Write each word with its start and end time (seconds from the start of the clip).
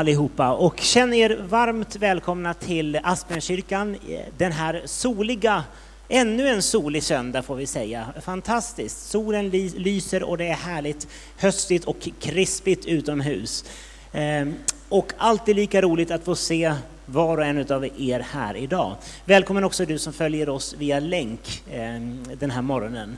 allihopa 0.00 0.52
och 0.52 0.80
känn 0.80 1.14
er 1.14 1.38
varmt 1.48 1.96
välkomna 1.96 2.54
till 2.54 3.00
Aspenkyrkan 3.02 3.96
den 4.38 4.52
här 4.52 4.82
soliga, 4.84 5.64
ännu 6.08 6.48
en 6.48 6.62
solig 6.62 7.02
söndag 7.02 7.42
får 7.42 7.56
vi 7.56 7.66
säga. 7.66 8.06
Fantastiskt, 8.22 9.10
solen 9.10 9.48
lyser 9.76 10.22
och 10.22 10.38
det 10.38 10.48
är 10.48 10.54
härligt 10.54 11.08
höstigt 11.36 11.84
och 11.84 12.08
krispigt 12.20 12.86
utomhus. 12.86 13.64
Ehm, 14.12 14.54
och 14.88 15.12
alltid 15.18 15.56
lika 15.56 15.82
roligt 15.82 16.10
att 16.10 16.24
få 16.24 16.34
se 16.34 16.74
var 17.06 17.38
och 17.38 17.44
en 17.44 17.72
av 17.72 17.84
er 17.84 18.26
här 18.30 18.56
idag. 18.56 18.96
Välkommen 19.24 19.64
också 19.64 19.84
du 19.84 19.98
som 19.98 20.12
följer 20.12 20.48
oss 20.48 20.74
via 20.78 21.00
länk 21.00 21.62
ehm, 21.72 22.24
den 22.38 22.50
här 22.50 22.62
morgonen. 22.62 23.16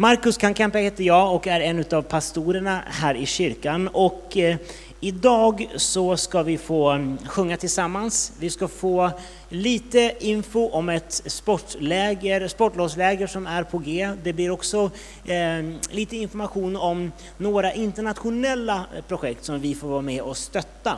Marcus 0.00 0.36
Kankampa 0.36 0.78
heter 0.78 1.04
jag 1.04 1.34
och 1.34 1.46
är 1.46 1.60
en 1.60 1.84
av 1.92 2.02
pastorerna 2.02 2.82
här 2.86 3.14
i 3.14 3.26
kyrkan. 3.26 3.88
Och 3.88 4.36
eh, 4.36 4.56
idag 5.00 5.70
så 5.76 6.16
ska 6.16 6.42
vi 6.42 6.58
få 6.58 7.06
sjunga 7.26 7.56
tillsammans. 7.56 8.32
Vi 8.38 8.50
ska 8.50 8.68
få 8.68 9.10
lite 9.48 10.14
info 10.20 10.68
om 10.68 10.88
ett 10.88 11.22
sportläger, 11.26 12.48
sportlovsläger 12.48 13.26
som 13.26 13.46
är 13.46 13.62
på 13.62 13.78
G. 13.78 14.10
Det 14.22 14.32
blir 14.32 14.50
också 14.50 14.90
eh, 15.24 15.70
lite 15.90 16.16
information 16.16 16.76
om 16.76 17.12
några 17.36 17.72
internationella 17.72 18.84
projekt 19.08 19.44
som 19.44 19.60
vi 19.60 19.74
får 19.74 19.88
vara 19.88 20.02
med 20.02 20.22
och 20.22 20.36
stötta. 20.36 20.96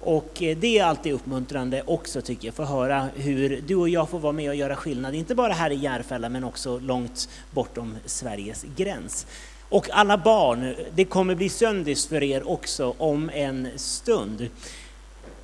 Och 0.00 0.42
eh, 0.42 0.56
det 0.56 0.78
är 0.78 0.84
alltid 0.84 1.12
uppmuntrande 1.12 1.82
också 1.86 2.22
tycker 2.22 2.48
jag, 2.48 2.54
få 2.54 2.64
höra 2.64 3.08
hur 3.16 3.62
du 3.66 3.76
och 3.76 3.88
jag 3.88 4.08
får 4.08 4.18
vara 4.18 4.32
med 4.32 4.48
och 4.48 4.56
göra 4.56 4.76
skillnad, 4.76 5.14
inte 5.14 5.34
bara 5.34 5.52
här 5.52 5.70
i 5.70 5.76
Järfälla 5.76 6.28
men 6.28 6.44
också 6.44 6.78
långt 6.78 7.28
bortom 7.50 7.96
Sveriges 8.06 8.64
gräns. 8.76 9.26
Och 9.68 9.90
alla 9.90 10.18
barn, 10.18 10.74
det 10.94 11.04
kommer 11.04 11.34
bli 11.34 11.48
söndis 11.48 12.06
för 12.06 12.22
er 12.22 12.48
också 12.48 12.94
om 12.98 13.30
en 13.34 13.68
stund. 13.76 14.48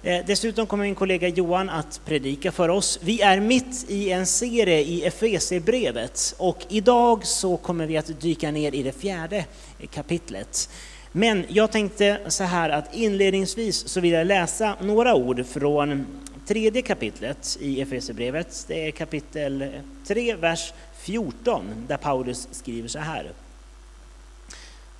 Eh, 0.02 0.24
dessutom 0.26 0.66
kommer 0.66 0.84
min 0.84 0.94
kollega 0.94 1.28
Johan 1.28 1.70
att 1.70 2.00
predika 2.04 2.52
för 2.52 2.68
oss. 2.68 2.98
Vi 3.02 3.20
är 3.20 3.40
mitt 3.40 3.84
i 3.88 4.10
en 4.10 4.26
serie 4.26 4.80
i 4.80 5.04
Efesierbrevet 5.04 6.34
och 6.38 6.66
idag 6.68 7.26
så 7.26 7.56
kommer 7.56 7.86
vi 7.86 7.96
att 7.96 8.20
dyka 8.20 8.50
ner 8.50 8.74
i 8.74 8.82
det 8.82 8.92
fjärde 8.92 9.44
kapitlet. 9.90 10.70
Men 11.12 11.44
jag 11.48 11.72
tänkte 11.72 12.20
så 12.28 12.44
här 12.44 12.70
att 12.70 12.94
inledningsvis 12.94 13.88
så 13.88 14.00
vill 14.00 14.12
jag 14.12 14.26
läsa 14.26 14.76
några 14.80 15.14
ord 15.14 15.46
från 15.46 16.06
tredje 16.46 16.82
kapitlet 16.82 17.58
i 17.60 17.80
Efesierbrevet. 17.80 18.64
Det 18.68 18.86
är 18.86 18.90
kapitel 18.90 19.68
3, 20.06 20.34
vers 20.34 20.72
14, 21.02 21.64
där 21.88 21.96
Paulus 21.96 22.48
skriver 22.50 22.88
så 22.88 22.98
här. 22.98 23.32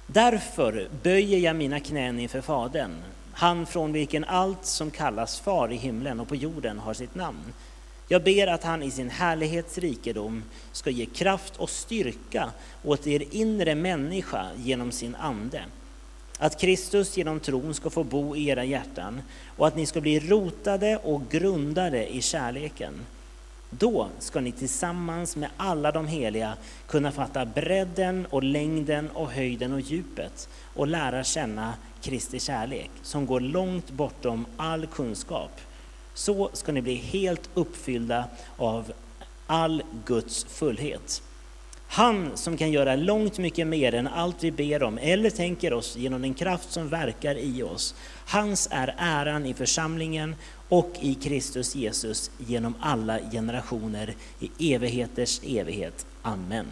Därför 0.07 0.89
böjer 1.03 1.39
jag 1.39 1.57
mina 1.57 1.81
knän 1.81 2.21
inför 2.21 2.41
Fadern, 2.41 3.03
han 3.33 3.67
från 3.67 3.93
vilken 3.93 4.25
allt 4.25 4.65
som 4.65 4.91
kallas 4.91 5.41
far 5.41 5.73
i 5.73 5.77
himlen 5.77 6.21
och 6.21 6.29
på 6.29 6.37
jorden 6.37 6.79
har 6.79 6.95
sitt 6.95 7.15
namn. 7.15 7.53
Jag 8.09 8.23
ber 8.23 8.47
att 8.47 8.65
han 8.65 8.83
i 8.83 8.91
sin 8.91 9.11
härlighets 9.11 9.79
rikedom 9.79 10.43
ska 10.73 10.91
ge 10.91 11.07
kraft 11.07 11.57
och 11.57 11.71
styrka 11.71 12.51
åt 12.83 13.07
er 13.07 13.25
inre 13.31 13.75
människa 13.75 14.47
genom 14.57 14.93
sin 14.93 15.15
ande. 15.15 15.65
Att 16.39 16.61
Kristus 16.61 17.17
genom 17.17 17.41
tron 17.41 17.75
ska 17.75 17.91
få 17.91 18.05
bo 18.05 18.37
i 18.37 18.49
era 18.49 18.65
hjärtan 18.65 19.23
och 19.57 19.67
att 19.67 19.77
ni 19.77 19.87
ska 19.87 20.01
bli 20.01 20.21
rotade 20.21 20.97
och 20.97 21.23
grundade 21.31 22.15
i 22.15 22.23
kärleken. 22.23 22.95
Då 23.79 24.09
ska 24.19 24.41
ni 24.41 24.53
tillsammans 24.53 25.37
med 25.37 25.51
alla 25.57 25.93
de 25.93 26.07
heliga 26.07 26.57
kunna 26.87 27.13
fatta 27.13 27.47
bredden 27.47 28.27
och 28.31 28.43
längden 28.43 29.11
och 29.11 29.31
höjden 29.31 29.73
och 29.73 29.81
djupet 29.81 30.49
och 30.75 30.87
lära 30.87 31.25
känna 31.25 31.75
Kristi 32.03 32.41
kärlek 32.41 32.91
som 33.03 33.27
går 33.27 33.41
långt 33.41 33.91
bortom 33.91 34.47
all 34.57 34.87
kunskap. 34.87 35.61
Så 36.15 36.51
ska 36.53 36.73
ni 36.73 36.83
bli 36.83 36.95
helt 36.95 37.51
uppfyllda 37.55 38.25
av 38.57 38.93
all 39.47 39.83
Guds 40.05 40.45
fullhet. 40.45 41.23
Han 41.89 42.37
som 42.37 42.57
kan 42.57 42.73
göra 42.73 42.97
långt 42.97 43.39
mycket 43.39 43.67
mer 43.67 43.95
än 43.95 44.07
allt 44.07 44.45
vi 44.45 44.53
ber 44.53 44.83
om 44.83 44.99
eller 44.99 45.31
tänker 45.31 45.73
oss 45.73 45.97
genom 45.97 46.23
den 46.23 46.35
kraft 46.35 46.73
som 46.73 46.89
verkar 46.89 47.35
i 47.39 47.63
oss. 47.63 47.95
Hans 48.27 48.69
är 48.71 48.95
äran 48.99 49.47
i 49.47 49.55
församlingen 49.55 50.35
och 50.69 50.93
i 51.01 51.15
Kristus 51.15 51.75
Jesus 51.75 52.31
genom 52.39 52.75
alla 52.81 53.19
generationer 53.33 54.15
i 54.41 54.75
evigheters 54.75 55.41
evighet. 55.45 56.07
Amen. 56.23 56.67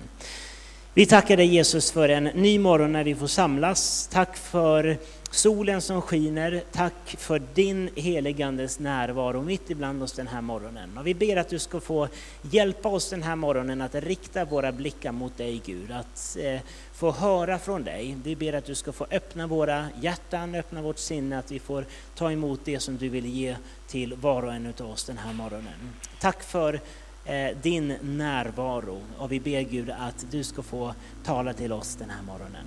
Vi 0.94 1.06
tackar 1.06 1.36
dig 1.36 1.46
Jesus 1.46 1.92
för 1.92 2.08
en 2.08 2.24
ny 2.24 2.58
morgon 2.58 2.92
när 2.92 3.04
vi 3.04 3.14
får 3.14 3.26
samlas. 3.26 4.08
Tack 4.12 4.36
för 4.36 4.98
solen 5.32 5.80
som 5.80 6.02
skiner. 6.02 6.62
Tack 6.72 7.16
för 7.18 7.42
din 7.54 7.90
heligandes 7.94 8.78
närvaro 8.78 9.42
mitt 9.42 9.70
ibland 9.70 10.02
oss 10.02 10.12
den 10.12 10.26
här 10.26 10.40
morgonen. 10.40 10.98
Och 10.98 11.06
vi 11.06 11.14
ber 11.14 11.36
att 11.36 11.48
du 11.48 11.58
ska 11.58 11.80
få 11.80 12.08
hjälpa 12.42 12.88
oss 12.88 13.10
den 13.10 13.22
här 13.22 13.36
morgonen 13.36 13.80
att 13.80 13.94
rikta 13.94 14.44
våra 14.44 14.72
blickar 14.72 15.12
mot 15.12 15.36
dig 15.36 15.62
Gud. 15.64 15.90
Att 15.90 16.36
eh, 16.40 16.60
få 16.92 17.10
höra 17.10 17.58
från 17.58 17.84
dig. 17.84 18.16
Vi 18.24 18.36
ber 18.36 18.52
att 18.52 18.64
du 18.64 18.74
ska 18.74 18.92
få 18.92 19.06
öppna 19.10 19.46
våra 19.46 19.88
hjärtan, 20.00 20.54
öppna 20.54 20.82
vårt 20.82 20.98
sinne, 20.98 21.38
att 21.38 21.50
vi 21.50 21.58
får 21.58 21.86
ta 22.14 22.32
emot 22.32 22.60
det 22.64 22.80
som 22.80 22.96
du 22.96 23.08
vill 23.08 23.26
ge 23.26 23.56
till 23.86 24.14
var 24.14 24.42
och 24.42 24.52
en 24.52 24.74
av 24.80 24.90
oss 24.90 25.04
den 25.04 25.18
här 25.18 25.32
morgonen. 25.32 25.92
Tack 26.20 26.42
för 26.42 26.80
eh, 27.24 27.56
din 27.62 27.96
närvaro 28.02 29.00
och 29.18 29.32
vi 29.32 29.40
ber 29.40 29.60
Gud 29.60 29.90
att 29.90 30.26
du 30.30 30.44
ska 30.44 30.62
få 30.62 30.94
tala 31.24 31.52
till 31.52 31.72
oss 31.72 31.96
den 31.96 32.10
här 32.10 32.22
morgonen. 32.22 32.66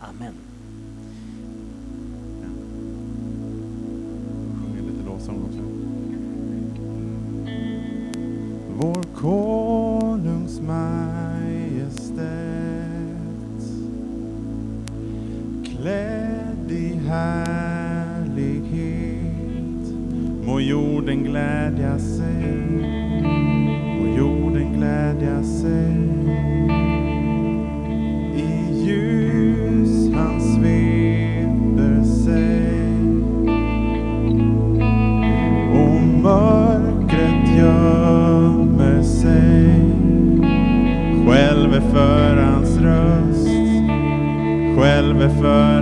Amen. 0.00 0.55
Lovsång 5.16 5.44
också. 5.44 5.62
Vår 8.78 9.02
konungs 9.14 10.60
majestät 10.60 12.16
klädd 15.64 16.70
i 16.70 16.94
härlighet 17.08 18.26
må 20.46 20.60
jorden 20.60 21.24
glädjas 21.24 22.15
för 41.96 42.36
hans 42.36 42.78
röst. 42.78 43.48
Själv 44.78 45.22
är 45.22 45.28
för 45.28 45.75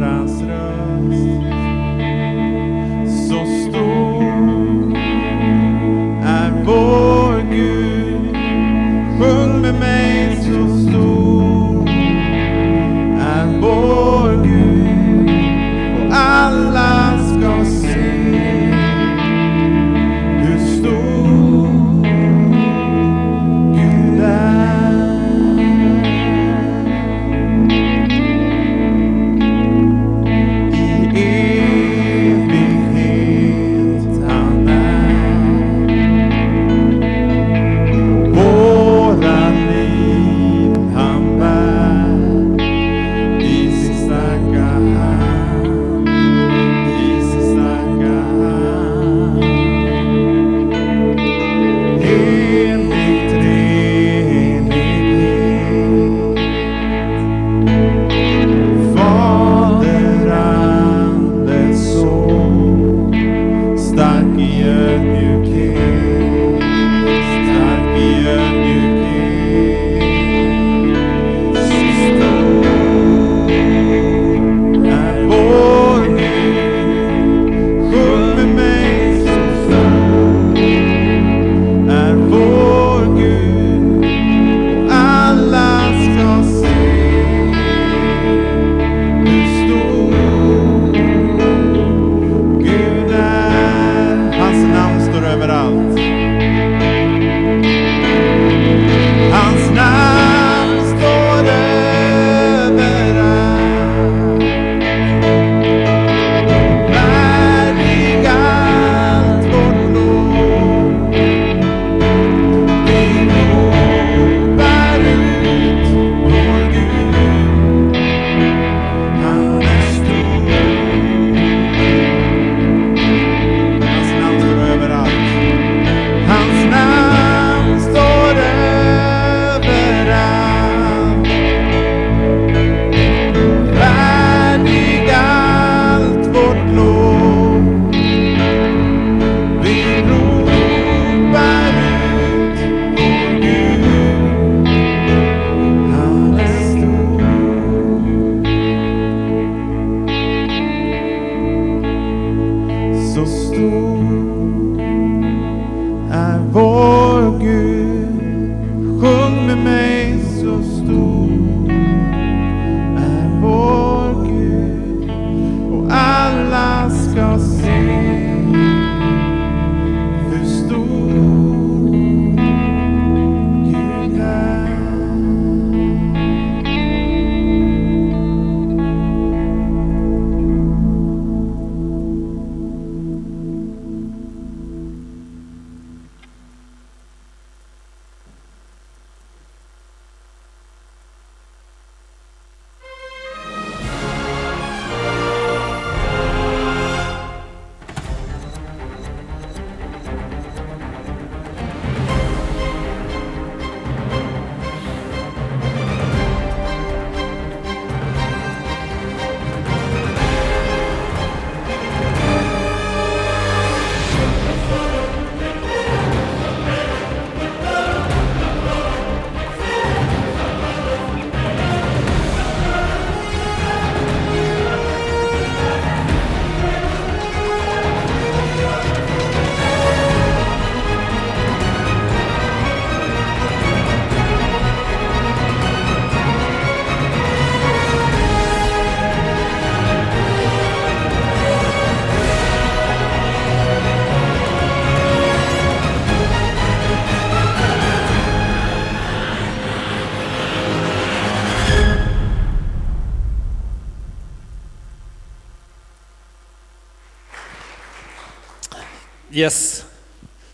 Yes, 259.36 259.86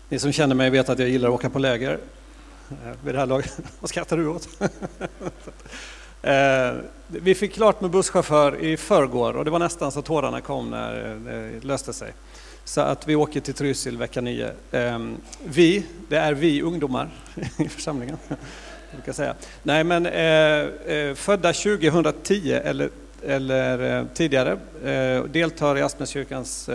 ni 0.09 0.19
som 0.19 0.31
känner 0.31 0.55
mig 0.55 0.69
vet 0.69 0.89
att 0.89 0.99
jag 0.99 1.09
gillar 1.09 1.29
att 1.29 1.35
åka 1.35 1.49
på 1.49 1.59
läger. 1.59 1.99
Eh, 2.69 2.91
vid 3.03 3.15
det 3.15 3.19
här 3.19 3.25
laget, 3.25 3.59
vad 3.79 3.89
skrattar 3.89 4.17
du 4.17 4.27
åt? 4.27 4.49
Eh, 6.23 6.73
vi 7.07 7.35
fick 7.35 7.53
klart 7.53 7.81
med 7.81 7.91
busschaufför 7.91 8.63
i 8.63 8.77
förrgår 8.77 9.33
och 9.33 9.45
det 9.45 9.51
var 9.51 9.59
nästan 9.59 9.91
så 9.91 10.01
tårarna 10.01 10.41
kom 10.41 10.69
när 10.69 11.09
eh, 11.09 11.61
det 11.61 11.67
löste 11.67 11.93
sig. 11.93 12.13
Så 12.65 12.81
att 12.81 13.07
vi 13.07 13.15
åker 13.15 13.39
till 13.39 13.53
Trysil 13.53 13.97
vecka 13.97 14.21
9. 14.21 14.51
Ehm, 14.71 15.17
vi, 15.45 15.85
det 16.09 16.17
är 16.17 16.33
vi 16.33 16.61
ungdomar 16.61 17.09
i 17.57 17.69
församlingen. 17.69 18.17
Jag 19.05 19.15
säga. 19.15 19.35
Nej 19.63 19.83
men 19.83 20.05
födda 21.15 21.53
2010 21.53 22.51
eller, 22.51 22.89
eller 23.27 24.05
tidigare 24.13 24.57
deltar 25.31 25.77
i 25.77 25.81
Aspnäskyrkans 25.81 26.69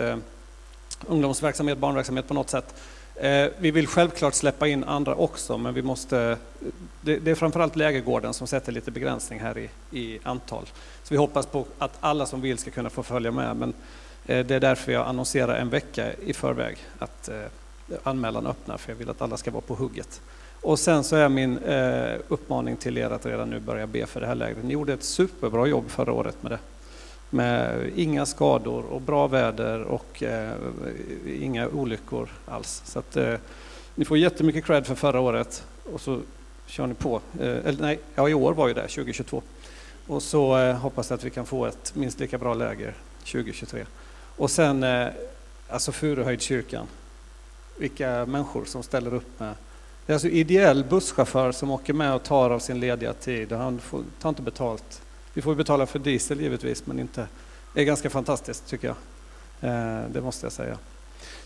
ungdomsverksamhet, 1.05 1.77
barnverksamhet 1.77 2.27
på 2.27 2.33
något 2.33 2.49
sätt. 2.49 2.75
Eh, 3.19 3.47
vi 3.57 3.71
vill 3.71 3.87
självklart 3.87 4.33
släppa 4.33 4.67
in 4.67 4.83
andra 4.83 5.15
också, 5.15 5.57
men 5.57 5.73
vi 5.73 5.81
måste... 5.81 6.37
Det, 7.01 7.27
är 7.27 7.35
framförallt 7.35 7.75
lägergården 7.75 8.33
som 8.33 8.47
sätter 8.47 8.71
lite 8.71 8.91
begränsning 8.91 9.39
här 9.39 9.57
i, 9.57 9.69
i, 9.99 10.19
antal. 10.23 10.65
Så 11.03 11.13
vi 11.13 11.17
hoppas 11.17 11.45
på 11.45 11.65
att 11.77 11.97
alla 11.99 12.25
som 12.25 12.41
vill 12.41 12.57
ska 12.57 12.71
kunna 12.71 12.89
få 12.89 13.03
följa 13.03 13.31
med, 13.31 13.55
men 13.55 13.73
eh, 14.25 14.45
det 14.45 14.55
är 14.55 14.59
därför 14.59 14.91
jag 14.91 15.07
annonserar 15.07 15.55
en 15.55 15.69
vecka 15.69 16.13
i 16.13 16.33
förväg 16.33 16.77
att 16.99 17.29
eh, 17.29 17.41
anmälan 18.03 18.47
öppnar, 18.47 18.77
för 18.77 18.91
jag 18.91 18.97
vill 18.97 19.09
att 19.09 19.21
alla 19.21 19.37
ska 19.37 19.51
vara 19.51 19.61
på 19.61 19.75
hugget. 19.75 20.21
Och 20.61 20.79
sen 20.79 21.03
så 21.03 21.15
är 21.15 21.29
min 21.29 21.59
uppmaning 22.27 22.77
till 22.77 22.97
er 22.97 23.09
att 23.09 23.25
redan 23.25 23.49
nu 23.49 23.59
börja 23.59 23.87
be 23.87 24.05
för 24.05 24.21
det 24.21 24.27
här 24.27 24.35
lägret. 24.35 24.63
Ni 24.63 24.73
gjorde 24.73 24.93
ett 24.93 25.03
superbra 25.03 25.67
jobb 25.67 25.89
förra 25.89 26.11
året 26.11 26.43
med 26.43 26.51
det. 26.51 26.59
Med 27.29 27.89
inga 27.95 28.25
skador 28.25 28.85
och 28.85 29.01
bra 29.01 29.27
väder 29.27 29.81
och 29.81 30.23
eh, 30.23 30.51
inga 31.41 31.67
olyckor 31.67 32.29
alls. 32.45 32.81
Så 32.85 32.99
att, 32.99 33.17
eh, 33.17 33.33
ni 33.95 34.05
får 34.05 34.17
jättemycket 34.17 34.65
cred 34.65 34.85
för 34.85 34.95
förra 34.95 35.19
året 35.19 35.63
och 35.93 36.01
så 36.01 36.19
kör 36.65 36.87
ni 36.87 36.93
på. 36.93 37.21
Eh, 37.39 37.47
eller 37.47 37.81
nej, 37.81 37.99
ja 38.15 38.29
i 38.29 38.33
år 38.33 38.53
var 38.53 38.67
ju 38.67 38.73
det, 38.73 38.87
2022. 38.87 39.41
Och 40.07 40.23
så 40.23 40.57
eh, 40.57 40.75
hoppas 40.75 41.09
jag 41.09 41.17
att 41.17 41.23
vi 41.23 41.29
kan 41.29 41.45
få 41.45 41.65
ett 41.65 41.95
minst 41.95 42.19
lika 42.19 42.37
bra 42.37 42.53
läger 42.53 42.93
2023. 43.19 43.85
Och 44.37 44.51
sen, 44.51 44.83
eh, 44.83 45.07
alltså 45.69 45.91
Furuhöjdskyrkan. 45.91 46.87
Vilka 47.77 48.25
människor 48.25 48.65
som 48.65 48.83
ställer 48.83 49.13
upp 49.13 49.39
med 49.39 49.53
det 50.07 50.13
är 50.13 50.15
alltså 50.15 50.27
ideell 50.27 50.83
busschaufför 50.83 51.51
som 51.51 51.71
åker 51.71 51.93
med 51.93 52.13
och 52.13 52.23
tar 52.23 52.49
av 52.49 52.59
sin 52.59 52.79
lediga 52.79 53.13
tid 53.13 53.51
och 53.51 53.59
han 53.59 53.79
får, 53.79 54.03
tar 54.21 54.29
inte 54.29 54.41
betalt. 54.41 55.01
Vi 55.37 55.41
får 55.41 55.55
betala 55.55 55.85
för 55.85 55.99
diesel 55.99 56.41
givetvis, 56.41 56.85
men 56.85 56.99
inte. 56.99 57.27
Det 57.73 57.81
är 57.81 57.85
ganska 57.85 58.09
fantastiskt 58.09 58.67
tycker 58.67 58.87
jag. 58.87 58.95
Eh, 59.71 60.09
det 60.09 60.21
måste 60.21 60.45
jag 60.45 60.53
säga. 60.53 60.77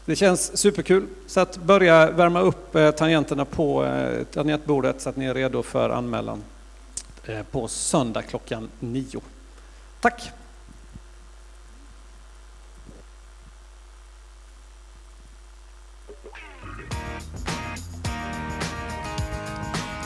Det 0.05 0.15
känns 0.15 0.57
superkul. 0.57 1.07
Så 1.27 1.39
att 1.39 1.57
börja 1.57 2.11
värma 2.11 2.41
upp 2.41 2.75
eh, 2.75 2.91
tangenterna 2.91 3.45
på 3.45 3.85
eh, 3.85 4.23
tangentbordet 4.23 5.01
så 5.01 5.09
att 5.09 5.15
ni 5.15 5.25
är 5.25 5.33
redo 5.33 5.63
för 5.63 5.89
anmälan 5.89 6.43
på 7.51 7.67
söndag 7.67 8.21
klockan 8.21 8.69
nio. 8.79 9.21
Tack! 10.01 10.31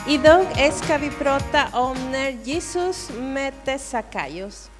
Idag 0.08 0.72
ska 0.72 0.98
vi 0.98 1.10
prata 1.10 1.68
om 1.72 2.10
när 2.12 2.30
Jesus 2.30 3.10
mötte 3.18 3.78
Sackaios. 3.78 4.70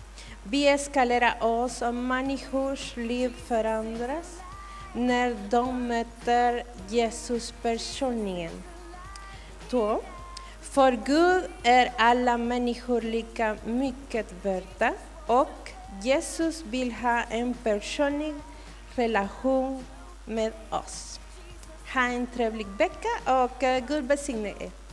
Vi 0.42 0.78
ska 0.78 1.04
lära 1.04 1.35
oss 1.40 1.83
om 1.83 2.06
människors 2.06 2.97
liv 2.97 3.35
förändras 3.47 4.40
när 4.92 5.37
de 5.50 5.88
möter 5.88 6.64
Jesus 6.88 7.54
personligen. 7.62 8.52
2. 9.71 10.00
För 10.61 10.92
Gud 10.92 11.45
är 11.62 11.92
alla 11.99 12.38
människor 12.38 13.00
lika 13.00 13.56
mycket 13.64 14.26
värda 14.42 14.92
och 15.26 15.71
Jesus 16.02 16.62
vill 16.62 16.92
ha 16.92 17.23
en 17.23 17.54
personlig 17.54 18.35
relation 18.95 19.85
med 20.25 20.52
oss. 20.71 21.21
Ha 21.95 22.02
en 22.02 22.26
trevlig 22.26 22.66
vecka 22.66 23.42
och 23.45 23.62
eh, 23.62 23.85
Gud 23.87 24.04
välsigne 24.04 24.49
er. 24.49 24.85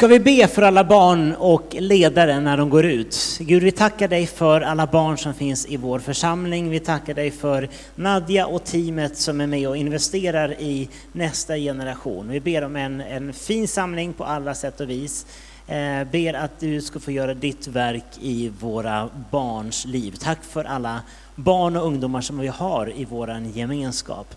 Ska 0.00 0.06
vi 0.06 0.20
be 0.20 0.48
för 0.48 0.62
alla 0.62 0.84
barn 0.84 1.34
och 1.34 1.76
ledare 1.78 2.40
när 2.40 2.56
de 2.56 2.70
går 2.70 2.84
ut? 2.86 3.38
Gud, 3.40 3.62
vi 3.62 3.72
tackar 3.72 4.08
dig 4.08 4.26
för 4.26 4.60
alla 4.60 4.86
barn 4.86 5.18
som 5.18 5.34
finns 5.34 5.66
i 5.66 5.76
vår 5.76 5.98
församling. 5.98 6.70
Vi 6.70 6.80
tackar 6.80 7.14
dig 7.14 7.30
för 7.30 7.68
Nadja 7.94 8.46
och 8.46 8.64
teamet 8.64 9.16
som 9.16 9.40
är 9.40 9.46
med 9.46 9.68
och 9.68 9.76
investerar 9.76 10.60
i 10.60 10.88
nästa 11.12 11.56
generation. 11.56 12.28
Vi 12.28 12.40
ber 12.40 12.64
om 12.64 12.76
en, 12.76 13.00
en 13.00 13.32
fin 13.32 13.68
samling 13.68 14.12
på 14.12 14.24
alla 14.24 14.54
sätt 14.54 14.80
och 14.80 14.90
vis. 14.90 15.26
Eh, 15.66 16.04
ber 16.12 16.34
att 16.34 16.60
du 16.60 16.80
ska 16.80 17.00
få 17.00 17.10
göra 17.10 17.34
ditt 17.34 17.66
verk 17.66 18.18
i 18.20 18.48
våra 18.60 19.10
barns 19.30 19.84
liv. 19.84 20.14
Tack 20.20 20.44
för 20.44 20.64
alla 20.64 21.00
barn 21.34 21.76
och 21.76 21.86
ungdomar 21.86 22.20
som 22.20 22.38
vi 22.38 22.48
har 22.48 22.92
i 22.96 23.04
vår 23.04 23.42
gemenskap. 23.54 24.34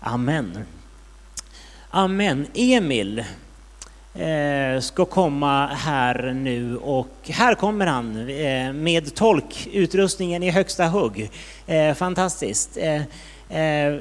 Amen. 0.00 0.64
Amen. 1.90 2.46
Emil 2.54 3.24
eh, 4.14 4.80
ska 4.80 5.04
komma 5.04 5.66
här 5.66 6.32
nu 6.32 6.76
och 6.76 7.08
här 7.24 7.54
kommer 7.54 7.86
han 7.86 8.28
eh, 8.28 8.72
med 8.72 9.14
tolkutrustningen 9.14 10.42
i 10.42 10.50
högsta 10.50 10.86
hugg. 10.86 11.30
Eh, 11.66 11.94
fantastiskt. 11.94 12.76
Eh, 12.76 13.02
eh, 13.58 14.00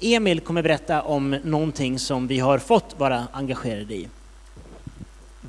Emil 0.00 0.40
kommer 0.40 0.62
berätta 0.62 1.02
om 1.02 1.30
någonting 1.30 1.98
som 1.98 2.26
vi 2.26 2.38
har 2.38 2.58
fått 2.58 2.94
vara 2.98 3.26
engagerade 3.32 3.94
i. 3.94 4.08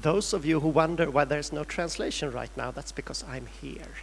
Those 0.01 0.37
of 0.37 0.45
you 0.45 0.59
who 0.59 0.71
wonder 0.71 1.05
why 1.05 1.25
there's 1.25 1.55
no 1.55 1.63
translation 1.63 2.31
right 2.31 2.55
now, 2.55 2.71
that's 2.71 2.95
because 2.95 3.25
I'm 3.25 3.47
here. 3.61 3.95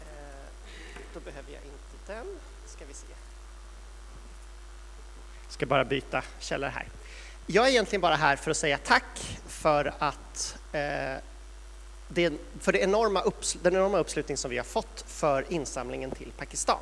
Eh, 0.00 1.00
då 1.14 1.20
behöver 1.20 1.52
jag 1.52 1.62
inte 1.62 2.12
den. 2.12 2.26
Ska 2.66 2.84
vi 2.88 2.94
se. 2.94 3.06
Ska 5.64 5.68
bara 5.68 5.84
byta 5.84 6.22
källor 6.38 6.68
här. 6.68 6.86
Jag 7.46 7.66
är 7.66 7.70
egentligen 7.70 8.00
bara 8.00 8.14
här 8.14 8.36
för 8.36 8.50
att 8.50 8.56
säga 8.56 8.78
tack 8.78 9.38
för 9.46 9.94
att 9.98 10.56
eh, 10.72 11.22
det, 12.08 12.32
för 12.60 12.72
det 12.72 12.78
enorma 12.78 13.20
upps, 13.20 13.56
den 13.62 13.74
enorma 13.74 13.98
uppslutning 13.98 14.36
som 14.36 14.50
vi 14.50 14.56
har 14.56 14.64
fått 14.64 15.04
för 15.06 15.44
insamlingen 15.48 16.10
till 16.10 16.32
Pakistan. 16.36 16.78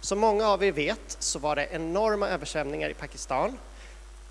Som 0.00 0.18
många 0.18 0.48
av 0.48 0.64
er 0.64 0.72
vet 0.72 1.16
så 1.18 1.38
var 1.38 1.56
det 1.56 1.68
enorma 1.72 2.28
översvämningar 2.28 2.88
i 2.88 2.94
Pakistan. 2.94 3.58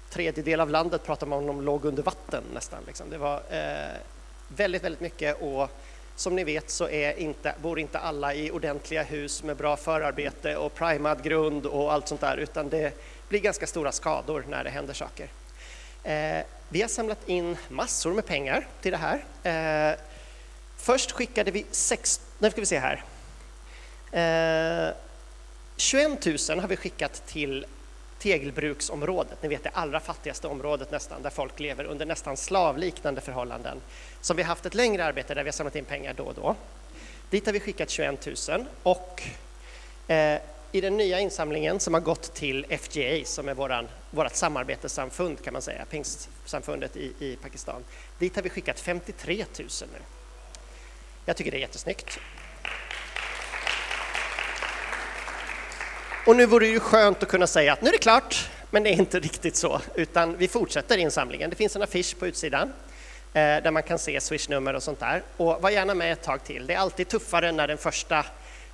Tredjedel 0.09 0.59
av 0.59 0.69
landet 0.69 1.05
pratar 1.05 1.27
man 1.27 1.49
om 1.49 1.61
låg 1.61 1.85
under 1.85 2.03
vatten 2.03 2.43
nästan. 2.53 2.79
Liksom. 2.87 3.09
Det 3.09 3.17
var 3.17 3.41
eh, 3.49 3.97
väldigt, 4.47 4.83
väldigt 4.83 5.01
mycket 5.01 5.41
och 5.41 5.69
som 6.15 6.35
ni 6.35 6.43
vet 6.43 6.69
så 6.69 6.89
är 6.89 7.19
inte, 7.19 7.55
bor 7.61 7.79
inte 7.79 7.99
alla 7.99 8.33
i 8.33 8.51
ordentliga 8.51 9.03
hus 9.03 9.43
med 9.43 9.57
bra 9.57 9.77
förarbete 9.77 10.57
och 10.57 10.73
primad 10.75 11.23
grund 11.23 11.65
och 11.65 11.93
allt 11.93 12.07
sånt 12.07 12.21
där 12.21 12.37
utan 12.37 12.69
det 12.69 12.93
blir 13.29 13.39
ganska 13.39 13.67
stora 13.67 13.91
skador 13.91 14.45
när 14.49 14.63
det 14.63 14.69
händer 14.69 14.93
saker. 14.93 15.29
Eh, 16.03 16.45
vi 16.69 16.81
har 16.81 16.89
samlat 16.89 17.29
in 17.29 17.57
massor 17.69 18.13
med 18.13 18.25
pengar 18.25 18.67
till 18.81 18.91
det 18.91 18.97
här. 18.97 19.23
Eh, 19.43 19.99
först 20.77 21.11
skickade 21.11 21.51
vi 21.51 21.65
sex, 21.71 22.21
nu 22.39 22.51
ska 22.51 22.61
vi 22.61 22.65
se 22.65 22.79
här. 22.79 23.03
Eh, 24.11 24.93
21 25.77 26.25
000 26.49 26.59
har 26.59 26.67
vi 26.67 26.75
skickat 26.75 27.27
till 27.27 27.65
tegelbruksområdet, 28.19 29.43
ni 29.43 29.49
vet 29.49 29.63
det 29.63 29.69
allra 29.73 29.99
fattigaste 29.99 30.47
området 30.47 30.91
nästan, 30.91 31.21
där 31.21 31.29
folk 31.29 31.59
lever 31.59 31.83
under 31.83 32.05
nästan 32.05 32.37
slavliknande 32.37 33.21
förhållanden. 33.21 33.81
Som 34.21 34.37
vi 34.37 34.43
haft 34.43 34.65
ett 34.65 34.73
längre 34.73 35.05
arbete 35.05 35.33
där 35.33 35.43
vi 35.43 35.47
har 35.47 35.53
samlat 35.53 35.75
in 35.75 35.85
pengar 35.85 36.13
då 36.13 36.23
och 36.23 36.33
då. 36.33 36.55
Dit 37.29 37.45
har 37.45 37.53
vi 37.53 37.59
skickat 37.59 37.89
21 37.89 38.27
000 38.49 38.65
och 38.83 39.23
eh, 40.11 40.41
i 40.71 40.81
den 40.81 40.97
nya 40.97 41.19
insamlingen 41.19 41.79
som 41.79 41.93
har 41.93 42.01
gått 42.01 42.33
till 42.33 42.65
FGA 42.81 43.25
som 43.25 43.49
är 43.49 43.53
våran, 43.53 43.87
vårat 44.11 44.35
samarbetssamfund 44.35 45.43
kan 45.43 45.53
man 45.53 45.61
säga, 45.61 45.85
pingstsamfundet 45.85 46.97
i, 46.97 47.13
i 47.19 47.37
Pakistan. 47.41 47.83
Dit 48.19 48.35
har 48.35 48.43
vi 48.43 48.49
skickat 48.49 48.79
53 48.79 49.45
000 49.59 49.67
nu. 49.93 49.99
Jag 51.25 51.37
tycker 51.37 51.51
det 51.51 51.57
är 51.57 51.61
jättesnyggt. 51.61 52.19
Och 56.25 56.35
nu 56.35 56.45
vore 56.45 56.65
det 56.65 56.71
ju 56.71 56.79
skönt 56.79 57.23
att 57.23 57.29
kunna 57.29 57.47
säga 57.47 57.73
att 57.73 57.81
nu 57.81 57.87
är 57.87 57.91
det 57.91 57.97
klart, 57.97 58.49
men 58.71 58.83
det 58.83 58.89
är 58.89 58.93
inte 58.93 59.19
riktigt 59.19 59.55
så, 59.55 59.81
utan 59.95 60.37
vi 60.37 60.47
fortsätter 60.47 60.97
insamlingen. 60.97 61.49
Det 61.49 61.55
finns 61.55 61.75
en 61.75 61.81
affisch 61.81 62.19
på 62.19 62.27
utsidan 62.27 62.73
eh, 63.33 63.41
där 63.41 63.71
man 63.71 63.83
kan 63.83 63.99
se 63.99 64.21
swishnummer 64.21 64.73
och 64.73 64.83
sånt 64.83 64.99
där. 64.99 65.23
Och 65.37 65.61
var 65.61 65.69
gärna 65.69 65.93
med 65.93 66.13
ett 66.13 66.23
tag 66.23 66.43
till. 66.43 66.67
Det 66.67 66.73
är 66.73 66.77
alltid 66.77 67.07
tuffare 67.07 67.51
när 67.51 67.67
den 67.67 67.77
första 67.77 68.25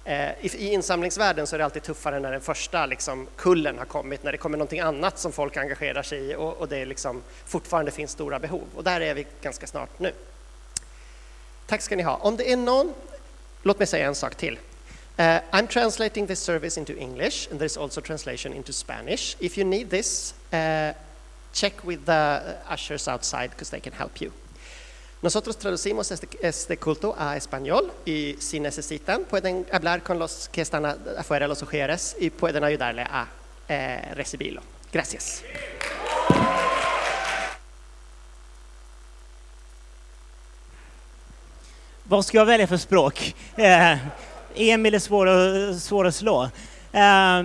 Eh, 0.06 0.46
I 0.46 0.74
insamlingsvärlden 0.74 1.48
så 1.48 1.56
är 1.56 1.58
det 1.58 1.66
alltid 1.66 1.84
tuffare 1.84 2.20
när 2.20 2.32
den 2.32 2.42
första 2.42 2.86
liksom, 2.86 3.28
kullen 3.36 3.78
har 3.78 3.86
kommit, 3.86 4.24
när 4.24 4.32
det 4.32 4.38
kommer 4.38 4.58
någonting 4.58 4.80
annat 4.80 5.20
som 5.20 5.32
folk 5.32 5.58
engagerar 5.58 6.04
sig 6.04 6.20
i 6.20 6.36
och, 6.36 6.58
och 6.58 6.68
det 6.68 6.86
liksom 6.86 7.24
fortfarande 7.46 7.92
finns 7.92 8.12
stora 8.12 8.40
behov. 8.40 8.64
Och 8.76 8.84
där 8.84 9.02
är 9.02 9.14
vi 9.14 9.28
ganska 9.42 9.68
snart 9.68 10.00
nu. 10.00 10.12
Tack 11.68 11.82
ska 11.82 11.96
ni 11.96 12.04
ha. 12.04 12.16
Om 12.16 12.38
det 12.38 12.52
är 12.52 12.58
någon, 12.58 12.94
låt 13.64 13.80
mig 13.80 13.88
säga 13.88 14.08
en 14.08 14.16
sak 14.16 14.36
till. 14.36 14.54
Uh, 15.20 15.40
I'm 15.52 15.68
translating 15.68 16.28
this 16.28 16.40
service 16.40 16.78
into 16.78 16.94
English 16.94 17.48
and 17.52 17.62
there's 17.62 17.82
also 17.82 18.02
translation 18.02 18.54
into 18.54 18.74
Spanish. 18.74 19.36
If 19.40 19.58
you 19.58 19.68
need 19.68 19.90
this, 19.90 20.34
uh, 20.54 20.94
check 21.54 21.74
with 21.84 22.06
the 22.06 22.40
ushers 22.74 23.08
outside 23.08 23.50
because 23.50 23.72
they 23.72 23.80
can 23.80 23.94
help 23.94 24.22
you. 24.22 24.32
Nosotros 25.26 25.58
traducimos 25.58 26.12
este, 26.12 26.28
este, 26.42 26.78
culto 26.78 27.16
a 27.18 27.36
español 27.36 27.92
y 28.06 28.36
si 28.38 28.60
necesitan 28.60 29.24
pueden 29.24 29.66
hablar 29.72 30.04
con 30.04 30.20
los 30.20 30.48
que 30.50 30.62
están 30.62 30.86
afuera, 30.86 31.48
los 31.48 31.64
ujeres, 31.64 32.16
y 32.20 32.30
pueden 32.30 32.64
ayudarle 32.64 33.02
a 33.02 33.28
eh, 33.68 34.12
recibirlo. 34.14 34.62
Gracias. 34.94 35.42
Vad 42.04 42.26
ska 42.26 42.38
jag 42.38 42.46
välja 42.46 42.68
för 42.68 42.78
språk? 42.78 43.36
Eh, 43.58 43.98
Emil 44.56 44.94
är 44.94 45.00
svår, 45.00 45.74
svår 45.80 46.08
att 46.08 46.16
slå. 46.16 46.44
Eh, 46.92 47.44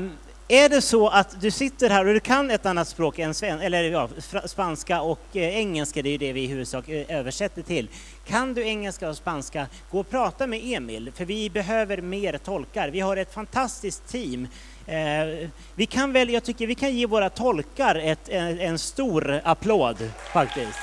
Är 0.52 0.69
det 0.69 0.83
så 0.83 1.09
att 1.09 1.40
du 1.40 1.50
sitter 1.50 1.90
här 1.90 2.07
och 2.07 2.14
du 2.14 2.21
kan 2.21 2.50
ett 2.50 2.66
annat 2.66 2.88
språk 2.88 3.19
än 3.19 3.35
sven 3.35 3.61
eller 3.61 3.83
ja, 3.83 4.09
spanska 4.45 5.00
och 5.00 5.21
eh, 5.33 5.57
engelska, 5.57 6.02
det 6.02 6.09
är 6.09 6.11
ju 6.11 6.19
det 6.19 6.33
vi 6.33 6.45
i 6.45 6.47
huvudsak 6.47 6.88
eh, 6.88 7.04
översätter 7.09 7.62
till. 7.62 7.88
Kan 8.26 8.54
du 8.54 8.66
engelska 8.66 9.09
och 9.09 9.16
spanska, 9.16 9.66
gå 9.90 10.00
och 10.00 10.11
prata 10.11 10.47
med 10.47 10.61
Emil, 10.64 11.12
för 11.14 11.25
vi 11.25 11.50
behöver 11.50 12.02
mer 12.02 12.38
tolkar. 12.38 12.88
Vi 12.88 13.00
har 13.00 13.16
ett 13.16 13.35
fantastiskt 13.35 14.09
team. 14.09 14.49
Eh, 14.87 15.49
vi 15.75 15.87
kan 15.87 16.12
väl, 16.12 16.30
jag 16.30 16.45
tycker 16.45 16.66
vi 16.66 16.75
kan 16.75 16.97
ge 16.97 17.07
våra 17.07 17.30
tolkar 17.30 17.95
ett, 17.95 18.28
en, 18.28 18.61
en 18.61 18.78
stor 18.78 19.40
applåd 19.45 20.11
faktiskt. 20.33 20.78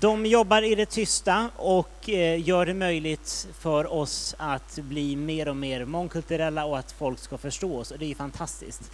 De 0.00 0.26
jobbar 0.26 0.62
i 0.62 0.74
det 0.74 0.86
tysta 0.86 1.50
och 1.56 2.08
eh, 2.08 2.48
gör 2.48 2.66
det 2.66 2.74
möjligt 2.74 3.48
för 3.58 3.92
oss 3.92 4.34
att 4.38 4.78
bli 4.78 5.16
mer 5.16 5.48
och 5.48 5.56
mer 5.56 5.84
mångkulturella 5.84 6.64
och 6.64 6.78
att 6.78 6.92
folk 6.92 7.18
ska 7.18 7.38
förstå 7.38 7.78
oss 7.78 7.90
och 7.90 7.98
det 7.98 8.10
är 8.10 8.14
fantastiskt. 8.14 8.90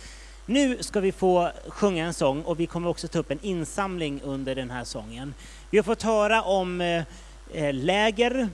Nu 0.47 0.83
ska 0.83 1.01
vi 1.01 1.13
få 1.13 1.51
sjunga 1.69 2.05
en 2.05 2.15
sång 2.15 2.43
och 2.43 2.61
vi 2.61 2.67
kommer 2.67 2.89
också 2.89 3.09
ta 3.09 3.19
upp 3.19 3.31
en 3.31 3.39
insamling 3.43 4.21
under 4.25 4.55
den 4.55 4.71
här 4.71 4.85
sången. 4.85 5.35
Vi 5.71 5.79
har 5.79 5.83
fått 5.83 6.03
höra 6.03 6.43
om 6.43 6.81
eh, 6.81 7.03
eh, 7.53 7.75
läger, 7.75 8.49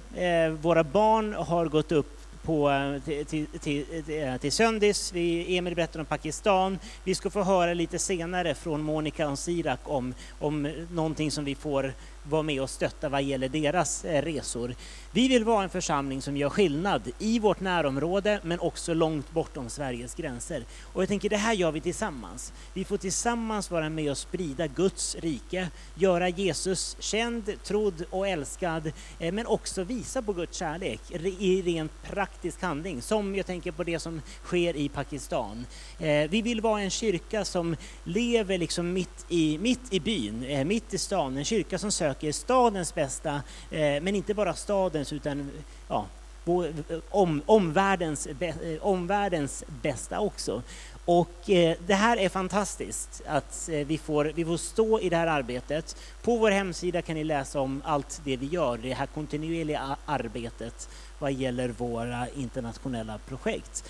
våra 0.62 0.84
barn 0.84 1.34
har 1.34 1.66
gått 1.66 1.92
upp 1.92 2.18
på, 2.42 2.70
till, 3.04 3.26
till, 3.26 3.46
till, 3.46 3.84
till, 4.04 4.38
till 4.40 4.52
Söndis, 4.52 5.12
vi, 5.12 5.56
Emil 5.56 5.74
berättar 5.74 6.00
om 6.00 6.06
Pakistan. 6.06 6.78
Vi 7.04 7.14
ska 7.14 7.30
få 7.30 7.42
höra 7.42 7.74
lite 7.74 7.98
senare 7.98 8.54
från 8.54 8.82
Monica 8.82 9.28
och 9.28 9.38
Sirak 9.38 9.80
om, 9.84 10.14
om 10.38 10.72
någonting 10.90 11.30
som 11.30 11.44
vi 11.44 11.54
får 11.54 11.92
vara 12.28 12.42
med 12.42 12.62
och 12.62 12.70
stötta 12.70 13.08
vad 13.08 13.23
gäller 13.23 13.49
deras 13.49 14.04
eh, 14.04 14.23
resor. 14.23 14.75
Vi 15.12 15.28
vill 15.28 15.44
vara 15.44 15.62
en 15.62 15.70
församling 15.70 16.22
som 16.22 16.36
gör 16.36 16.50
skillnad 16.50 17.02
i 17.18 17.38
vårt 17.38 17.60
närområde 17.60 18.40
men 18.42 18.60
också 18.60 18.94
långt 18.94 19.32
bortom 19.32 19.68
Sveriges 19.68 20.14
gränser. 20.14 20.64
Och 20.92 21.02
jag 21.02 21.08
tänker 21.08 21.28
det 21.28 21.36
här 21.36 21.52
gör 21.52 21.72
vi 21.72 21.80
tillsammans. 21.80 22.52
Vi 22.74 22.84
får 22.84 22.96
tillsammans 22.96 23.70
vara 23.70 23.88
med 23.88 24.10
och 24.10 24.18
sprida 24.18 24.66
Guds 24.66 25.16
rike, 25.20 25.68
göra 25.94 26.28
Jesus 26.28 26.96
känd, 27.00 27.52
trodd 27.64 28.04
och 28.10 28.28
älskad 28.28 28.92
eh, 29.18 29.32
men 29.32 29.46
också 29.46 29.84
visa 29.84 30.22
på 30.22 30.32
Guds 30.32 30.58
kärlek 30.58 31.00
i 31.38 31.62
rent 31.62 32.02
praktisk 32.02 32.62
handling 32.62 33.02
som 33.02 33.34
jag 33.34 33.46
tänker 33.46 33.72
på 33.72 33.84
det 33.84 33.98
som 33.98 34.20
sker 34.44 34.76
i 34.76 34.88
Pakistan. 34.88 35.66
Eh, 35.98 36.30
vi 36.30 36.42
vill 36.42 36.60
vara 36.60 36.80
en 36.80 36.90
kyrka 36.90 37.44
som 37.44 37.76
lever 38.04 38.58
liksom 38.58 38.92
mitt 38.92 39.26
i, 39.28 39.58
mitt 39.58 39.92
i 39.92 40.00
byn, 40.00 40.44
eh, 40.44 40.64
mitt 40.64 40.94
i 40.94 40.98
stan, 40.98 41.36
en 41.36 41.44
kyrka 41.44 41.78
som 41.78 41.92
söker 41.92 42.32
stadens 42.32 42.94
bästa, 42.94 43.42
men 43.70 44.14
inte 44.14 44.34
bara 44.34 44.54
världens, 44.98 45.12
utan 45.12 45.50
ja, 45.88 46.06
vår- 46.44 47.02
om, 47.10 47.42
omvärldens, 47.46 48.26
eh, 48.26 48.54
omvärldens 48.80 49.64
bästa 49.82 50.20
också. 50.20 50.62
Och 51.04 51.50
eh, 51.50 51.76
det 51.86 51.94
här 51.94 52.16
är 52.16 52.28
fantastiskt 52.28 53.22
att 53.26 53.68
eh, 53.68 53.86
vi, 53.86 53.98
får, 53.98 54.32
vi 54.34 54.44
får 54.44 54.56
stå 54.56 55.00
i 55.00 55.08
det 55.08 55.16
här 55.16 55.26
arbetet. 55.26 55.96
På 56.22 56.37
vår 56.37 56.50
hemsida 56.50 57.02
kan 57.02 57.14
ni 57.14 57.24
läsa 57.24 57.61
om 57.61 57.82
allt 57.84 58.20
det 58.24 58.37
vi 58.37 58.46
gör, 58.46 58.78
det 58.78 58.94
här 58.94 59.06
kontinuerliga 59.06 59.96
arbetet 60.06 60.88
vad 61.18 61.32
gäller 61.32 61.68
våra 61.68 62.28
internationella 62.37 63.18
projekt. 63.18 63.84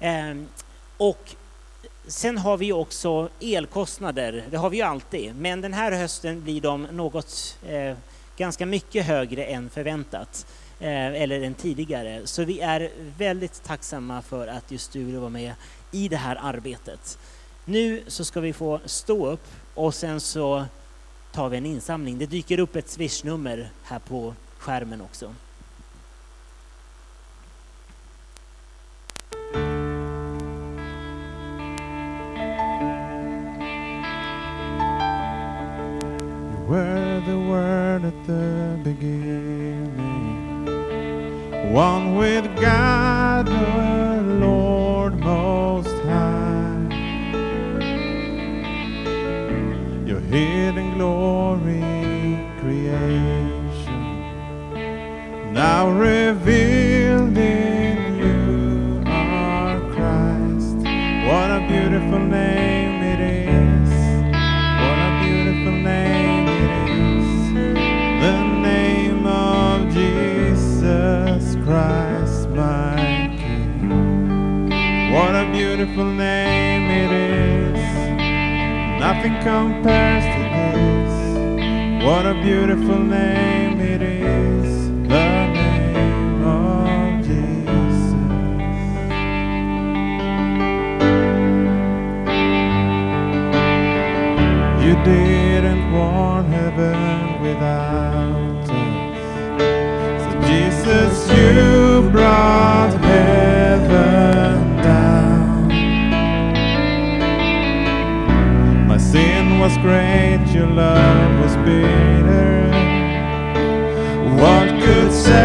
Ehm, 0.00 0.48
och 0.98 1.36
Sen 2.08 2.38
har 2.38 2.56
vi 2.56 2.72
också 2.72 3.28
elkostnader, 3.40 4.44
det 4.50 4.56
har 4.56 4.70
vi 4.70 4.76
ju 4.76 4.82
alltid, 4.82 5.36
men 5.36 5.60
den 5.60 5.72
här 5.72 5.92
hösten 5.92 6.42
blir 6.42 6.60
de 6.60 6.82
något 6.82 7.58
eh, 7.66 7.96
ganska 8.36 8.66
mycket 8.66 9.06
högre 9.06 9.44
än 9.44 9.70
förväntat, 9.70 10.46
eh, 10.80 11.22
eller 11.22 11.40
än 11.40 11.54
tidigare. 11.54 12.20
Så 12.24 12.44
vi 12.44 12.60
är 12.60 12.90
väldigt 13.18 13.64
tacksamma 13.64 14.22
för 14.22 14.48
att 14.48 14.70
just 14.70 14.92
du 14.92 15.04
vill 15.04 15.16
vara 15.16 15.30
med 15.30 15.52
i 15.92 16.08
det 16.08 16.16
här 16.16 16.38
arbetet. 16.42 17.18
Nu 17.64 18.02
så 18.06 18.24
ska 18.24 18.40
vi 18.40 18.52
få 18.52 18.80
stå 18.84 19.26
upp 19.26 19.46
och 19.74 19.94
sen 19.94 20.20
så 20.20 20.64
tar 21.32 21.48
vi 21.48 21.56
en 21.56 21.66
insamling. 21.66 22.18
Det 22.18 22.26
dyker 22.26 22.58
upp 22.58 22.76
ett 22.76 22.88
swishnummer 22.88 23.70
här 23.84 23.98
på 23.98 24.34
skärmen 24.58 25.00
också. 25.00 25.34
Were 36.66 37.22
the 37.24 37.38
word 37.38 38.04
at 38.04 38.26
the 38.26 38.76
beginning, 38.82 39.92
one 41.72 42.16
with 42.16 42.44
God, 42.60 43.46
the 43.46 44.22
Lord 44.40 45.16
Most 45.20 45.94
High. 46.02 46.88
Your 50.04 50.20
hidden 50.20 50.94
glory 50.94 51.80
creation, 52.60 54.32
now 55.52 55.88
revealed 55.88 56.85
beautiful 75.86 76.12
name 76.12 76.90
it 76.90 77.12
is. 77.12 77.78
Nothing 79.00 79.34
compares 79.42 80.24
to 80.34 80.42
this. 80.56 81.12
What 82.04 82.26
a 82.26 82.34
beautiful 82.42 82.98
name 82.98 83.80
it 83.80 84.02
is. 84.02 84.88
The 85.08 85.46
name 85.54 86.42
of 86.42 87.24
Jesus. 87.24 87.96
You 94.84 94.94
didn't 95.04 95.92
want 95.92 96.48
heaven 96.48 97.40
without 97.40 98.70
us. 98.70 99.12
So 100.24 100.30
Jesus, 100.48 101.30
you 101.30 102.10
brought 102.10 102.75
was 109.66 109.78
great, 109.78 110.38
your 110.54 110.68
love 110.68 111.40
was 111.40 111.56
bitter. 111.66 112.70
What 114.40 114.68
could 114.80 115.12
separate 115.12 115.42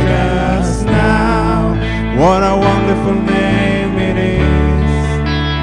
us 0.00 0.82
now? 0.84 1.74
What 2.18 2.42
a 2.42 2.56
wonderful 2.56 3.12
name 3.12 3.98
it 3.98 4.16
is. 4.16 4.92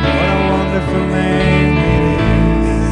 What 0.05 0.27
a 0.35 0.39
wonderful 0.53 1.05
name 1.07 1.75
it 1.91 2.03
is. 2.69 2.85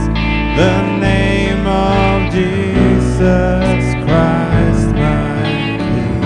The 0.62 0.76
name 0.98 1.68
of 1.68 2.34
Jesus 2.34 3.84
Christ, 4.06 4.88
my 5.04 5.78
King. 5.94 6.24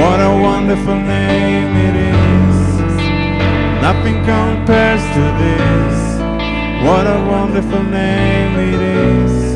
What 0.00 0.18
a 0.18 0.32
wonderful 0.42 0.96
name. 0.96 1.47
Nothing 3.88 4.22
compares 4.22 5.00
to 5.00 5.22
this. 5.40 5.98
What 6.84 7.06
a 7.06 7.24
wonderful 7.26 7.82
name 7.84 8.58
it 8.58 8.82
is. 8.82 9.47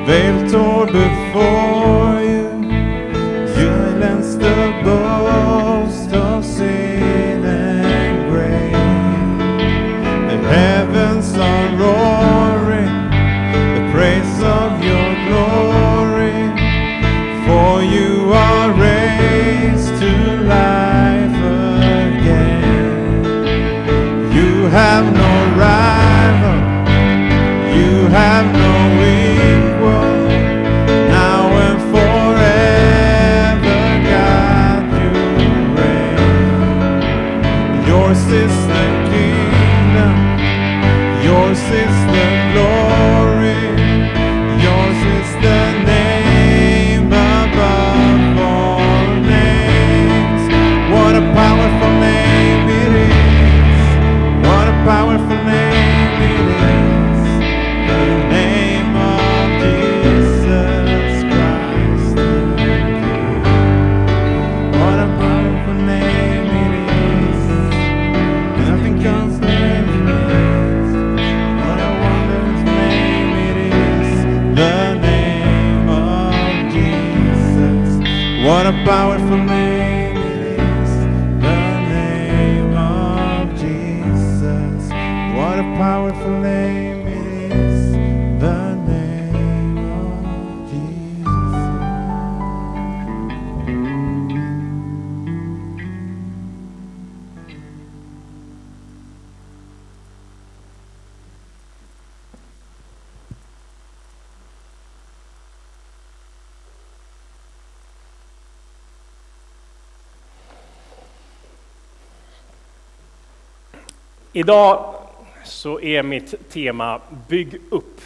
Idag 114.47 114.95
så 115.43 115.81
är 115.81 116.03
mitt 116.03 116.49
tema 116.49 117.01
Bygg 117.27 117.61
upp. 117.71 118.01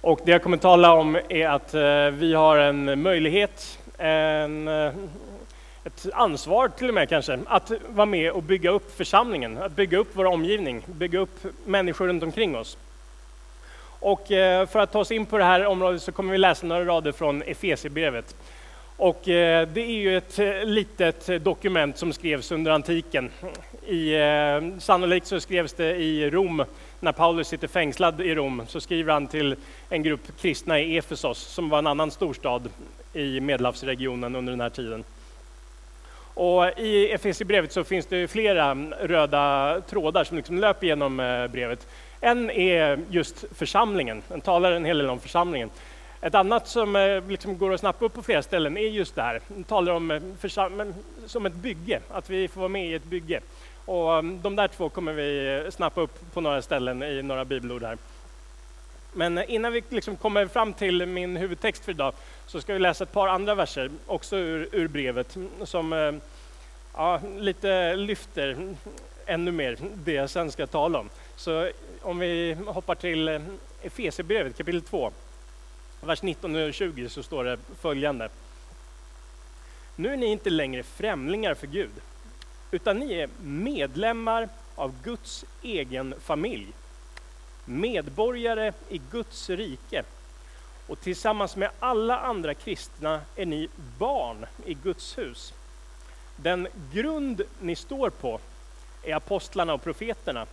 Och 0.00 0.20
det 0.24 0.30
jag 0.30 0.42
kommer 0.42 0.56
tala 0.56 0.92
om 0.92 1.18
är 1.28 1.48
att 1.48 1.74
eh, 1.74 2.18
vi 2.18 2.34
har 2.34 2.58
en 2.58 3.02
möjlighet, 3.02 3.78
en, 3.98 4.68
eh, 4.68 4.92
ett 5.84 6.06
ansvar 6.12 6.68
till 6.68 6.88
och 6.88 6.94
med 6.94 7.08
kanske, 7.08 7.38
att 7.46 7.72
vara 7.88 8.06
med 8.06 8.32
och 8.32 8.42
bygga 8.42 8.70
upp 8.70 8.96
församlingen, 8.96 9.58
att 9.58 9.72
bygga 9.72 9.98
upp 9.98 10.08
vår 10.12 10.24
omgivning, 10.24 10.82
bygga 10.86 11.18
upp 11.18 11.44
människor 11.64 12.06
runt 12.06 12.22
omkring 12.22 12.56
oss. 12.56 12.76
Och 14.00 14.32
eh, 14.32 14.66
för 14.66 14.78
att 14.78 14.92
ta 14.92 14.98
oss 14.98 15.10
in 15.10 15.26
på 15.26 15.38
det 15.38 15.44
här 15.44 15.66
området 15.66 16.02
så 16.02 16.12
kommer 16.12 16.32
vi 16.32 16.38
läsa 16.38 16.66
några 16.66 16.84
rader 16.84 17.12
från 17.12 17.42
Efesierbrevet. 17.42 18.36
Och 18.98 19.20
det 19.24 19.76
är 19.76 20.00
ju 20.00 20.16
ett 20.16 20.38
litet 20.64 21.44
dokument 21.44 21.98
som 21.98 22.12
skrevs 22.12 22.52
under 22.52 22.72
antiken. 22.72 23.30
I, 23.86 24.14
eh, 24.14 24.78
sannolikt 24.78 25.26
så 25.26 25.40
skrevs 25.40 25.72
det 25.72 25.96
i 25.96 26.30
Rom, 26.30 26.64
när 27.00 27.12
Paulus 27.12 27.48
sitter 27.48 27.68
fängslad 27.68 28.20
i 28.20 28.34
Rom, 28.34 28.62
så 28.68 28.80
skriver 28.80 29.12
han 29.12 29.26
till 29.26 29.56
en 29.88 30.02
grupp 30.02 30.40
kristna 30.40 30.80
i 30.80 30.96
Efesos, 30.96 31.38
som 31.38 31.68
var 31.68 31.78
en 31.78 31.86
annan 31.86 32.10
storstad 32.10 32.68
i 33.12 33.40
Medelhavsregionen 33.40 34.36
under 34.36 34.52
den 34.52 34.60
här 34.60 34.70
tiden. 34.70 35.04
Och 36.34 36.78
I 36.78 37.10
Efesierbrevet 37.10 37.72
så 37.72 37.84
finns 37.84 38.06
det 38.06 38.28
flera 38.28 38.74
röda 39.00 39.80
trådar 39.88 40.24
som 40.24 40.36
liksom 40.36 40.58
löper 40.58 40.86
genom 40.86 41.20
eh, 41.20 41.46
brevet. 41.46 41.86
En 42.20 42.50
är 42.50 42.98
just 43.10 43.44
församlingen, 43.54 44.22
den 44.28 44.40
talar 44.40 44.72
en 44.72 44.84
hel 44.84 44.98
del 44.98 45.10
om 45.10 45.20
församlingen. 45.20 45.70
Ett 46.20 46.34
annat 46.34 46.68
som 46.68 46.96
eh, 46.96 47.28
liksom 47.28 47.58
går 47.58 47.74
att 47.74 47.80
snappa 47.80 48.04
upp 48.04 48.14
på 48.14 48.22
flera 48.22 48.42
ställen 48.42 48.76
är 48.76 48.88
just 48.88 49.14
det 49.14 49.22
här, 49.22 49.40
den 49.48 49.64
talar 49.64 49.92
om 49.92 50.10
eh, 50.10 50.20
som 51.26 51.46
ett 51.46 51.54
bygge, 51.54 52.00
att 52.10 52.30
vi 52.30 52.48
får 52.48 52.60
vara 52.60 52.68
med 52.68 52.86
i 52.86 52.94
ett 52.94 53.04
bygge. 53.04 53.40
Och 53.86 54.10
um, 54.10 54.42
de 54.42 54.56
där 54.56 54.68
två 54.68 54.88
kommer 54.88 55.12
vi 55.12 55.70
snappa 55.70 56.00
upp 56.00 56.32
på 56.32 56.40
några 56.40 56.62
ställen 56.62 57.02
i 57.02 57.22
några 57.22 57.44
bibelord 57.44 57.82
här. 57.82 57.98
Men 59.12 59.38
innan 59.38 59.72
vi 59.72 59.82
liksom 59.88 60.16
kommer 60.16 60.46
fram 60.46 60.72
till 60.72 61.06
min 61.06 61.36
huvudtext 61.36 61.84
för 61.84 61.92
idag 61.92 62.12
så 62.46 62.60
ska 62.60 62.72
vi 62.72 62.78
läsa 62.78 63.04
ett 63.04 63.12
par 63.12 63.28
andra 63.28 63.54
verser, 63.54 63.90
också 64.06 64.36
ur, 64.36 64.68
ur 64.72 64.88
brevet, 64.88 65.36
som 65.64 65.92
eh, 65.92 66.12
ja, 66.94 67.20
lite 67.38 67.96
lyfter 67.96 68.74
ännu 69.26 69.52
mer 69.52 69.76
det 69.94 70.12
jag 70.12 70.30
sen 70.30 70.52
ska 70.52 70.66
tala 70.66 70.98
om. 70.98 71.10
Så 71.36 71.70
om 72.02 72.18
vi 72.18 72.56
hoppar 72.66 72.94
till 72.94 73.28
eh, 73.28 73.42
Efesierbrevet 73.82 74.56
kapitel 74.56 74.82
2, 74.82 75.12
vers 76.00 76.22
19 76.22 76.56
och 76.56 76.74
20 76.74 77.08
så 77.08 77.22
står 77.22 77.44
det 77.44 77.58
följande. 77.80 78.28
Nu 79.96 80.12
är 80.12 80.16
ni 80.16 80.26
inte 80.26 80.50
längre 80.50 80.82
främlingar 80.82 81.54
för 81.54 81.66
Gud, 81.66 81.90
utan 82.70 82.98
ni 82.98 83.14
är 83.14 83.28
medlemmar 83.42 84.48
av 84.74 84.94
Guds 85.02 85.44
egen 85.62 86.14
familj. 86.20 86.66
Medborgare 87.64 88.72
i 88.88 89.00
Guds 89.10 89.50
rike. 89.50 90.02
Och 90.86 91.00
tillsammans 91.00 91.56
med 91.56 91.70
alla 91.78 92.18
andra 92.18 92.54
kristna 92.54 93.20
är 93.36 93.46
ni 93.46 93.68
barn 93.98 94.46
i 94.64 94.74
Guds 94.74 95.18
hus. 95.18 95.54
Den 96.36 96.68
grund 96.92 97.42
ni 97.60 97.76
står 97.76 98.10
på 98.10 98.40
är 99.02 99.14
apostlarna 99.14 99.74
och 99.74 99.82
profeterna. 99.82 100.46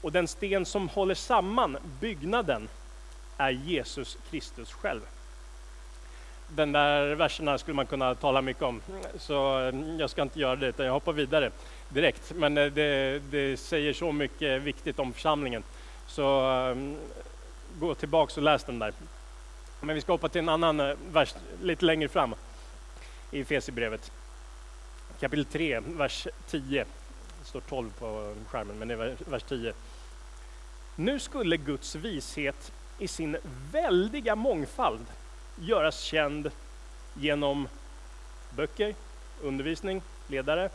Och 0.00 0.12
den 0.12 0.28
sten 0.28 0.66
som 0.66 0.88
håller 0.88 1.14
samman 1.14 1.76
byggnaden 2.00 2.68
är 3.36 3.50
Jesus 3.50 4.18
Kristus 4.30 4.72
själv. 4.72 5.00
Den 6.48 6.72
där 6.72 7.14
verserna 7.14 7.58
skulle 7.58 7.74
man 7.74 7.86
kunna 7.86 8.14
tala 8.14 8.42
mycket 8.42 8.62
om, 8.62 8.80
så 9.18 9.58
mm, 9.58 9.98
jag 9.98 10.10
ska 10.10 10.22
inte 10.22 10.40
göra 10.40 10.56
det, 10.56 10.66
utan 10.66 10.86
jag 10.86 10.92
hoppar 10.92 11.12
vidare 11.12 11.50
direkt. 11.88 12.32
Men 12.34 12.58
eh, 12.58 12.66
det, 12.66 13.22
det 13.30 13.56
säger 13.56 13.92
så 13.92 14.12
mycket 14.12 14.62
viktigt 14.62 14.98
om 14.98 15.12
församlingen, 15.12 15.62
så 16.06 16.40
mm, 16.40 16.96
gå 17.80 17.94
tillbaks 17.94 18.36
och 18.36 18.42
läs 18.42 18.64
den 18.64 18.78
där. 18.78 18.92
Men 19.80 19.94
vi 19.94 20.00
ska 20.00 20.12
hoppa 20.12 20.28
till 20.28 20.38
en 20.38 20.48
annan 20.48 20.80
eh, 20.80 20.96
vers 21.12 21.34
lite 21.62 21.84
längre 21.84 22.08
fram 22.08 22.34
i 23.30 23.40
Efesierbrevet. 23.40 24.12
Kapitel 25.20 25.44
3, 25.44 25.80
vers 25.80 26.28
10. 26.50 26.84
Det 27.40 27.48
står 27.48 27.60
12 27.60 27.90
på 27.98 28.34
skärmen, 28.48 28.78
men 28.78 28.88
det 28.88 28.94
är 28.94 29.16
vers 29.26 29.42
10. 29.42 29.72
Nu 30.96 31.18
skulle 31.18 31.56
Guds 31.56 31.94
vishet 31.94 32.72
i 32.98 33.08
sin 33.08 33.36
väldiga 33.72 34.36
mångfald 34.36 35.06
göras 35.56 36.00
känd 36.00 36.50
genom 37.14 37.68
böcker, 38.50 38.94
undervisning, 39.42 40.02
ledare, 40.26 40.70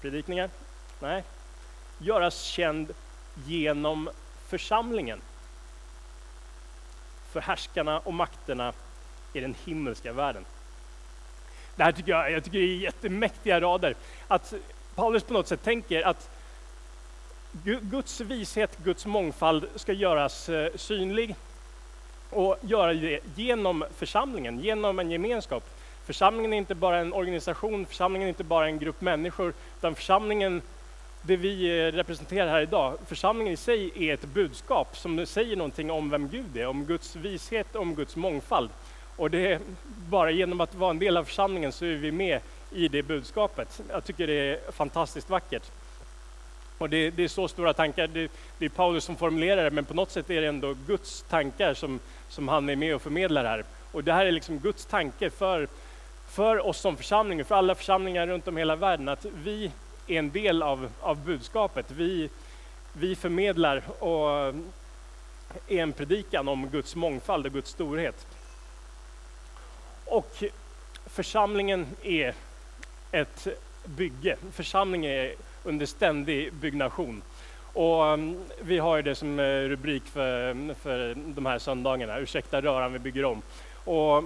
predikningar. 0.00 0.50
Nej, 1.00 1.24
göras 1.98 2.42
känd 2.42 2.94
genom 3.46 4.10
församlingen. 4.46 5.20
För 7.32 7.40
härskarna 7.40 7.98
och 7.98 8.14
makterna 8.14 8.72
i 9.32 9.40
den 9.40 9.54
himmelska 9.64 10.12
världen. 10.12 10.44
Det 11.76 11.84
här 11.84 11.92
tycker 11.92 12.12
jag, 12.12 12.32
jag 12.32 12.44
tycker 12.44 12.58
det 12.58 12.64
är 12.64 12.76
jättemäktiga 12.76 13.60
rader. 13.60 13.94
Att 14.28 14.54
Paulus 14.94 15.22
på 15.22 15.32
något 15.32 15.48
sätt 15.48 15.62
tänker 15.62 16.02
att 16.02 16.30
Guds 17.62 18.20
vishet, 18.20 18.78
Guds 18.78 19.06
mångfald 19.06 19.68
ska 19.74 19.92
göras 19.92 20.48
eh, 20.48 20.76
synlig 20.76 21.36
och 22.30 22.56
göra 22.60 22.94
det 22.94 23.20
genom 23.34 23.84
församlingen, 23.96 24.60
genom 24.60 24.98
en 24.98 25.10
gemenskap. 25.10 25.64
Församlingen 26.06 26.52
är 26.52 26.56
inte 26.56 26.74
bara 26.74 26.98
en 26.98 27.12
organisation, 27.12 27.86
församlingen 27.86 28.26
är 28.26 28.28
inte 28.28 28.44
bara 28.44 28.66
en 28.66 28.78
grupp 28.78 29.00
människor, 29.00 29.52
utan 29.78 29.94
församlingen, 29.94 30.62
det 31.22 31.36
vi 31.36 31.80
eh, 31.80 31.92
representerar 31.92 32.48
här 32.48 32.60
idag, 32.60 32.98
församlingen 33.06 33.52
i 33.52 33.56
sig 33.56 33.92
är 34.08 34.14
ett 34.14 34.24
budskap 34.24 34.96
som 34.96 35.26
säger 35.26 35.56
någonting 35.56 35.90
om 35.90 36.10
vem 36.10 36.28
Gud 36.28 36.56
är, 36.56 36.66
om 36.66 36.84
Guds 36.84 37.16
vishet, 37.16 37.76
om 37.76 37.94
Guds 37.94 38.16
mångfald. 38.16 38.70
Och 39.16 39.30
det 39.30 39.52
är 39.52 39.60
bara 40.08 40.30
genom 40.30 40.60
att 40.60 40.74
vara 40.74 40.90
en 40.90 40.98
del 40.98 41.16
av 41.16 41.24
församlingen 41.24 41.72
så 41.72 41.84
är 41.84 41.94
vi 41.94 42.12
med 42.12 42.40
i 42.72 42.88
det 42.88 43.02
budskapet. 43.02 43.80
Jag 43.90 44.04
tycker 44.04 44.26
det 44.26 44.32
är 44.32 44.72
fantastiskt 44.72 45.30
vackert. 45.30 45.70
Och 46.80 46.90
det, 46.90 47.10
det 47.10 47.24
är 47.24 47.28
så 47.28 47.48
stora 47.48 47.72
tankar, 47.72 48.06
det, 48.06 48.30
det 48.58 48.64
är 48.64 48.68
Paulus 48.68 49.04
som 49.04 49.16
formulerar 49.16 49.64
det, 49.64 49.70
men 49.70 49.84
på 49.84 49.94
något 49.94 50.10
sätt 50.10 50.30
är 50.30 50.40
det 50.40 50.46
ändå 50.46 50.74
Guds 50.86 51.22
tankar 51.22 51.74
som, 51.74 52.00
som 52.28 52.48
han 52.48 52.68
är 52.68 52.76
med 52.76 52.94
och 52.94 53.02
förmedlar 53.02 53.44
här. 53.44 53.64
Och 53.92 54.04
det 54.04 54.12
här 54.12 54.26
är 54.26 54.32
liksom 54.32 54.58
Guds 54.58 54.86
tanke 54.86 55.30
för, 55.30 55.68
för 56.28 56.66
oss 56.66 56.78
som 56.80 56.96
församling, 56.96 57.44
för 57.44 57.54
alla 57.54 57.74
församlingar 57.74 58.26
runt 58.26 58.48
om 58.48 58.56
hela 58.56 58.76
världen, 58.76 59.08
att 59.08 59.24
vi 59.24 59.70
är 60.06 60.18
en 60.18 60.30
del 60.30 60.62
av, 60.62 60.90
av 61.00 61.24
budskapet. 61.24 61.90
Vi, 61.90 62.30
vi 62.92 63.16
förmedlar 63.16 63.82
och 63.98 64.54
är 65.68 65.82
en 65.82 65.92
predikan 65.92 66.48
om 66.48 66.68
Guds 66.68 66.96
mångfald 66.96 67.46
och 67.46 67.52
Guds 67.52 67.70
storhet. 67.70 68.26
Och 70.04 70.44
församlingen 71.06 71.86
är 72.02 72.34
ett 73.10 73.46
bygge. 73.84 74.36
Församlingen 74.52 75.10
är 75.10 75.34
under 75.64 75.86
ständig 75.86 76.52
byggnation. 76.52 77.22
Och 77.72 78.02
um, 78.04 78.44
vi 78.60 78.78
har 78.78 78.96
ju 78.96 79.02
det 79.02 79.14
som 79.14 79.40
eh, 79.40 79.44
rubrik 79.44 80.02
för, 80.06 80.74
för 80.74 81.14
de 81.14 81.46
här 81.46 81.58
söndagarna, 81.58 82.18
ursäkta 82.18 82.62
röran 82.62 82.92
vi 82.92 82.98
bygger 82.98 83.24
om. 83.24 83.42
Och 83.84 84.24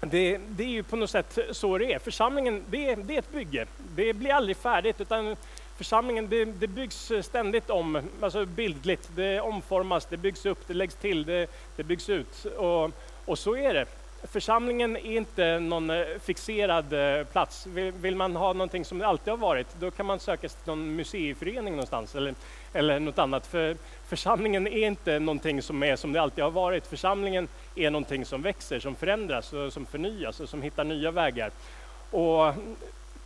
det, 0.00 0.40
det, 0.48 0.64
är 0.64 0.68
ju 0.68 0.82
på 0.82 0.96
något 0.96 1.10
sätt 1.10 1.38
så 1.50 1.78
det 1.78 1.92
är. 1.92 1.98
Församlingen, 1.98 2.62
det 2.70 2.90
är, 2.90 2.96
det 2.96 3.14
är 3.14 3.18
ett 3.18 3.32
bygge. 3.32 3.66
Det 3.94 4.12
blir 4.12 4.32
aldrig 4.32 4.56
färdigt, 4.56 5.00
utan 5.00 5.36
församlingen, 5.76 6.28
det, 6.28 6.44
det 6.44 6.66
byggs 6.66 7.10
eh, 7.10 7.22
ständigt 7.22 7.70
om, 7.70 8.02
alltså 8.20 8.46
bildligt. 8.46 9.10
Det 9.16 9.40
omformas, 9.40 10.06
det 10.06 10.16
byggs 10.16 10.46
upp, 10.46 10.58
det 10.66 10.74
läggs 10.74 10.94
till, 10.94 11.24
det, 11.24 11.46
det 11.76 11.84
byggs 11.84 12.08
ut. 12.08 12.44
Och, 12.44 12.90
och 13.24 13.38
så 13.38 13.56
är 13.56 13.74
det 13.74 13.86
församlingen 14.22 14.96
är 14.96 15.16
inte 15.16 15.58
någon 15.58 15.90
eh, 15.90 16.04
fixerad 16.24 16.92
eh, 16.92 17.24
plats. 17.26 17.66
Vill, 18.00 18.16
man 18.16 18.36
ha 18.36 18.52
någonting 18.52 18.84
som 18.84 18.98
det 18.98 19.06
alltid 19.06 19.30
har 19.30 19.38
varit, 19.38 19.66
då 19.80 19.90
kan 19.90 20.06
man 20.06 20.20
söka 20.20 20.48
sig 20.48 20.58
till 20.58 20.68
någon 20.68 20.96
museiförening 20.96 21.72
någonstans 21.74 22.14
eller, 22.14 22.34
eller 22.72 23.00
något 23.00 23.18
annat. 23.18 23.46
För 23.46 23.76
församlingen 24.08 24.66
är 24.66 24.86
inte 24.86 25.18
någonting 25.18 25.62
som 25.62 25.82
är 25.82 25.96
som 25.96 26.12
det 26.12 26.22
alltid 26.22 26.44
har 26.44 26.50
varit. 26.50 26.86
Församlingen 26.86 27.48
är 27.74 27.90
någonting 27.90 28.24
som 28.24 28.42
växer, 28.42 28.80
som 28.80 28.94
förändras 28.94 29.52
och 29.52 29.72
som 29.72 29.86
förnyas 29.86 30.40
och 30.40 30.48
som 30.48 30.62
hittar 30.62 30.84
nya 30.84 31.10
vägar. 31.10 31.50
Och 32.10 32.48
mm, 32.48 32.76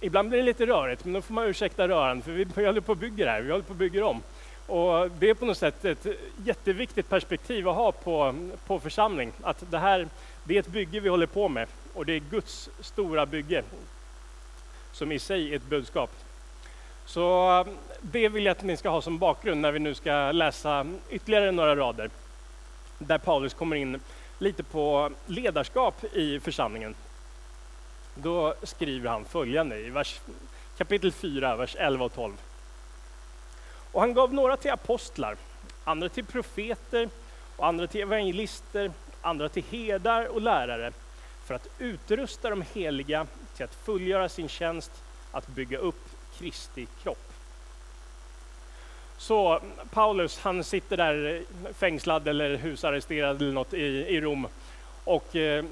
ibland 0.01 0.29
blir 0.29 0.39
det 0.39 0.45
lite 0.45 0.67
rörigt, 0.67 1.05
men 1.05 1.15
då 1.15 1.23
får 1.23 1.35
man 1.35 1.47
ursäkta 1.47 1.89
röran, 1.89 2.23
för 2.23 2.31
vi 2.33 2.67
håller 2.67 2.81
på 2.81 2.93
att 2.93 2.99
bygga 2.99 3.31
här, 3.31 3.41
vi 3.41 3.51
håller 3.51 3.65
på 3.65 3.73
att 3.73 3.79
bygga 3.79 4.07
om. 4.07 4.23
Och 4.67 5.11
det 5.19 5.31
är 5.31 5.35
på 5.35 5.45
något 5.45 5.59
sätt 5.59 5.85
ett 5.85 6.07
jätteviktigt 6.45 7.09
perspektiv 7.09 7.69
att 7.69 7.75
ha 7.75 7.93
på, 7.93 8.35
på 8.67 8.81
församling, 8.81 9.33
att 9.43 9.71
det 9.71 9.79
här 9.79 10.09
det 10.45 10.57
är 10.57 10.61
ett 10.61 10.67
bygge 10.67 11.01
vi 11.01 11.09
håller 11.09 11.27
på 11.27 11.49
med 11.49 11.69
och 11.95 12.07
det 12.07 12.13
är 12.13 12.21
Guds 12.31 12.71
stora 12.81 13.27
bygge 13.27 13.63
som 14.93 15.13
i 15.13 15.19
sig 15.19 15.53
är 15.53 15.57
ett 15.57 15.69
budskap. 15.69 16.11
Så 17.07 17.59
eh, 17.61 17.67
det 18.01 18.29
vill 18.29 18.45
jag 18.45 18.57
att 18.57 18.63
ni 18.63 18.77
ska 18.77 18.89
ha 18.89 19.03
som 19.03 19.19
bakgrund 19.19 19.61
när 19.61 19.73
vi 19.73 19.79
nu 19.79 19.95
ska 19.95 20.33
läsa 20.33 20.87
ytterligare 21.11 21.53
några 21.53 21.77
rader 21.77 22.11
där 22.99 23.19
Paulus 23.19 23.55
kommer 23.55 23.77
in 23.77 24.01
lite 24.39 24.63
på 24.63 25.11
ledarskap 25.27 26.05
i 26.05 26.41
församlingen. 26.41 26.95
Då 28.15 28.55
skriver 28.63 29.11
han 29.11 29.25
följande 29.25 29.79
i 29.79 29.91
vers, 29.91 30.21
kapitel 30.79 31.13
4, 31.13 31.57
vers 31.57 31.77
11 31.79 32.05
och 32.05 32.15
12. 32.15 32.35
Och 33.93 34.01
han 34.01 34.15
gav 34.15 34.35
några 34.35 34.57
till 34.57 34.71
apostlar, 34.71 35.37
andra 35.85 36.09
till 36.09 36.25
profeter 36.25 37.09
och 37.57 37.67
andra 37.67 37.87
till 37.87 38.01
evangelister 38.01 38.93
andra 39.23 39.49
till 39.49 39.65
herdar 39.71 40.25
och 40.25 40.41
lärare 40.41 40.93
för 41.45 41.55
att 41.55 41.69
utrusta 41.79 42.51
de 42.51 42.65
heliga 42.73 43.27
till 43.57 43.65
att 43.65 43.75
fullgöra 43.75 44.29
sin 44.29 44.49
tjänst 44.49 44.91
att 45.33 45.47
bygga 45.47 45.79
upp 45.79 46.09
Kristi 46.39 46.87
kropp. 47.03 47.33
Så 49.19 49.61
Paulus, 49.91 50.39
han 50.39 50.65
sitter 50.65 50.97
där 50.97 51.43
fängslad 51.75 52.29
eller 52.29 52.57
husarresterad 52.57 53.43
eller 53.43 53.53
något 53.53 53.75
i, 53.75 53.87
i 53.87 54.21
Rom 54.21 54.47
och 55.05 55.37
eh, 55.37 55.65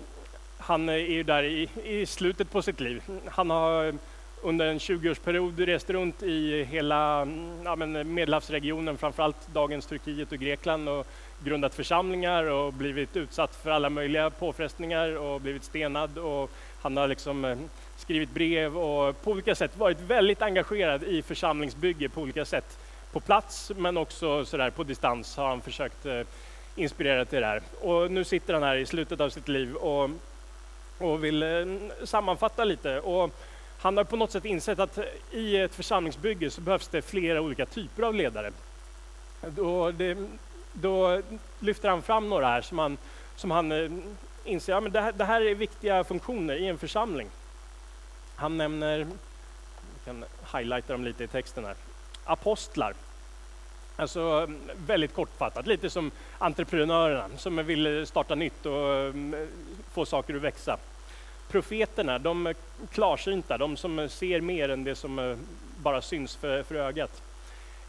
han 0.58 0.88
är 0.88 0.96
ju 0.96 1.22
där 1.22 1.42
i, 1.42 1.68
i 1.84 2.06
slutet 2.06 2.50
på 2.50 2.62
sitt 2.62 2.80
liv. 2.80 3.02
Han 3.26 3.50
har 3.50 3.94
under 4.42 4.66
en 4.66 4.78
20-årsperiod 4.78 5.66
rest 5.66 5.90
runt 5.90 6.22
i 6.22 6.64
hela 6.64 7.20
mm, 7.20 7.62
ja, 7.64 7.76
Medelhavsregionen, 8.04 8.98
framförallt 8.98 9.48
dagens 9.52 9.86
Turkiet 9.86 10.32
och 10.32 10.38
Grekland 10.38 10.88
och 10.88 11.06
grundat 11.44 11.74
församlingar 11.74 12.44
och 12.44 12.72
blivit 12.72 13.16
utsatt 13.16 13.56
för 13.62 13.70
alla 13.70 13.90
möjliga 13.90 14.30
påfrestningar 14.30 15.16
och 15.16 15.40
blivit 15.40 15.64
stenad. 15.64 16.18
Och 16.18 16.50
han 16.82 16.96
har 16.96 17.08
liksom 17.08 17.44
eh, 17.44 17.58
skrivit 17.96 18.30
brev 18.30 18.78
och 18.78 19.22
på 19.22 19.30
olika 19.30 19.54
sätt 19.54 19.76
varit 19.76 20.00
väldigt 20.00 20.42
engagerad 20.42 21.02
i 21.02 21.22
församlingsbygge 21.22 22.08
på 22.08 22.20
olika 22.20 22.44
sätt. 22.44 22.78
På 23.12 23.20
plats 23.20 23.72
men 23.76 23.96
också 23.96 24.44
sådär 24.44 24.70
på 24.70 24.84
distans 24.84 25.36
har 25.36 25.48
han 25.48 25.60
försökt 25.60 26.06
eh, 26.06 26.20
inspirera 26.76 27.24
till 27.24 27.40
det 27.40 27.46
här. 27.46 27.62
Och 27.80 28.10
nu 28.10 28.24
sitter 28.24 28.54
han 28.54 28.62
här 28.62 28.76
i 28.76 28.86
slutet 28.86 29.20
av 29.20 29.30
sitt 29.30 29.48
liv 29.48 29.74
och, 29.74 30.10
och 30.98 31.24
vill 31.24 31.42
eh, 31.42 31.48
sammanfatta 32.04 32.64
lite. 32.64 33.00
Och 33.00 33.30
han 33.80 33.96
har 33.96 34.04
på 34.04 34.16
något 34.16 34.30
sätt 34.30 34.44
insett 34.44 34.78
att 34.78 34.98
i 35.30 35.56
ett 35.56 35.74
församlingsbygge 35.74 36.50
så 36.50 36.60
behövs 36.60 36.88
det 36.88 37.02
flera 37.02 37.40
olika 37.40 37.66
typer 37.66 38.02
av 38.02 38.14
ledare. 38.14 38.52
Och 39.56 39.94
det, 39.94 40.16
då 40.80 41.22
lyfter 41.60 41.88
han 41.88 42.02
fram 42.02 42.28
några 42.28 42.46
här 42.46 42.62
som 42.62 42.78
han, 42.78 42.98
som 43.36 43.50
han 43.50 43.72
eh, 43.72 43.90
inser 44.44 44.72
ja, 44.72 44.80
det, 44.80 45.00
här, 45.00 45.12
det 45.12 45.24
här 45.24 45.40
är 45.40 45.54
viktiga 45.54 46.04
funktioner 46.04 46.54
i 46.54 46.66
en 46.66 46.78
församling. 46.78 47.28
Han 48.36 48.56
nämner, 48.56 48.98
vi 48.98 50.04
kan 50.04 50.24
highlighta 50.54 50.92
dem 50.92 51.04
lite 51.04 51.24
i 51.24 51.28
texten 51.28 51.64
här, 51.64 51.74
apostlar. 52.24 52.94
Alltså 53.96 54.20
mm, 54.20 54.60
väldigt 54.86 55.14
kortfattat, 55.14 55.66
lite 55.66 55.90
som 55.90 56.10
entreprenörerna 56.38 57.28
som 57.36 57.56
vill 57.56 58.06
starta 58.06 58.34
nytt 58.34 58.66
och 58.66 58.94
mm, 58.94 59.48
få 59.92 60.06
saker 60.06 60.34
att 60.34 60.42
växa. 60.42 60.78
Profeterna, 61.48 62.18
de 62.18 62.54
klarsynta, 62.90 63.58
de 63.58 63.76
som 63.76 64.08
ser 64.08 64.40
mer 64.40 64.68
än 64.68 64.84
det 64.84 64.94
som 64.94 65.18
eh, 65.18 65.36
bara 65.82 66.02
syns 66.02 66.36
för, 66.36 66.62
för 66.62 66.74
ögat. 66.74 67.22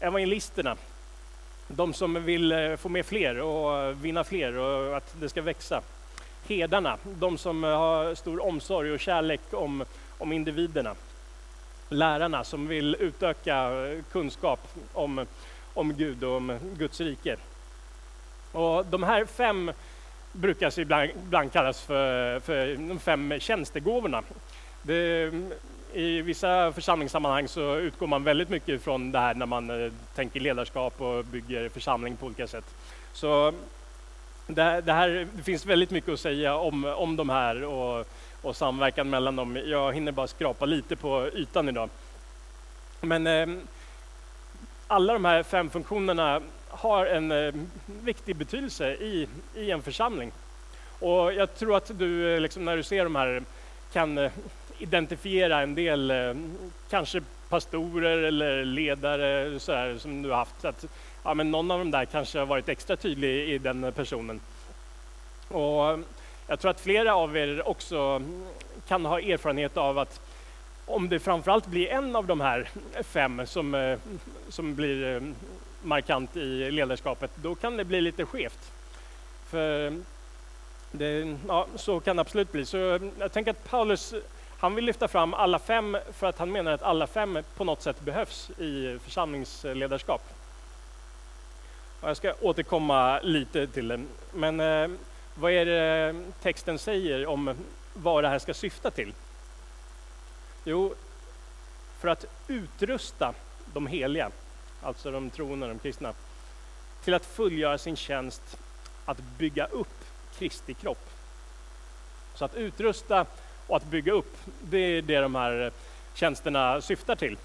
Evangelisterna, 0.00 0.76
de 1.76 1.94
som 1.94 2.24
vill 2.24 2.52
eh, 2.52 2.76
få 2.76 2.88
med 2.88 3.06
fler 3.06 3.40
och 3.40 3.78
eh, 3.78 3.94
vinna 3.94 4.24
fler 4.24 4.56
och 4.58 4.96
att 4.96 5.14
det 5.20 5.28
ska 5.28 5.42
växa. 5.42 5.82
Hedarna, 6.48 6.98
de 7.02 7.38
som 7.38 7.64
eh, 7.64 7.70
har 7.70 8.14
stor 8.14 8.46
omsorg 8.46 8.92
och 8.92 9.00
kärlek 9.00 9.40
om, 9.50 9.84
om 10.18 10.32
individerna. 10.32 10.94
Lärarna 11.88 12.44
som 12.44 12.68
vill 12.68 12.96
utöka 13.00 13.70
kunskap 14.12 14.60
om, 14.92 15.26
om 15.74 15.94
Gud 15.94 16.24
och 16.24 16.36
om 16.36 16.58
Guds 16.78 17.00
rike. 17.00 17.36
Och 18.52 18.86
de 18.86 19.02
här 19.02 19.24
fem 19.24 19.72
brukar 20.32 20.78
ibland, 20.78 21.10
ibland 21.26 21.52
kallas 21.52 21.82
för, 21.82 22.40
för 22.40 22.76
de 22.76 22.98
fem 22.98 23.34
tjänstegåvorna. 23.40 24.22
Det 24.82 25.32
i 25.92 26.22
vissa 26.22 26.72
församlingssammanhang 26.72 27.48
så 27.48 27.76
utgår 27.76 28.06
man 28.06 28.24
väldigt 28.24 28.48
mycket 28.48 28.82
från 28.82 29.12
det 29.12 29.18
här 29.18 29.34
när 29.34 29.46
man 29.46 29.84
eh, 29.84 29.92
tänker 30.14 30.40
ledarskap 30.40 31.00
och 31.00 31.24
bygger 31.24 31.68
församling 31.68 32.16
på 32.16 32.26
olika 32.26 32.46
sätt. 32.46 32.64
Så 33.12 33.52
det, 34.46 34.80
det 34.80 34.92
här 34.92 35.28
det 35.32 35.42
finns 35.42 35.66
väldigt 35.66 35.90
mycket 35.90 36.12
att 36.12 36.20
säga 36.20 36.54
om, 36.56 36.84
om 36.84 37.16
de 37.16 37.28
här 37.28 37.64
och, 37.64 38.06
och 38.42 38.56
samverkan 38.56 39.10
mellan 39.10 39.36
dem. 39.36 39.58
Jag 39.66 39.92
hinner 39.92 40.12
bara 40.12 40.26
skrapa 40.26 40.66
lite 40.66 40.96
på 40.96 41.30
ytan 41.34 41.68
idag. 41.68 41.90
Men 43.00 43.26
eh, 43.26 43.48
alla 44.86 45.12
de 45.12 45.24
här 45.24 45.42
fem 45.42 45.70
funktionerna 45.70 46.40
har 46.68 47.06
en 47.06 47.32
eh, 47.32 47.54
viktig 47.86 48.36
betydelse 48.36 48.92
i, 48.92 49.28
i 49.54 49.70
en 49.70 49.82
församling. 49.82 50.32
Och 50.98 51.32
jag 51.32 51.54
tror 51.54 51.76
att 51.76 51.98
du, 51.98 52.34
eh, 52.34 52.40
liksom, 52.40 52.64
när 52.64 52.76
du 52.76 52.82
ser 52.82 53.04
de 53.04 53.16
här, 53.16 53.42
kan 53.92 54.18
eh, 54.18 54.32
identifiera 54.80 55.60
en 55.60 55.74
del, 55.74 56.10
eh, 56.10 56.34
kanske 56.90 57.20
pastorer 57.48 58.18
eller 58.18 58.64
ledare 58.64 59.60
så 59.60 59.72
här, 59.72 59.98
som 59.98 60.22
du 60.22 60.30
har 60.30 60.36
haft. 60.36 60.60
Så 60.60 60.68
att, 60.68 60.84
ja, 61.24 61.34
men 61.34 61.50
någon 61.50 61.70
av 61.70 61.78
dem 61.78 61.90
där 61.90 62.04
kanske 62.04 62.38
har 62.38 62.46
varit 62.46 62.68
extra 62.68 62.96
tydlig 62.96 63.48
i 63.48 63.58
den 63.58 63.92
personen. 63.92 64.40
Och 65.48 65.90
eh, 65.90 65.98
jag 66.46 66.60
tror 66.60 66.70
att 66.70 66.80
flera 66.80 67.14
av 67.14 67.36
er 67.36 67.68
också 67.68 68.22
kan 68.88 69.04
ha 69.04 69.20
erfarenhet 69.20 69.76
av 69.76 69.98
att 69.98 70.20
om 70.86 71.08
det 71.08 71.18
framförallt 71.18 71.66
blir 71.66 71.88
en 71.88 72.16
av 72.16 72.26
de 72.26 72.40
här 72.40 72.70
fem 73.02 73.46
som, 73.46 73.74
eh, 73.74 73.98
som 74.48 74.74
blir 74.74 75.22
markant 75.82 76.36
i 76.36 76.70
ledarskapet, 76.70 77.30
då 77.34 77.54
kan 77.54 77.76
det 77.76 77.84
bli 77.84 78.00
lite 78.00 78.24
skevt. 78.24 78.72
För 79.50 79.92
det, 80.90 81.36
ja, 81.48 81.66
så 81.76 82.00
kan 82.00 82.16
det 82.16 82.20
absolut 82.22 82.52
bli. 82.52 82.64
Så 82.64 82.98
jag 83.18 83.32
tänker 83.32 83.50
att 83.50 83.70
Paulus 83.70 84.14
han 84.60 84.74
vill 84.74 84.84
lyfta 84.84 85.08
fram 85.08 85.34
alla 85.34 85.58
fem 85.58 85.96
för 86.12 86.26
att 86.26 86.38
han 86.38 86.52
menar 86.52 86.72
att 86.72 86.82
alla 86.82 87.06
fem 87.06 87.38
på 87.56 87.64
något 87.64 87.82
sätt 87.82 88.00
behövs 88.00 88.50
i 88.50 88.98
församlingsledarskap. 89.04 90.22
Och 92.00 92.08
jag 92.08 92.16
ska 92.16 92.34
återkomma 92.40 93.20
lite 93.20 93.66
till 93.66 93.88
det. 93.88 94.00
Men 94.32 94.60
eh, 94.60 94.90
vad 95.34 95.52
är 95.52 95.66
det 95.66 96.14
texten 96.42 96.78
säger 96.78 97.26
om 97.26 97.54
vad 97.94 98.24
det 98.24 98.28
här 98.28 98.38
ska 98.38 98.54
syfta 98.54 98.90
till? 98.90 99.12
Jo, 100.64 100.94
för 101.98 102.08
att 102.08 102.24
utrusta 102.48 103.34
de 103.72 103.86
heliga 103.86 104.30
alltså 104.82 105.10
de 105.10 105.30
troende, 105.30 105.68
de 105.68 105.78
kristna, 105.78 106.12
till 107.04 107.14
att 107.14 107.26
fullgöra 107.26 107.78
sin 107.78 107.96
tjänst 107.96 108.58
att 109.04 109.18
bygga 109.38 109.66
upp 109.66 110.04
Kristi 110.38 110.74
kropp. 110.74 111.10
Så 112.34 112.44
att 112.44 112.54
utrusta 112.54 113.26
och 113.70 113.76
att 113.76 113.84
bygga 113.84 114.12
upp, 114.12 114.36
det 114.62 114.78
är 114.78 115.02
det 115.02 115.20
de 115.20 115.34
här 115.34 115.64
eh, 115.66 115.72
tjänsterna 116.14 116.80
syftar 116.80 117.16
till. 117.16 117.36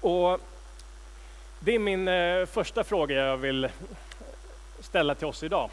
Och 0.00 0.40
det 1.60 1.74
är 1.74 1.78
min 1.78 2.08
eh, 2.08 2.46
första 2.46 2.84
fråga 2.84 3.14
jag 3.14 3.36
vill 3.36 3.68
ställa 4.80 5.14
till 5.14 5.26
oss 5.26 5.42
idag. 5.42 5.70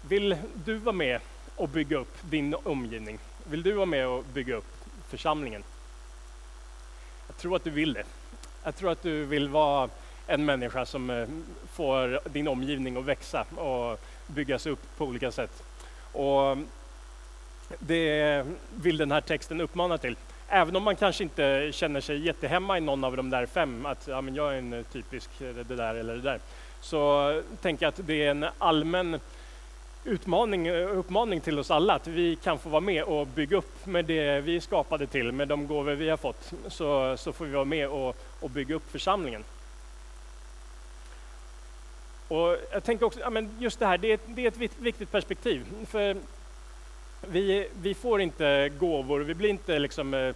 Vill 0.00 0.36
du 0.54 0.74
vara 0.74 0.96
med 0.96 1.20
och 1.56 1.68
bygga 1.68 1.98
upp 1.98 2.16
din 2.22 2.54
omgivning? 2.64 3.18
Vill 3.44 3.62
du 3.62 3.72
vara 3.72 3.86
med 3.86 4.06
och 4.08 4.24
bygga 4.24 4.54
upp 4.56 4.74
församlingen? 5.08 5.64
Jag 7.26 7.36
tror 7.36 7.56
att 7.56 7.64
du 7.64 7.70
vill 7.70 7.92
det. 7.92 8.04
Jag 8.64 8.76
tror 8.76 8.92
att 8.92 9.02
du 9.02 9.24
vill 9.24 9.48
vara 9.48 9.88
en 10.26 10.44
människa 10.44 10.86
som 10.86 11.10
eh, 11.10 11.28
får 11.72 12.28
din 12.28 12.48
omgivning 12.48 12.96
att 12.96 13.04
växa 13.04 13.44
och 13.56 14.00
byggas 14.26 14.66
upp 14.66 14.96
på 14.96 15.04
olika 15.04 15.32
sätt. 15.32 15.62
Och 16.12 16.56
det 17.78 18.44
vill 18.82 18.96
den 18.96 19.12
här 19.12 19.20
texten 19.20 19.60
uppmana 19.60 19.98
till. 19.98 20.16
Även 20.48 20.76
om 20.76 20.82
man 20.82 20.96
kanske 20.96 21.22
inte 21.22 21.70
känner 21.72 22.00
sig 22.00 22.26
jättehemma 22.26 22.78
i 22.78 22.80
någon 22.80 23.04
av 23.04 23.16
de 23.16 23.30
där 23.30 23.46
fem, 23.46 23.86
att 23.86 24.08
ja, 24.08 24.20
men 24.20 24.34
jag 24.34 24.54
är 24.54 24.58
en 24.58 24.84
typisk 24.92 25.30
det 25.38 25.76
där 25.76 25.94
eller 25.94 26.14
det 26.14 26.22
där, 26.22 26.40
så 26.80 27.42
tänker 27.62 27.86
jag 27.86 27.88
att 27.88 28.06
det 28.06 28.26
är 28.26 28.30
en 28.30 28.46
allmän 28.58 29.20
utmaning, 30.04 30.70
uppmaning 30.70 31.40
till 31.40 31.58
oss 31.58 31.70
alla 31.70 31.94
att 31.94 32.06
vi 32.06 32.36
kan 32.36 32.58
få 32.58 32.68
vara 32.68 32.80
med 32.80 33.04
och 33.04 33.26
bygga 33.26 33.56
upp 33.56 33.86
med 33.86 34.04
det 34.04 34.40
vi 34.40 34.56
är 34.56 34.60
skapade 34.60 35.06
till, 35.06 35.32
med 35.32 35.48
de 35.48 35.66
gåvor 35.66 35.92
vi 35.92 36.08
har 36.08 36.16
fått, 36.16 36.52
så, 36.68 37.16
så 37.16 37.32
får 37.32 37.44
vi 37.44 37.52
vara 37.52 37.64
med 37.64 37.88
och, 37.88 38.16
och 38.40 38.50
bygga 38.50 38.74
upp 38.74 38.90
församlingen. 38.90 39.44
Och 42.28 42.56
jag 42.72 42.84
tänker 42.84 43.06
också, 43.06 43.20
ja, 43.20 43.30
men 43.30 43.56
just 43.58 43.78
det 43.78 43.86
här, 43.86 43.98
det 43.98 44.12
är, 44.12 44.18
det 44.26 44.42
är 44.42 44.48
ett 44.48 44.78
viktigt 44.78 45.10
perspektiv. 45.10 45.64
För 45.88 46.16
vi, 47.26 47.68
vi 47.82 47.94
får 47.94 48.20
inte 48.20 48.70
gåvor, 48.78 49.20
vi 49.20 49.34
blir 49.34 49.50
inte 49.50 49.78
liksom 49.78 50.14
eh, 50.14 50.34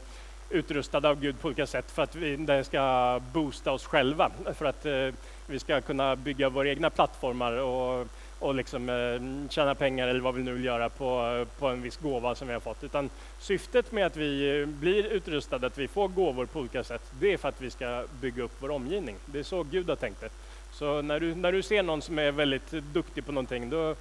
utrustade 0.51 1.09
av 1.09 1.21
Gud 1.21 1.41
på 1.41 1.49
olika 1.49 1.67
sätt 1.67 1.91
för 1.91 2.03
att 2.03 2.15
vi, 2.17 2.37
det 2.37 2.65
ska 2.65 3.21
boosta 3.33 3.73
oss 3.73 3.87
själva, 3.87 4.31
för 4.59 4.65
att 4.65 4.87
eh, 4.87 5.09
vi 5.47 5.59
ska 5.59 5.81
kunna 5.81 6.17
bygga 6.17 6.49
våra 6.49 6.69
egna 6.69 6.91
plattformar 6.91 7.53
och, 7.53 8.07
och 8.39 8.55
liksom, 8.55 8.89
eh, 8.89 9.49
tjäna 9.51 9.75
pengar 9.75 10.09
eller 10.09 10.21
vad 10.21 10.35
vi 10.35 10.43
nu 10.43 10.53
vill 10.53 10.65
göra 10.65 10.89
på, 10.89 11.47
på 11.59 11.69
en 11.69 11.83
viss 11.83 11.97
gåva 11.97 12.35
som 12.35 12.49
vi 12.49 12.55
har 12.55 12.61
fått. 12.61 12.85
Utan 12.85 13.11
syftet 13.41 13.93
med 13.93 14.07
att 14.07 14.17
vi 14.17 14.67
blir 14.67 15.05
utrustade, 15.05 15.67
att 15.67 15.79
vi 15.79 15.89
får 15.89 16.09
gåvor 16.09 16.47
på 16.47 16.61
olika 16.61 16.85
sätt, 16.85 17.03
det 17.21 17.33
är 17.33 17.37
för 17.37 17.49
att 17.49 17.61
vi 17.63 17.71
ska 17.71 18.05
bygga 18.21 18.43
upp 18.43 18.57
vår 18.61 18.71
omgivning. 18.71 19.17
Det 19.27 19.39
är 19.39 19.43
så 19.43 19.63
Gud 19.63 19.89
har 19.89 19.97
tänkt 19.97 20.21
det. 20.21 20.31
Så 20.73 21.03
när 21.03 21.21
du, 21.21 21.35
när 21.35 21.53
du 21.53 21.63
ser 21.63 21.83
någon 21.83 22.03
som 22.03 22.19
är 22.19 22.33
väldigt 22.33 22.71
duktig 22.71 23.27
på 23.27 23.33
någonting, 23.33 23.71
då, 23.71 23.95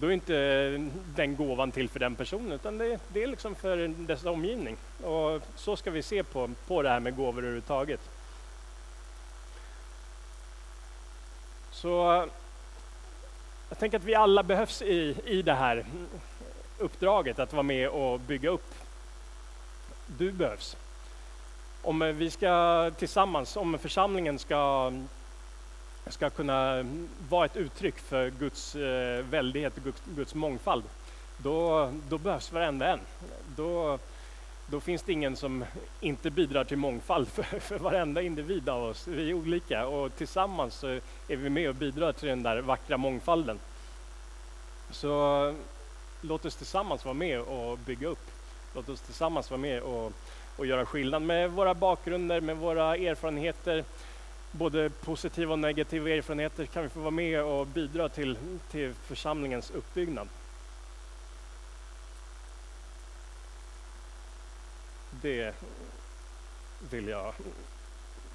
då 0.00 0.06
är 0.06 0.10
inte 0.10 0.90
den 1.14 1.36
gåvan 1.36 1.72
till 1.72 1.88
för 1.88 2.00
den 2.00 2.14
personen, 2.14 2.52
utan 2.52 2.78
det, 2.78 2.98
det 3.08 3.22
är 3.22 3.26
liksom 3.26 3.54
för 3.54 3.88
dess 3.88 4.24
omgivning. 4.24 4.76
Och 5.02 5.42
så 5.54 5.76
ska 5.76 5.90
vi 5.90 6.02
se 6.02 6.22
på, 6.22 6.50
på 6.66 6.82
det 6.82 6.88
här 6.88 7.00
med 7.00 7.16
gåvor 7.16 7.38
överhuvudtaget. 7.38 8.00
Så 11.70 12.28
jag 13.68 13.78
tänker 13.78 13.98
att 13.98 14.04
vi 14.04 14.14
alla 14.14 14.42
behövs 14.42 14.82
i, 14.82 15.16
i 15.24 15.42
det 15.42 15.54
här 15.54 15.86
uppdraget 16.78 17.38
att 17.38 17.52
vara 17.52 17.62
med 17.62 17.88
och 17.88 18.20
bygga 18.20 18.50
upp. 18.50 18.74
Du 20.06 20.32
behövs. 20.32 20.76
Om 21.82 21.98
vi 21.98 22.30
ska 22.30 22.90
tillsammans, 22.98 23.56
om 23.56 23.78
församlingen 23.78 24.38
ska 24.38 24.92
ska 26.12 26.30
kunna 26.30 26.86
vara 27.28 27.44
ett 27.44 27.56
uttryck 27.56 27.98
för 27.98 28.30
Guds 28.30 28.76
eh, 28.76 29.24
väldighet 29.24 29.76
och 29.76 29.84
Guds, 29.84 30.02
Guds 30.04 30.34
mångfald, 30.34 30.84
då, 31.38 31.90
då 32.08 32.18
behövs 32.18 32.52
varenda 32.52 32.88
en. 32.88 33.00
Då, 33.56 33.98
då 34.66 34.80
finns 34.80 35.02
det 35.02 35.12
ingen 35.12 35.36
som 35.36 35.64
inte 36.00 36.30
bidrar 36.30 36.64
till 36.64 36.76
mångfald, 36.76 37.28
för, 37.28 37.42
för 37.60 37.78
varenda 37.78 38.22
individ 38.22 38.68
av 38.68 38.84
oss, 38.84 39.08
vi 39.08 39.30
är 39.30 39.34
olika 39.34 39.86
och 39.86 40.16
tillsammans 40.16 40.74
så 40.74 40.86
är 41.28 41.36
vi 41.36 41.50
med 41.50 41.68
och 41.68 41.74
bidrar 41.74 42.12
till 42.12 42.28
den 42.28 42.42
där 42.42 42.60
vackra 42.60 42.96
mångfalden. 42.96 43.58
Så 44.90 45.54
låt 46.20 46.44
oss 46.44 46.56
tillsammans 46.56 47.04
vara 47.04 47.14
med 47.14 47.40
och 47.40 47.78
bygga 47.78 48.08
upp. 48.08 48.30
Låt 48.74 48.88
oss 48.88 49.00
tillsammans 49.00 49.50
vara 49.50 49.60
med 49.60 49.82
och, 49.82 50.12
och 50.56 50.66
göra 50.66 50.86
skillnad 50.86 51.22
med 51.22 51.50
våra 51.50 51.74
bakgrunder, 51.74 52.40
med 52.40 52.56
våra 52.56 52.96
erfarenheter, 52.96 53.84
både 54.50 54.90
positiva 54.90 55.52
och 55.52 55.58
negativa 55.58 56.10
erfarenheter 56.10 56.66
kan 56.66 56.82
vi 56.82 56.88
få 56.88 57.00
vara 57.00 57.10
med 57.10 57.42
och 57.42 57.66
bidra 57.66 58.08
till, 58.08 58.38
till 58.70 58.94
församlingens 58.94 59.70
uppbyggnad. 59.70 60.28
Det 65.10 65.54
vill 66.90 67.08
jag 67.08 67.32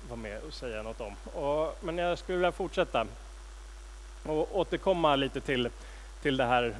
vara 0.10 0.20
med 0.20 0.44
och 0.44 0.54
säga 0.54 0.84
något 0.84 1.02
om. 1.02 1.16
Och, 1.34 1.78
men 1.82 1.98
jag 1.98 2.18
skulle 2.18 2.38
vilja 2.38 2.52
fortsätta 2.52 3.08
och 4.24 4.58
återkomma 4.60 5.16
lite 5.16 5.42
till, 5.42 5.70
till 6.22 6.38
det 6.38 6.46
här, 6.46 6.76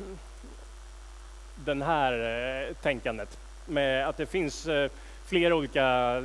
den 1.56 1.82
här 1.82 2.14
eh, 2.14 2.74
tänkandet 2.74 3.38
med 3.66 4.08
att 4.08 4.18
det 4.18 4.26
finns 4.26 4.68
eh, 4.68 4.92
flera 5.32 5.56
olika 5.56 6.16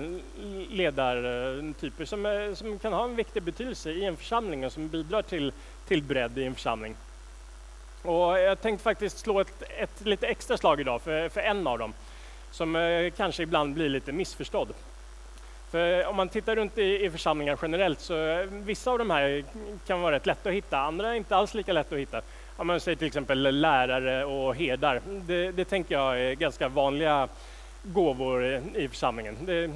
ledartyper 0.70 2.04
som, 2.04 2.26
eh, 2.26 2.54
som 2.54 2.78
kan 2.78 2.92
ha 2.92 3.04
en 3.04 3.16
viktig 3.16 3.42
betydelse 3.42 3.90
i 3.90 4.04
en 4.04 4.16
församling 4.16 4.66
och 4.66 4.72
som 4.72 4.88
bidrar 4.88 5.22
till, 5.22 5.52
till 5.88 6.02
bredd 6.02 6.38
i 6.38 6.44
en 6.44 6.54
församling. 6.54 6.96
Och 8.02 8.38
jag 8.38 8.60
tänkte 8.60 8.84
faktiskt 8.84 9.18
slå 9.18 9.40
ett, 9.40 9.62
ett 9.78 10.06
lite 10.06 10.26
extra 10.26 10.56
slag 10.56 10.80
idag 10.80 11.02
för, 11.02 11.28
för 11.28 11.40
en 11.40 11.66
av 11.66 11.78
dem 11.78 11.92
som 12.50 12.76
eh, 12.76 13.10
kanske 13.10 13.42
ibland 13.42 13.74
blir 13.74 13.88
lite 13.88 14.12
missförstådd. 14.12 14.68
För 15.70 16.06
om 16.06 16.16
man 16.16 16.28
tittar 16.28 16.56
runt 16.56 16.78
i, 16.78 17.04
i 17.04 17.10
församlingar 17.10 17.58
generellt 17.62 18.00
så 18.00 18.28
eh, 18.28 18.46
vissa 18.50 18.90
av 18.90 18.98
de 18.98 19.10
här 19.10 19.44
kan 19.86 20.00
vara 20.00 20.14
rätt 20.14 20.26
lätta 20.26 20.48
att 20.48 20.54
hitta, 20.54 20.78
andra 20.78 21.08
är 21.08 21.14
inte 21.14 21.36
alls 21.36 21.54
lika 21.54 21.72
lätta 21.72 21.94
att 21.94 22.00
hitta. 22.00 22.20
Om 22.56 22.66
man 22.66 22.80
säger 22.80 22.96
till 22.96 23.06
exempel 23.06 23.60
lärare 23.60 24.24
och 24.24 24.56
herdar, 24.56 25.00
det, 25.06 25.52
det 25.52 25.64
tänker 25.64 25.94
jag 25.94 26.20
är 26.20 26.34
ganska 26.34 26.68
vanliga 26.68 27.28
gåvor 27.92 28.44
i 28.74 28.88
församlingen. 28.88 29.36
Det, 29.46 29.70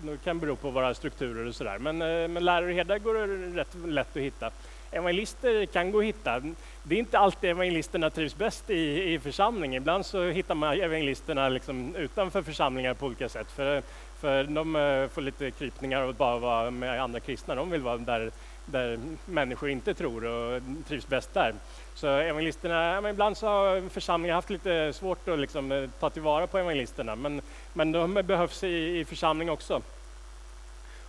det 0.00 0.24
kan 0.24 0.38
bero 0.38 0.56
på 0.56 0.70
våra 0.70 0.94
strukturer 0.94 1.46
och 1.46 1.54
sådär. 1.54 1.78
Men, 1.78 2.02
eh, 2.02 2.28
men 2.28 2.44
lärare 2.44 2.66
och 2.66 2.72
herdar 2.72 2.98
går 2.98 3.14
det 3.14 3.60
rätt 3.60 3.74
lätt 3.86 4.16
att 4.16 4.22
hitta. 4.22 4.50
Evangelister 4.90 5.66
kan 5.66 5.90
gå 5.90 5.98
att 5.98 6.04
hitta. 6.04 6.42
Det 6.82 6.94
är 6.94 6.98
inte 6.98 7.18
alltid 7.18 7.50
evangelisterna 7.50 8.10
trivs 8.10 8.36
bäst 8.36 8.70
i, 8.70 9.12
i 9.12 9.18
församlingen. 9.18 9.82
Ibland 9.82 10.06
så 10.06 10.24
hittar 10.24 10.54
man 10.54 10.80
evangelisterna 10.80 11.48
liksom 11.48 11.96
utanför 11.96 12.42
församlingar 12.42 12.94
på 12.94 13.06
olika 13.06 13.28
sätt. 13.28 13.50
För, 13.50 13.82
för 14.20 14.44
de 14.44 14.76
eh, 14.76 15.08
får 15.08 15.22
lite 15.22 15.50
krypningar 15.50 16.02
och 16.02 16.14
bara 16.14 16.38
vara 16.38 16.70
med 16.70 17.02
andra 17.02 17.20
kristna. 17.20 17.54
De 17.54 17.70
vill 17.70 17.82
vara 17.82 17.96
där, 17.96 18.30
där 18.66 18.98
människor 19.26 19.70
inte 19.70 19.94
tror 19.94 20.24
och 20.24 20.62
trivs 20.88 21.08
bäst 21.08 21.34
där. 21.34 21.54
Så 22.00 22.06
evangelisterna, 22.06 23.00
men 23.00 23.10
ibland 23.10 23.36
så 23.36 23.46
har 23.46 23.88
församlingar 23.88 24.34
haft 24.34 24.50
lite 24.50 24.92
svårt 24.92 25.28
att 25.28 25.38
liksom 25.38 25.72
eh, 25.72 25.90
ta 26.00 26.10
tillvara 26.10 26.46
på 26.46 26.58
evangelisterna, 26.58 27.16
men, 27.16 27.40
men 27.72 27.92
de 27.92 28.14
behövs 28.14 28.64
i, 28.64 28.98
i 28.98 29.04
församling 29.04 29.50
också. 29.50 29.82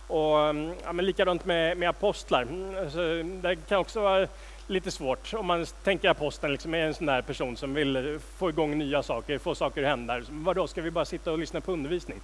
Och 0.06 0.40
mm, 0.40 0.74
ja, 0.84 0.92
men 0.92 1.04
likadant 1.04 1.44
med, 1.44 1.76
med 1.76 1.88
apostlar. 1.88 2.46
Så 2.90 3.22
det 3.42 3.56
kan 3.56 3.78
också 3.78 4.00
vara 4.00 4.26
lite 4.66 4.90
svårt 4.90 5.34
om 5.34 5.46
man 5.46 5.66
tänker 5.84 6.08
aposteln 6.08 6.52
liksom 6.52 6.74
är 6.74 6.78
en 6.78 6.94
sån 6.94 7.06
där 7.06 7.22
person 7.22 7.56
som 7.56 7.74
vill 7.74 8.18
få 8.36 8.48
igång 8.50 8.78
nya 8.78 9.02
saker, 9.02 9.38
få 9.38 9.54
saker 9.54 9.82
att 9.82 9.88
hända. 9.88 10.22
Vadå, 10.30 10.66
ska 10.66 10.82
vi 10.82 10.90
bara 10.90 11.04
sitta 11.04 11.32
och 11.32 11.38
lyssna 11.38 11.60
på 11.60 11.72
undervisning? 11.72 12.20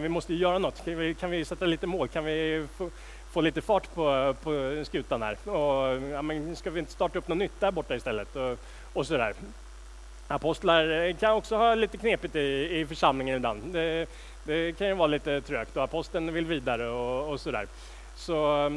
Vi 0.00 0.08
måste 0.08 0.32
ju 0.32 0.38
göra 0.38 0.58
något. 0.58 0.84
Kan 0.84 0.98
vi, 0.98 1.14
kan 1.14 1.30
vi 1.30 1.44
sätta 1.44 1.64
lite 1.64 1.86
mål? 1.86 2.08
Kan 2.08 2.24
vi 2.24 2.66
få, 2.76 2.90
få 3.30 3.40
lite 3.40 3.60
fart 3.60 3.94
på, 3.94 4.34
på 4.42 4.82
skutan 4.86 5.22
här. 5.22 5.48
Och, 5.48 6.02
ja, 6.12 6.22
men 6.22 6.56
ska 6.56 6.70
vi 6.70 6.80
inte 6.80 6.92
starta 6.92 7.18
upp 7.18 7.28
något 7.28 7.38
nytt 7.38 7.60
där 7.60 7.70
borta 7.70 7.94
istället? 7.94 8.36
Och, 8.36 8.58
och 8.92 9.06
sådär. 9.06 9.34
Apostlar 10.28 11.12
kan 11.12 11.32
också 11.32 11.56
ha 11.56 11.74
lite 11.74 11.96
knepigt 11.96 12.36
i, 12.36 12.68
i 12.80 12.86
församlingen 12.86 13.36
ibland. 13.36 13.62
Det, 13.72 14.06
det 14.44 14.78
kan 14.78 14.86
ju 14.86 14.94
vara 14.94 15.06
lite 15.06 15.40
trögt 15.40 15.76
och 15.76 15.82
aposteln 15.82 16.32
vill 16.32 16.46
vidare 16.46 16.88
och, 16.88 17.32
och 17.32 17.40
sådär. 17.40 17.66
Så, 18.16 18.70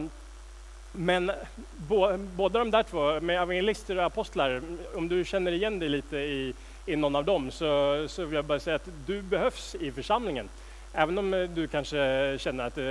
men 0.91 1.31
bo, 1.77 2.17
båda 2.17 2.59
de 2.59 2.71
där 2.71 2.83
två, 2.83 3.19
med 3.19 3.41
evangelister 3.41 3.97
och 3.97 4.03
apostlar, 4.03 4.61
om 4.95 5.07
du 5.07 5.25
känner 5.25 5.51
igen 5.51 5.79
dig 5.79 5.89
lite 5.89 6.17
i, 6.17 6.53
i 6.85 6.95
någon 6.95 7.15
av 7.15 7.25
dem 7.25 7.51
så, 7.51 8.05
så 8.07 8.25
vill 8.25 8.35
jag 8.35 8.45
bara 8.45 8.59
säga 8.59 8.75
att 8.75 8.89
du 9.05 9.21
behövs 9.21 9.75
i 9.75 9.91
församlingen. 9.91 10.49
Även 10.93 11.17
om 11.17 11.49
du 11.55 11.67
kanske 11.67 12.35
känner 12.39 12.63
att 12.63 12.77
eh, 12.77 12.85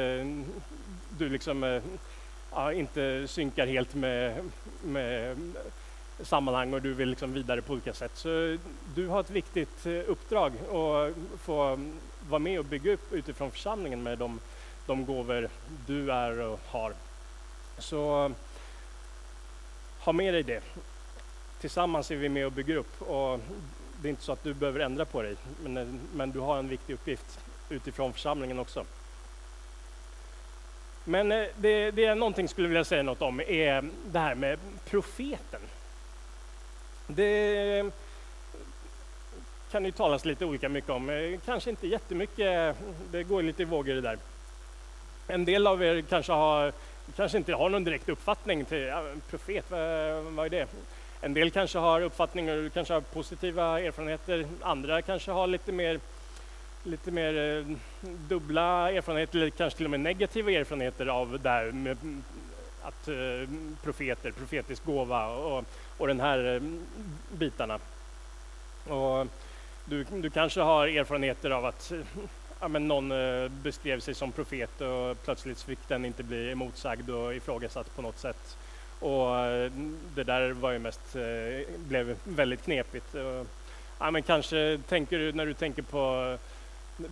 du 1.22 1.28
liksom 1.28 1.64
eh, 1.64 1.82
ja, 2.50 2.72
inte 2.72 3.28
synkar 3.28 3.66
helt 3.66 3.94
med, 3.94 4.50
med 4.82 5.36
sammanhang 6.20 6.74
och 6.74 6.82
du 6.82 6.94
vill 6.94 7.08
liksom 7.08 7.32
vidare 7.32 7.62
på 7.62 7.72
olika 7.72 7.94
sätt. 7.94 8.10
Så 8.14 8.56
du 8.94 9.06
har 9.06 9.20
ett 9.20 9.30
viktigt 9.30 9.86
eh, 9.86 9.92
uppdrag 10.06 10.52
att 10.52 11.40
få 11.40 11.78
vara 12.28 12.38
med 12.38 12.58
och 12.58 12.64
bygga 12.64 12.92
upp 12.92 13.12
utifrån 13.12 13.50
församlingen 13.50 14.02
med 14.02 14.18
de, 14.18 14.40
de 14.86 15.06
gåvor 15.06 15.48
du 15.86 16.12
är 16.12 16.40
och 16.40 16.60
har. 16.66 16.94
Så 17.78 18.32
ha 19.98 20.12
med 20.12 20.34
dig 20.34 20.42
det. 20.42 20.62
Tillsammans 21.60 22.10
är 22.10 22.16
vi 22.16 22.28
med 22.28 22.46
och 22.46 22.52
bygger 22.52 22.76
upp 22.76 23.02
och 23.02 23.40
det 24.00 24.08
är 24.08 24.10
inte 24.10 24.22
så 24.22 24.32
att 24.32 24.44
du 24.44 24.54
behöver 24.54 24.80
ändra 24.80 25.04
på 25.04 25.22
dig, 25.22 25.36
men, 25.62 25.76
eh, 25.76 25.86
men 26.14 26.30
du 26.30 26.38
har 26.38 26.58
en 26.58 26.68
viktig 26.68 26.94
uppgift 26.94 27.40
utifrån 27.68 28.12
församlingen 28.12 28.58
också. 28.58 28.84
Men 31.04 31.32
eh, 31.32 31.46
det, 31.56 31.90
det 31.90 32.04
är 32.04 32.14
någonting 32.14 32.48
skulle 32.48 32.68
vilja 32.68 32.84
säga 32.84 33.02
något 33.02 33.22
om 33.22 33.40
är 33.40 33.84
det 34.04 34.18
här 34.18 34.34
med 34.34 34.58
profeten. 34.84 35.60
Det 37.06 37.90
kan 39.70 39.84
ju 39.84 39.90
talas 39.90 40.24
lite 40.24 40.44
olika 40.44 40.68
mycket 40.68 40.90
om, 40.90 41.10
eh, 41.10 41.40
kanske 41.44 41.70
inte 41.70 41.86
jättemycket, 41.86 42.76
det 43.10 43.22
går 43.22 43.42
lite 43.42 43.62
i 43.62 43.64
vågor 43.64 43.94
det 43.94 44.00
där. 44.00 44.18
En 45.28 45.44
del 45.44 45.66
av 45.66 45.82
er 45.82 46.02
kanske, 46.02 46.32
har, 46.32 46.72
kanske 47.16 47.38
inte 47.38 47.54
har 47.54 47.68
någon 47.68 47.84
direkt 47.84 48.08
uppfattning 48.08 48.64
till 48.64 48.82
ja, 48.82 49.04
profet, 49.30 49.64
vad, 49.68 50.22
vad 50.24 50.46
är 50.46 50.50
det? 50.50 50.66
En 51.20 51.34
del 51.34 51.50
kanske 51.50 51.78
har 51.78 52.00
uppfattningar, 52.00 52.70
kanske 52.74 52.94
har 52.94 53.00
positiva 53.00 53.80
erfarenheter, 53.80 54.46
andra 54.60 55.02
kanske 55.02 55.30
har 55.30 55.46
lite 55.46 55.72
mer 55.72 56.00
lite 56.82 57.10
mer 57.10 57.58
eh, 57.58 57.76
dubbla 58.02 58.90
erfarenheter, 58.92 59.38
eller 59.38 59.50
kanske 59.50 59.76
till 59.76 59.86
och 59.86 59.90
med 59.90 60.00
negativa 60.00 60.50
erfarenheter 60.50 61.06
av 61.06 61.40
det 61.42 61.48
här 61.48 61.72
med 61.72 61.96
att 62.82 63.08
eh, 63.08 63.48
profeter, 63.82 64.30
profetisk 64.30 64.84
gåva 64.84 65.28
och, 65.28 65.64
och 65.98 66.06
den 66.06 66.20
här 66.20 66.54
eh, 66.54 66.62
bitarna. 67.38 67.78
Och 68.84 69.26
du, 69.84 70.04
du 70.04 70.30
kanske 70.30 70.60
har 70.60 70.86
erfarenheter 70.86 71.50
av 71.50 71.66
att 71.66 71.92
ja, 72.60 72.68
men 72.68 72.88
någon 72.88 73.12
beskrev 73.62 74.00
sig 74.00 74.14
som 74.14 74.32
profet 74.32 74.80
och 74.80 75.24
plötsligt 75.24 75.62
fick 75.62 75.88
den 75.88 76.04
inte 76.04 76.22
bli 76.22 76.52
emotsagd 76.52 77.10
och 77.10 77.34
ifrågasatt 77.34 77.96
på 77.96 78.02
något 78.02 78.18
sätt. 78.18 78.56
Och 78.98 79.28
det 80.14 80.24
där 80.24 80.50
var 80.50 80.72
ju 80.72 80.78
mest, 80.78 81.16
blev 81.76 82.16
väldigt 82.24 82.64
knepigt. 82.64 83.14
Ja, 83.98 84.10
men 84.10 84.22
kanske 84.22 84.80
tänker 84.88 85.18
du, 85.18 85.32
när 85.32 85.46
du 85.46 85.54
tänker 85.54 85.82
på 85.82 86.36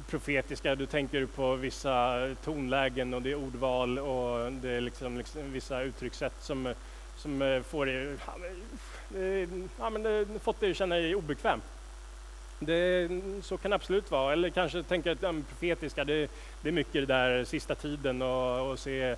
profetiska, 0.07 0.75
du 0.75 0.87
tänker 0.87 1.27
på 1.27 1.55
vissa 1.55 2.29
tonlägen 2.45 3.15
och 3.15 3.23
det 3.23 3.31
är 3.31 3.35
ordval 3.35 3.99
och 3.99 4.53
det 4.53 4.71
är 4.71 4.81
liksom, 4.81 5.19
liksom 5.19 5.53
vissa 5.53 5.83
uttryckssätt 5.83 6.35
som, 6.41 6.75
som 7.17 7.43
eh, 7.43 7.63
får 7.63 7.87
dig, 7.87 8.17
ja, 9.79 9.91
men 9.91 10.07
eh, 10.07 10.13
det, 10.13 10.35
eh, 10.35 10.41
fått 10.41 10.61
dig 10.61 10.71
att 10.71 10.77
känna 10.77 10.95
dig 10.95 11.15
obekväm. 11.15 11.61
Det, 12.59 13.09
så 13.43 13.57
kan 13.57 13.71
det 13.71 13.75
absolut 13.75 14.11
vara. 14.11 14.33
Eller 14.33 14.51
kanske 14.51 14.83
tänka 14.83 15.13
att 15.13 15.23
ja, 15.23 15.35
profetiska, 15.49 16.05
det, 16.05 16.31
det, 16.63 16.69
är 16.69 16.73
mycket 16.73 16.93
det 16.93 17.07
där 17.07 17.45
sista 17.45 17.75
tiden 17.75 18.23
och, 18.23 18.71
och 18.71 18.79
se 18.79 19.17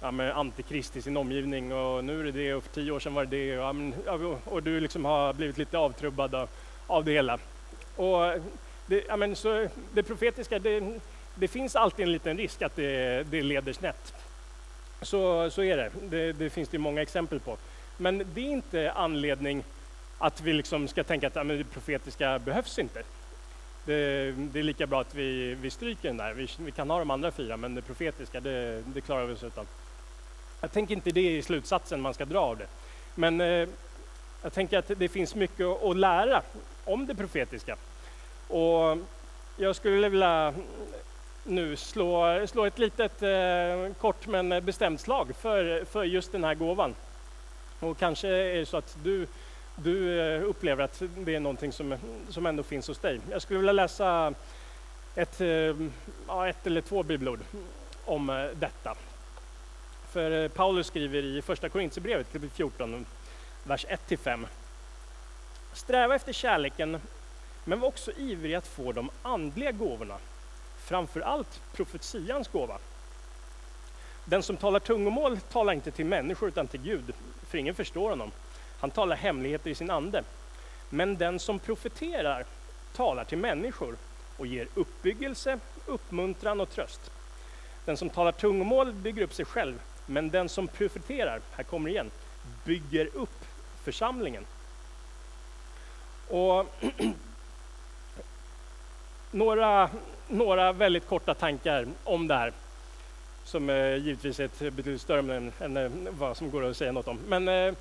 ja, 0.00 0.10
men, 0.10 0.32
antikrist 0.32 0.96
i 0.96 1.02
sin 1.02 1.16
omgivning 1.16 1.72
och 1.72 2.04
nu 2.04 2.20
är 2.20 2.24
det 2.24 2.32
det 2.32 2.54
och 2.54 2.62
för 2.62 2.70
tio 2.70 2.92
år 2.92 3.00
sedan 3.00 3.14
var 3.14 3.24
det 3.24 3.36
det 3.36 3.58
och, 3.58 3.74
ja, 4.06 4.38
och 4.44 4.62
du 4.62 4.80
liksom 4.80 5.04
har 5.04 5.32
blivit 5.32 5.58
lite 5.58 5.78
avtrubbad 5.78 6.34
av, 6.34 6.48
av 6.86 7.04
det 7.04 7.12
hela. 7.12 7.38
Och 7.96 8.34
det, 8.86 9.04
ja, 9.08 9.16
men 9.16 9.36
så, 9.36 9.68
det 9.92 10.02
profetiska, 10.02 10.58
det, 10.58 11.00
det, 11.34 11.48
finns 11.48 11.76
alltid 11.76 12.06
en 12.06 12.12
liten 12.12 12.36
risk 12.36 12.62
att 12.62 12.76
det, 12.76 13.22
det 13.30 13.42
leder 13.42 13.72
snett. 13.72 14.14
Så, 15.02 15.50
så 15.50 15.62
är 15.62 15.76
det. 15.76 15.90
det. 16.02 16.32
det. 16.32 16.50
finns 16.50 16.68
det 16.68 16.78
många 16.78 17.02
exempel 17.02 17.40
på. 17.40 17.56
Men 17.96 18.26
det 18.34 18.40
är 18.40 18.50
inte 18.50 18.92
anledning 18.92 19.64
att 20.18 20.40
vi 20.40 20.52
liksom 20.52 20.88
ska 20.88 21.04
tänka 21.04 21.26
att 21.26 21.36
ja, 21.36 21.44
men 21.44 21.58
det 21.58 21.64
profetiska 21.64 22.38
behövs 22.38 22.78
inte. 22.78 23.02
Det, 23.84 24.32
det, 24.32 24.58
är 24.58 24.62
lika 24.62 24.86
bra 24.86 25.00
att 25.00 25.14
vi, 25.14 25.54
vi 25.54 25.70
stryker 25.70 26.08
den 26.08 26.16
där. 26.16 26.32
Vi, 26.32 26.48
vi, 26.58 26.70
kan 26.70 26.90
ha 26.90 26.98
de 26.98 27.10
andra 27.10 27.30
fyra, 27.30 27.56
men 27.56 27.74
det 27.74 27.82
profetiska, 27.82 28.40
det, 28.40 28.82
det 28.86 29.00
klarar 29.00 29.26
vi 29.26 29.34
oss 29.34 29.42
utan. 29.42 29.66
Jag 30.60 30.72
tänker 30.72 30.94
inte 30.94 31.10
det 31.10 31.38
är 31.38 31.42
slutsatsen 31.42 32.00
man 32.00 32.14
ska 32.14 32.24
dra 32.24 32.38
av 32.38 32.56
det. 32.56 32.66
Men 33.14 33.40
eh, 33.40 33.68
jag 34.42 34.52
tänker 34.52 34.78
att 34.78 34.90
det 34.96 35.08
finns 35.08 35.34
mycket 35.34 35.66
att 35.66 35.96
lära 35.96 36.42
om 36.84 37.06
det 37.06 37.14
profetiska. 37.14 37.76
Och 38.48 38.98
jag 39.56 39.76
skulle 39.76 40.08
vilja 40.08 40.54
nu 41.44 41.76
slå, 41.76 42.46
slå 42.46 42.64
ett 42.64 42.78
litet 42.78 43.22
eh, 43.22 43.94
kort 44.00 44.26
men 44.26 44.64
bestämt 44.64 45.00
slag 45.00 45.36
för, 45.36 45.84
för 45.84 46.04
just 46.04 46.32
den 46.32 46.44
här 46.44 46.54
gåvan. 46.54 46.94
Och 47.80 47.98
kanske 47.98 48.28
är 48.28 48.58
det 48.58 48.66
så 48.66 48.76
att 48.76 48.96
du, 49.02 49.26
du 49.76 50.20
eh, 50.20 50.42
upplever 50.42 50.84
att 50.84 51.02
det 51.16 51.34
är 51.34 51.40
någonting 51.40 51.72
som, 51.72 51.96
som 52.28 52.46
ändå 52.46 52.62
finns 52.62 52.88
hos 52.88 52.98
dig. 52.98 53.20
Jag 53.30 53.42
skulle 53.42 53.58
vilja 53.58 53.72
läsa 53.72 54.34
ett, 55.14 55.40
eh, 55.40 55.76
ja, 56.28 56.48
ett 56.48 56.66
eller 56.66 56.80
två 56.80 57.02
bibelord 57.02 57.40
om 58.04 58.30
eh, 58.30 58.44
detta. 58.54 58.94
För 60.10 60.48
Paulus 60.48 60.86
skriver 60.86 61.22
i 61.22 61.42
första 61.42 61.68
Korintierbrevet 61.68 62.32
kapitel 62.32 62.50
14, 62.50 63.06
vers 63.62 63.86
1-5. 64.08 64.46
Sträva 65.72 66.14
efter 66.14 66.32
kärleken 66.32 67.00
men 67.64 67.80
var 67.80 67.88
också 67.88 68.12
ivrig 68.12 68.54
att 68.54 68.66
få 68.66 68.92
de 68.92 69.10
andliga 69.22 69.72
gåvorna, 69.72 70.18
framför 70.78 71.20
allt 71.20 71.60
profetians 71.72 72.48
gåva. 72.48 72.78
Den 74.24 74.42
som 74.42 74.56
talar 74.56 74.80
tungomål 74.80 75.40
talar 75.40 75.72
inte 75.72 75.90
till 75.90 76.06
människor 76.06 76.48
utan 76.48 76.66
till 76.66 76.80
Gud, 76.80 77.14
för 77.46 77.58
ingen 77.58 77.74
förstår 77.74 78.10
honom. 78.10 78.30
Han 78.80 78.90
talar 78.90 79.16
hemligheter 79.16 79.70
i 79.70 79.74
sin 79.74 79.90
ande. 79.90 80.24
Men 80.90 81.16
den 81.16 81.38
som 81.38 81.58
profeterar 81.58 82.44
talar 82.96 83.24
till 83.24 83.38
människor 83.38 83.96
och 84.36 84.46
ger 84.46 84.68
uppbyggelse, 84.74 85.58
uppmuntran 85.86 86.60
och 86.60 86.70
tröst. 86.70 87.10
Den 87.84 87.96
som 87.96 88.10
talar 88.10 88.32
tungomål 88.32 88.92
bygger 88.92 89.22
upp 89.22 89.34
sig 89.34 89.44
själv, 89.44 89.80
men 90.06 90.30
den 90.30 90.48
som 90.48 90.68
profeterar, 90.68 91.40
här 91.52 91.64
kommer 91.64 91.88
det 91.88 91.92
igen, 91.92 92.10
bygger 92.64 93.08
upp 93.14 93.44
församlingen. 93.84 94.46
Och 96.28 96.74
några, 99.34 99.90
några 100.28 100.72
väldigt 100.72 101.08
korta 101.08 101.34
tankar 101.34 101.86
om 102.04 102.28
det 102.28 102.34
här 102.34 102.52
som 103.44 103.70
eh, 103.70 103.96
givetvis 103.96 104.40
är 104.40 104.44
ett 104.44 104.58
betydligt 104.58 105.00
större 105.00 105.36
än, 105.36 105.52
än 105.60 105.76
eh, 105.76 105.90
vad 106.10 106.36
som 106.36 106.50
går 106.50 106.64
att 106.64 106.76
säga 106.76 106.92
något 106.92 107.08
om. 107.08 107.18
Men 107.28 107.48
eh, 107.48 107.74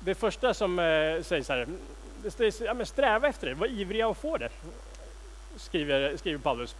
det 0.00 0.14
första 0.14 0.54
som 0.54 0.78
eh, 0.78 1.22
sägs 1.22 1.48
här, 1.48 1.66
det 2.36 2.60
ja, 2.60 2.74
men 2.74 2.86
sträva 2.86 3.28
efter 3.28 3.46
det, 3.46 3.54
var 3.54 3.66
ivriga 3.66 4.08
och 4.08 4.16
få 4.16 4.36
det, 4.36 4.48
skriver, 5.56 6.16
skriver 6.16 6.38
Paulus. 6.38 6.76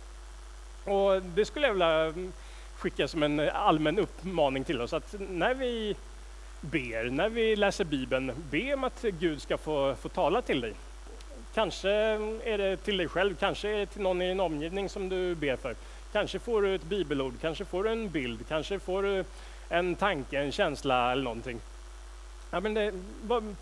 Och 0.85 1.23
det 1.23 1.45
skulle 1.45 1.67
jag 1.67 1.75
vilja 1.75 2.01
mm, 2.01 2.33
skicka 2.77 3.09
som 3.09 3.23
en 3.23 3.41
allmän 3.41 3.99
uppmaning 3.99 4.64
till 4.64 4.81
oss 4.81 4.93
att 4.93 5.14
när 5.19 5.55
vi 5.55 5.97
ber, 6.61 7.11
när 7.11 7.29
vi 7.29 7.57
läser 7.57 7.85
Bibeln, 7.85 8.33
be 8.51 8.75
om 8.75 8.85
att 8.85 9.03
Gud 9.03 9.43
ska 9.43 9.59
få, 9.59 9.95
få 9.95 10.09
tala 10.09 10.43
till 10.43 10.61
dig. 10.61 10.75
Kanske 11.57 11.90
är 12.44 12.59
det 12.59 12.76
till 12.76 12.96
dig 12.96 13.09
själv, 13.09 13.36
kanske 13.40 13.68
är 13.68 13.78
det 13.78 13.86
till 13.86 14.02
någon 14.02 14.22
i 14.22 14.28
din 14.28 14.40
omgivning 14.40 14.88
som 14.88 15.09
du 15.09 15.34
ber 15.34 15.57
för. 15.57 15.76
Kanske 16.12 16.38
får 16.38 16.62
du 16.62 16.74
ett 16.74 16.84
bibelord, 16.84 17.34
kanske 17.40 17.64
får 17.64 17.84
du 17.84 17.90
en 17.90 18.11
bild, 18.11 18.48
kanske 18.48 18.78
får 18.78 19.02
du 19.02 19.24
en 19.68 19.94
tanke, 19.94 20.38
en 20.38 20.52
känsla 20.52 21.12
eller 21.12 21.22
någonting. 21.22 21.61
Ja, 22.50 22.61
men 22.61 22.74
det, 22.74 22.92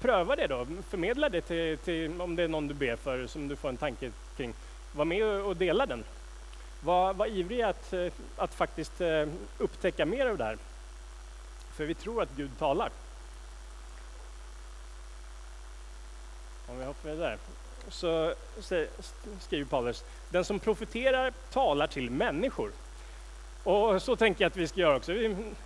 pröva 0.00 0.36
det 0.36 0.46
då, 0.46 0.66
förmedla 0.88 1.28
det 1.28 1.40
till, 1.40 1.78
till, 1.78 2.20
om 2.20 2.36
det 2.36 2.42
är 2.42 2.48
någon 2.48 2.68
du 2.68 2.74
ber 2.74 2.96
för 2.96 3.26
som 3.26 3.48
du 3.48 3.56
får 3.56 3.68
en 3.68 3.76
tanke 3.76 4.10
kring. 4.36 4.54
Var 4.92 5.04
med 5.04 5.24
och 5.24 5.56
dela 5.56 5.86
den. 5.86 6.04
Var, 6.80 7.14
var 7.14 7.26
ivrig 7.26 7.62
att, 7.62 7.92
eh, 7.92 8.12
att 8.36 8.54
faktiskt 8.54 9.00
eh, 9.00 9.26
upptäcka 9.58 10.06
mer 10.06 10.26
av 10.26 10.38
det 10.38 10.44
här. 10.44 10.58
För 11.72 11.84
vi 11.84 11.94
tror 11.94 12.22
att 12.22 12.36
Gud 12.36 12.58
talar. 12.58 12.90
Om 16.66 16.78
vi 16.78 16.84
hoppar 16.84 17.10
vidare 17.10 17.38
så 17.94 18.34
skriver 19.40 19.64
Paulus, 19.64 20.04
den 20.30 20.44
som 20.44 20.58
profeterar 20.58 21.32
talar 21.52 21.86
till 21.86 22.10
människor. 22.10 22.70
Och 23.64 24.02
så 24.02 24.16
tänker 24.16 24.44
jag 24.44 24.50
att 24.50 24.56
vi 24.56 24.68
ska 24.68 24.80
göra 24.80 24.96
också. 24.96 25.12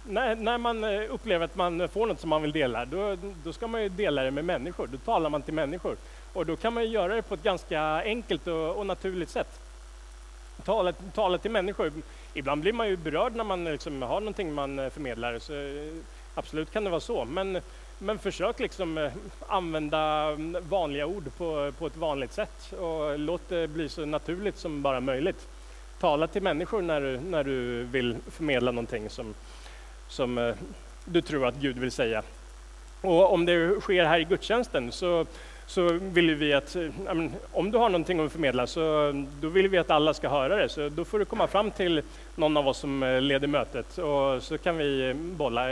när, 0.06 0.34
när, 0.34 0.58
man 0.58 0.84
eh, 0.84 1.02
upplever 1.10 1.44
att 1.44 1.56
man 1.56 1.88
får 1.88 2.06
något 2.06 2.20
som 2.20 2.30
man 2.30 2.42
vill 2.42 2.52
dela, 2.52 2.84
då, 2.84 3.16
då 3.44 3.52
ska 3.52 3.66
man 3.66 3.82
ju 3.82 3.88
dela 3.88 4.22
det 4.22 4.30
med 4.30 4.44
människor. 4.44 4.86
Då 4.86 4.98
talar 4.98 5.30
man 5.30 5.42
till 5.42 5.54
människor. 5.54 5.96
Och 6.32 6.46
då 6.46 6.56
kan 6.56 6.74
man 6.74 6.90
göra 6.90 7.14
det 7.14 7.22
på 7.22 7.34
ett 7.34 7.42
ganska 7.42 7.82
enkelt 8.04 8.46
och, 8.46 8.76
och 8.76 8.86
naturligt 8.86 9.30
sätt. 9.30 9.60
Tala, 10.64 10.92
tala 10.92 11.38
till 11.38 11.50
människor. 11.50 11.92
Ibland 12.34 12.60
blir 12.60 12.72
man 12.72 12.88
ju 12.88 12.96
berörd 12.96 13.36
när 13.36 13.44
man 13.44 13.64
liksom 13.64 14.02
har 14.02 14.20
någonting 14.20 14.54
man 14.54 14.78
eh, 14.78 14.90
förmedlar, 14.90 15.38
så 15.38 15.52
eh, 15.54 16.02
absolut 16.34 16.72
kan 16.72 16.84
det 16.84 16.90
vara 16.90 17.00
så. 17.00 17.24
Men 17.24 17.60
men 17.98 18.18
försök 18.18 18.58
liksom 18.58 18.98
eh, 18.98 19.12
använda 19.46 20.22
mm, 20.22 20.68
vanliga 20.68 21.06
ord 21.06 21.24
på, 21.36 21.72
på 21.78 21.86
ett 21.86 21.96
vanligt 21.96 22.32
sätt 22.32 22.72
och 22.72 23.18
låt 23.18 23.48
det 23.48 23.68
bli 23.68 23.88
så 23.88 24.06
naturligt 24.06 24.58
som 24.58 24.82
bara 24.82 25.00
möjligt. 25.00 25.48
Tala 26.00 26.26
till 26.26 26.42
människor 26.42 26.82
när 26.82 27.00
du, 27.00 27.20
när 27.20 27.44
du 27.44 27.82
vill 27.82 28.16
förmedla 28.30 28.70
någonting 28.70 29.10
som, 29.10 29.34
som 30.08 30.38
eh, 30.38 30.54
du 31.04 31.22
tror 31.22 31.46
att 31.46 31.54
Gud 31.54 31.78
vill 31.78 31.92
säga. 31.92 32.22
Och 33.00 33.32
om 33.32 33.46
det 33.46 33.80
sker 33.80 34.04
här 34.04 34.20
i 34.20 34.24
gudstjänsten 34.24 34.92
så 34.92 35.26
så 35.66 35.92
vill 35.92 36.34
vi 36.34 36.52
att, 36.52 36.76
eh, 36.76 36.88
om 37.52 37.70
du 37.70 37.78
har 37.78 37.88
någonting 37.88 38.20
att 38.20 38.32
förmedla 38.32 38.66
så 38.66 39.08
mm, 39.08 39.26
då 39.40 39.48
vill 39.48 39.68
vi 39.68 39.78
att 39.78 39.90
alla 39.90 40.14
ska 40.14 40.28
höra 40.28 40.56
det. 40.56 40.68
Så 40.68 40.88
då 40.88 41.04
får 41.04 41.18
du 41.18 41.24
komma 41.24 41.46
fram 41.46 41.70
till 41.70 42.02
någon 42.36 42.56
av 42.56 42.68
oss 42.68 42.78
som 42.78 43.18
leder 43.22 43.48
mötet 43.48 43.98
och 43.98 44.42
så 44.42 44.58
kan 44.58 44.76
vi 44.76 45.14
bolla 45.14 45.62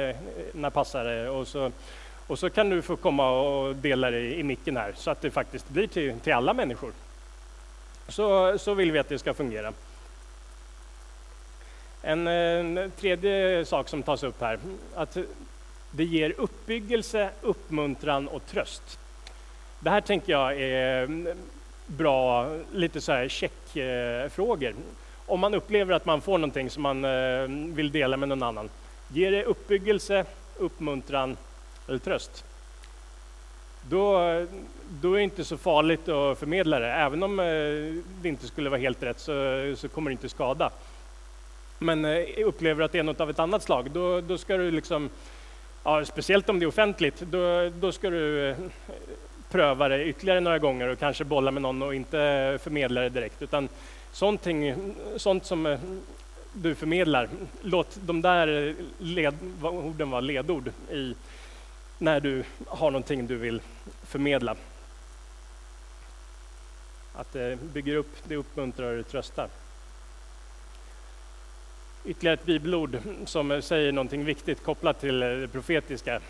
när 0.52 0.70
passar 0.70 1.04
det 1.04 1.28
och 1.28 1.48
så, 1.48 1.70
och 2.26 2.38
så 2.38 2.50
kan 2.50 2.70
du 2.70 2.82
få 2.82 2.96
komma 2.96 3.30
och 3.30 3.76
dela 3.76 4.10
det 4.10 4.34
i 4.34 4.42
micken 4.42 4.76
här 4.76 4.92
så 4.96 5.10
att 5.10 5.20
det 5.20 5.30
faktiskt 5.30 5.68
blir 5.68 5.86
till, 5.86 6.20
till 6.20 6.32
alla 6.32 6.54
människor. 6.54 6.92
Så, 8.08 8.58
så 8.58 8.74
vill 8.74 8.92
vi 8.92 8.98
att 8.98 9.08
det 9.08 9.18
ska 9.18 9.34
fungera. 9.34 9.72
En, 12.02 12.26
en 12.26 12.92
tredje 12.96 13.64
sak 13.64 13.88
som 13.88 14.02
tas 14.02 14.22
upp 14.22 14.40
här, 14.40 14.58
att 14.94 15.16
det 15.90 16.04
ger 16.04 16.34
uppbyggelse, 16.38 17.30
uppmuntran 17.42 18.28
och 18.28 18.46
tröst. 18.46 18.98
Det 19.80 19.90
här 19.90 20.00
tänker 20.00 20.32
jag 20.32 20.60
är 20.60 21.02
mm, 21.02 21.38
bra, 21.86 22.50
lite 22.72 23.00
så 23.00 23.12
här 23.12 23.28
checkfrågor. 23.28 24.74
Om 25.26 25.40
man 25.40 25.54
upplever 25.54 25.94
att 25.94 26.06
man 26.06 26.20
får 26.20 26.38
någonting 26.38 26.70
som 26.70 26.82
man 26.82 27.04
eh, 27.04 27.74
vill 27.74 27.92
dela 27.92 28.16
med 28.16 28.28
någon 28.28 28.42
annan, 28.42 28.70
ger 29.08 29.30
det 29.30 29.44
uppbyggelse, 29.44 30.24
uppmuntran 30.56 31.36
eller 31.88 31.98
tröst? 31.98 32.44
Då, 33.88 34.18
då 34.88 35.12
är 35.12 35.16
det 35.16 35.22
inte 35.22 35.44
så 35.44 35.56
farligt 35.56 36.08
att 36.08 36.38
förmedla 36.38 36.78
det. 36.78 36.92
Även 36.92 37.22
om 37.22 37.40
eh, 37.40 37.44
det 38.22 38.28
inte 38.28 38.46
skulle 38.46 38.70
vara 38.70 38.80
helt 38.80 39.02
rätt 39.02 39.20
så, 39.20 39.32
så 39.76 39.88
kommer 39.88 40.10
det 40.10 40.12
inte 40.12 40.28
skada. 40.28 40.70
Men 41.78 42.04
eh, 42.04 42.10
upplever 42.10 42.44
upplever 42.44 42.84
att 42.84 42.92
det 42.92 42.98
är 42.98 43.02
något 43.02 43.20
av 43.20 43.30
ett 43.30 43.38
annat 43.38 43.62
slag, 43.62 43.90
då, 43.90 44.20
då 44.20 44.38
ska 44.38 44.56
du 44.56 44.70
liksom, 44.70 45.10
ja, 45.84 46.04
speciellt 46.04 46.48
om 46.48 46.58
det 46.58 46.64
är 46.64 46.68
offentligt, 46.68 47.20
då, 47.20 47.70
då 47.80 47.92
ska 47.92 48.10
du 48.10 48.48
eh, 48.48 48.56
pröva 49.50 49.88
det 49.88 50.04
ytterligare 50.04 50.40
några 50.40 50.58
gånger 50.58 50.88
och 50.88 50.98
kanske 50.98 51.24
bolla 51.24 51.50
med 51.50 51.62
någon 51.62 51.82
och 51.82 51.94
inte 51.94 52.58
förmedla 52.62 53.00
det 53.00 53.08
direkt. 53.08 53.42
Utan 53.42 53.68
sånt 54.12 55.44
som 55.44 55.78
du 56.52 56.74
förmedlar, 56.74 57.28
låt 57.62 57.98
de 58.06 58.22
där 58.22 58.74
led, 58.98 59.34
orden 59.62 60.10
vara 60.10 60.20
ledord 60.20 60.70
i, 60.90 61.14
när 61.98 62.20
du 62.20 62.44
har 62.66 62.90
någonting 62.90 63.26
du 63.26 63.36
vill 63.36 63.60
förmedla. 64.02 64.56
Att 67.14 67.32
det 67.32 67.58
bygger 67.60 67.96
upp, 67.96 68.16
det 68.24 68.36
uppmuntrar 68.36 68.98
och 68.98 69.08
tröstar. 69.08 69.48
Ytterligare 72.04 72.34
ett 72.34 72.46
bibelord 72.46 72.98
som 73.24 73.62
säger 73.62 73.92
någonting 73.92 74.24
viktigt 74.24 74.62
kopplat 74.62 75.00
till 75.00 75.22
eh, 75.22 75.28
det 75.28 75.48
profetiska 75.48 76.20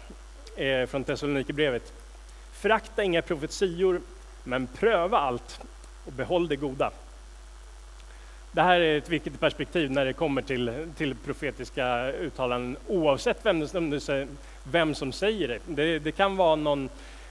är 0.56 0.86
från 0.86 1.04
Thessalonikerbrevet. 1.04 1.92
Förakta 2.52 3.02
inga 3.02 3.22
profetior, 3.22 4.00
men 4.44 4.66
pröva 4.66 5.18
allt 5.18 5.60
och 6.04 6.12
behåll 6.12 6.48
det 6.48 6.56
goda. 6.56 6.90
Det 8.52 8.62
här 8.62 8.80
är 8.80 8.98
ett 8.98 9.08
viktigt 9.08 9.40
perspektiv 9.40 9.90
när 9.90 10.04
det 10.04 10.12
kommer 10.12 10.42
till, 10.42 10.86
till 10.96 11.14
profetiska 11.14 12.12
uttalanden 12.12 12.76
oavsett 12.86 13.38
vem, 13.42 13.60
det, 13.90 14.28
vem 14.70 14.94
som 14.94 15.12
säger 15.12 15.48
det. 15.48 15.58
det. 15.66 15.98
Det, 15.98 16.12
kan 16.12 16.36
vara 16.36 16.56
någon, 16.56 16.88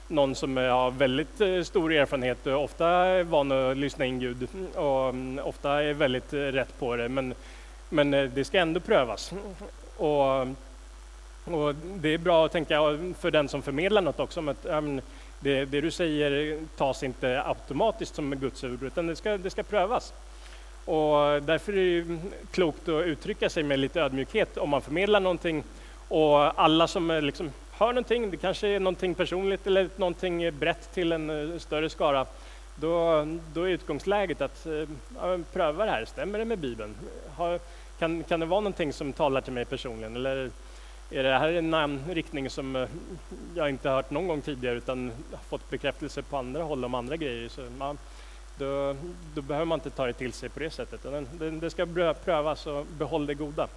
någon 0.08 0.34
som 0.34 0.56
har 0.56 0.90
väldigt 0.90 1.40
eh, 1.40 1.62
stor 1.62 1.92
erfarenhet 1.92 2.46
och 2.46 2.64
ofta 2.64 2.88
är 2.88 3.22
van 3.22 3.52
att 3.52 3.76
lyssna 3.76 4.04
in 4.04 4.18
Gud 4.18 4.48
och 4.74 5.08
mm, 5.08 5.44
ofta 5.44 5.82
är 5.82 5.94
väldigt 5.94 6.32
eh, 6.32 6.38
rätt 6.38 6.78
på 6.78 6.96
det. 6.96 7.08
Men, 7.08 7.34
men 7.88 8.10
det 8.10 8.46
ska 8.46 8.58
ändå 8.58 8.80
prövas. 8.80 9.32
Och 9.96 10.46
och 11.46 11.74
det 11.74 12.14
är 12.14 12.18
bra 12.18 12.46
att 12.46 12.52
tänka 12.52 12.98
för 13.18 13.30
den 13.30 13.48
som 13.48 13.62
förmedlar 13.62 14.02
något 14.02 14.20
också, 14.20 14.40
om 14.40 14.48
att 14.48 14.62
det, 15.40 15.64
det, 15.64 15.80
du 15.80 15.90
säger 15.90 16.60
tas 16.76 17.02
inte 17.02 17.42
automatiskt 17.42 18.14
som 18.14 18.30
Guds 18.30 18.64
ord, 18.64 18.82
utan 18.82 19.06
det 19.06 19.16
ska, 19.16 19.38
det 19.38 19.50
ska 19.50 19.62
prövas. 19.62 20.12
Och 20.84 21.42
därför 21.42 21.76
är 21.76 22.02
det 22.02 22.18
klokt 22.50 22.88
att 22.88 23.04
uttrycka 23.04 23.50
sig 23.50 23.62
med 23.62 23.78
lite 23.78 24.00
ödmjukhet 24.00 24.56
om 24.56 24.70
man 24.70 24.82
förmedlar 24.82 25.20
någonting. 25.20 25.64
Och 26.08 26.62
alla 26.62 26.88
som 26.88 27.20
liksom 27.22 27.50
hör 27.78 27.92
någonting, 27.92 28.30
det 28.30 28.36
kanske 28.36 28.68
är 28.68 28.80
någonting 28.80 29.14
personligt 29.14 29.66
eller 29.66 29.88
någonting 29.96 30.58
brett 30.58 30.94
till 30.94 31.12
en 31.12 31.52
eh, 31.52 31.58
större 31.58 31.90
skara, 31.90 32.26
då, 32.76 33.26
då 33.54 33.62
är 33.62 33.68
utgångsläget 33.68 34.40
att 34.40 34.66
eh, 34.66 34.72
ja, 35.20 35.38
pröva 35.52 35.84
det 35.84 35.90
här, 35.90 36.04
stämmer 36.04 36.38
det 36.38 36.44
med 36.44 36.58
Bibeln? 36.58 36.94
Har, 37.36 37.60
kan, 37.98 38.22
kan 38.22 38.40
det 38.40 38.46
vara 38.46 38.60
någonting 38.60 38.92
som 38.92 39.12
talar 39.12 39.40
till 39.40 39.52
mig 39.52 39.64
personligen? 39.64 40.16
Eller 40.16 40.50
är 41.10 41.22
det 41.22 41.38
här 41.38 41.52
en 41.52 41.70
namnriktning 41.70 42.50
som 42.50 42.76
eh, 42.76 42.88
jag 43.54 43.68
inte 43.68 43.90
hört 43.90 44.10
någon 44.10 44.26
gång 44.26 44.40
tidigare 44.40 44.76
utan 44.76 45.12
har 45.30 45.38
fått 45.38 45.70
bekräftelse 45.70 46.22
på 46.22 46.36
andra 46.36 46.62
håll 46.62 46.84
om 46.84 46.94
andra 46.94 47.16
grejer. 47.16 47.48
Så 47.48 47.60
man, 47.78 47.98
då, 48.58 48.96
då, 49.34 49.42
behöver 49.42 49.66
man 49.66 49.76
inte 49.76 49.90
ta 49.90 50.06
det 50.06 50.12
till 50.12 50.32
sig 50.32 50.48
på 50.48 50.60
det 50.60 50.70
sättet. 50.70 51.00
Det, 51.32 51.50
det 51.50 51.70
ska 51.70 51.86
prövas 52.24 52.66
och 52.66 52.86
behåll 52.86 53.26
det 53.26 53.34
goda. 53.34 53.68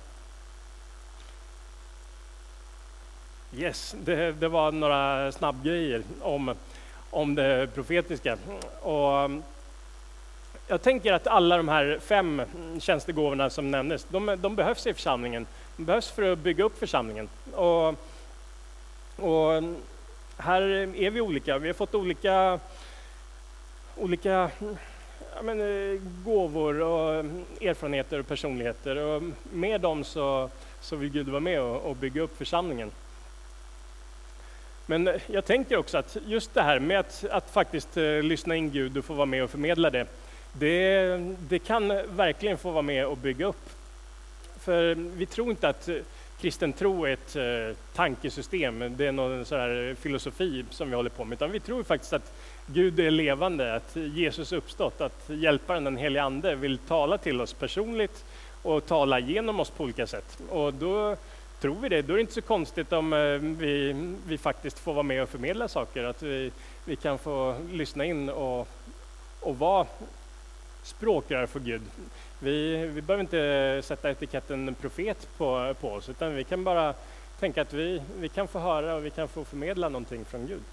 Yes, 3.57 3.95
det, 3.99 4.31
det 4.31 4.47
var 4.47 4.71
några 4.71 5.31
snabbgrejer 5.31 6.03
om, 6.21 6.55
om 7.09 7.35
det 7.35 7.67
profetiska. 7.75 8.37
Och 8.81 9.25
um, 9.25 9.43
jag 10.67 10.81
tänker 10.81 11.13
att 11.13 11.27
alla 11.27 11.57
de 11.57 11.67
här 11.67 11.99
fem 12.01 12.41
tjänstegåvorna 12.79 13.49
som 13.49 13.71
nämndes, 13.71 14.05
de, 14.09 14.37
de 14.39 14.55
behövs 14.55 14.87
i 14.87 14.93
församlingen. 14.93 15.47
De 15.77 15.85
behövs 15.85 16.11
för 16.11 16.31
att 16.31 16.39
bygga 16.39 16.63
upp 16.63 16.79
församlingen. 16.79 17.29
Och, 17.53 17.87
och 19.15 19.63
här 20.37 20.61
är 20.95 21.09
vi 21.09 21.21
olika. 21.21 21.57
Vi 21.57 21.67
har 21.67 21.73
fått 21.73 21.95
olika, 21.95 22.59
olika 23.95 24.51
men, 25.41 25.57
gåvor 26.25 26.81
och 26.81 27.25
erfarenheter 27.61 28.19
och 28.19 28.27
personligheter. 28.27 28.95
Och 28.95 29.23
med 29.51 29.81
dem 29.81 30.03
så, 30.03 30.49
så 30.81 30.95
vill 30.95 31.09
Gud 31.09 31.29
vara 31.29 31.39
med 31.39 31.61
och, 31.61 31.81
och 31.81 31.95
bygga 31.95 32.21
upp 32.21 32.37
församlingen. 32.37 32.91
Men 34.89 35.09
jag 35.27 35.45
tänker 35.45 35.77
också 35.77 35.97
att 35.97 36.17
just 36.27 36.53
det 36.53 36.61
här 36.61 36.79
med 36.79 36.99
att, 36.99 37.25
att 37.31 37.49
faktiskt 37.49 37.97
eh, 37.97 38.23
lyssna 38.23 38.55
in 38.55 38.71
Gud 38.71 38.97
och 38.97 39.05
få 39.05 39.13
vara 39.13 39.25
med 39.25 39.43
och 39.43 39.49
förmedla 39.49 39.89
det, 39.89 40.07
det, 40.53 41.35
det 41.49 41.59
kan 41.59 41.87
verkligen 42.15 42.57
få 42.57 42.71
vara 42.71 42.81
med 42.81 43.05
och 43.05 43.17
bygga 43.17 43.45
upp. 43.45 43.69
För 44.59 44.95
vi 44.95 45.25
tror 45.25 45.49
inte 45.49 45.69
att 45.69 45.89
eh, 45.89 45.95
kristen 46.41 46.73
tro 46.73 47.05
är 47.05 47.13
ett 47.13 47.35
eh, 47.35 47.77
tankesystem, 47.95 48.95
det 48.97 49.07
är 49.07 49.11
någon 49.11 49.45
sån 49.45 49.59
här 49.59 49.95
filosofi 49.99 50.65
som 50.69 50.89
vi 50.89 50.95
håller 50.95 51.09
på 51.09 51.25
med, 51.25 51.35
utan 51.35 51.51
vi 51.51 51.59
tror 51.59 51.83
faktiskt 51.83 52.13
att 52.13 52.33
Gud 52.65 52.99
är 52.99 53.11
levande, 53.11 53.75
att 53.75 53.95
Jesus 53.95 54.51
uppstått, 54.51 55.01
att 55.01 55.23
Hjälparen, 55.27 55.83
den 55.83 55.97
helige 55.97 56.23
Ande, 56.23 56.55
vill 56.55 56.77
tala 56.77 57.17
till 57.17 57.41
oss 57.41 57.53
personligt 57.53 58.25
och 58.61 58.85
tala 58.85 59.19
genom 59.19 59.59
oss 59.59 59.69
på 59.69 59.83
olika 59.83 60.07
sätt. 60.07 60.39
Och 60.49 60.73
då 60.73 61.15
tror 61.59 61.75
vi 61.75 61.89
det, 61.89 62.01
då 62.01 62.13
är 62.13 62.17
det 62.17 62.21
inte 62.21 62.33
så 62.33 62.41
konstigt 62.41 62.93
om 62.93 63.13
eh, 63.13 63.19
vi, 63.39 63.93
vi 64.27 64.37
faktiskt 64.37 64.79
får 64.79 64.93
vara 64.93 65.03
med 65.03 65.23
och 65.23 65.29
förmedla 65.29 65.67
saker, 65.67 66.03
att 66.03 66.23
vi, 66.23 66.51
vi 66.85 66.95
kan 66.95 67.17
få 67.17 67.55
lyssna 67.71 68.05
in 68.05 68.29
och, 68.29 68.67
och 69.39 69.59
vara 69.59 69.87
språkrör 70.83 71.45
för 71.45 71.59
Gud. 71.59 71.81
Vi, 72.39 72.87
vi 72.87 73.01
behöver 73.01 73.21
inte 73.21 73.81
sätta 73.83 74.11
etiketten 74.11 74.75
profet 74.81 75.27
på, 75.37 75.75
på 75.81 75.91
oss, 75.91 76.09
utan 76.09 76.35
vi 76.35 76.43
kan 76.43 76.63
bara 76.63 76.93
tänka 77.39 77.61
att 77.61 77.73
vi, 77.73 78.01
vi 78.19 78.29
kan 78.29 78.47
få 78.47 78.59
höra 78.59 78.95
och 78.95 79.05
vi 79.05 79.09
kan 79.09 79.27
få 79.27 79.45
förmedla 79.45 79.89
någonting 79.89 80.25
från 80.25 80.47
Gud. 80.47 80.63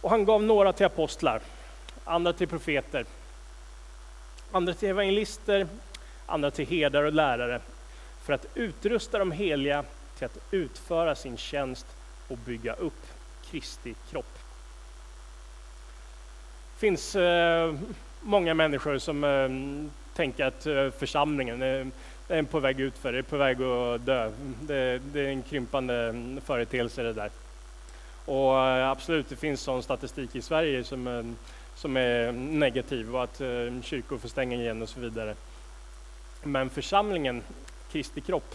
Och 0.00 0.10
han 0.10 0.24
gav 0.24 0.42
några 0.42 0.72
till 0.72 0.86
apostlar, 0.86 1.40
andra 2.04 2.32
till 2.32 2.48
profeter, 2.48 3.04
andra 4.52 4.74
till 4.74 4.88
evangelister, 4.88 5.68
andra 6.26 6.50
till 6.50 6.66
herdar 6.66 7.02
och 7.02 7.12
lärare 7.12 7.60
för 8.22 8.32
att 8.32 8.46
utrusta 8.54 9.18
de 9.18 9.32
heliga 9.32 9.84
till 10.18 10.24
att 10.24 10.38
utföra 10.50 11.14
sin 11.14 11.36
tjänst 11.36 11.86
och 12.28 12.38
bygga 12.38 12.72
upp 12.72 13.06
Kristi 13.50 13.94
kropp. 14.10 14.38
Det 16.74 16.80
finns 16.80 17.16
eh, 17.16 17.74
många 18.20 18.54
människor 18.54 18.98
som 18.98 19.24
eh, 19.24 19.48
tänker 20.16 20.44
att 20.44 20.66
eh, 20.66 20.90
församlingen 20.90 21.62
är, 21.62 21.90
är 22.28 22.42
på 22.42 22.60
väg 22.60 22.80
ut 22.80 22.98
för 22.98 23.12
är 23.12 23.22
på 23.22 23.36
väg 23.36 23.62
att 23.62 24.06
dö. 24.06 24.30
Det, 24.62 24.98
det, 24.98 25.20
är 25.20 25.28
en 25.28 25.42
krympande 25.42 25.94
mm, 25.94 26.40
företeelse 26.40 27.02
det 27.02 27.12
där. 27.12 27.30
Och 28.24 28.58
eh, 28.58 28.90
absolut, 28.90 29.28
det 29.28 29.36
finns 29.36 29.60
sån 29.60 29.82
statistik 29.82 30.36
i 30.36 30.42
Sverige 30.42 30.84
som, 30.84 31.06
eh, 31.06 31.24
som 31.74 31.96
är 31.96 32.32
negativ 32.32 33.16
och 33.16 33.24
att 33.24 33.40
eh, 33.40 33.82
kyrkor 33.82 34.18
får 34.18 34.28
stänga 34.28 34.56
igen 34.56 34.82
och 34.82 34.88
så 34.88 35.00
vidare. 35.00 35.34
Men 36.42 36.70
församlingen, 36.70 37.42
Kristi 37.92 38.20
kropp, 38.20 38.54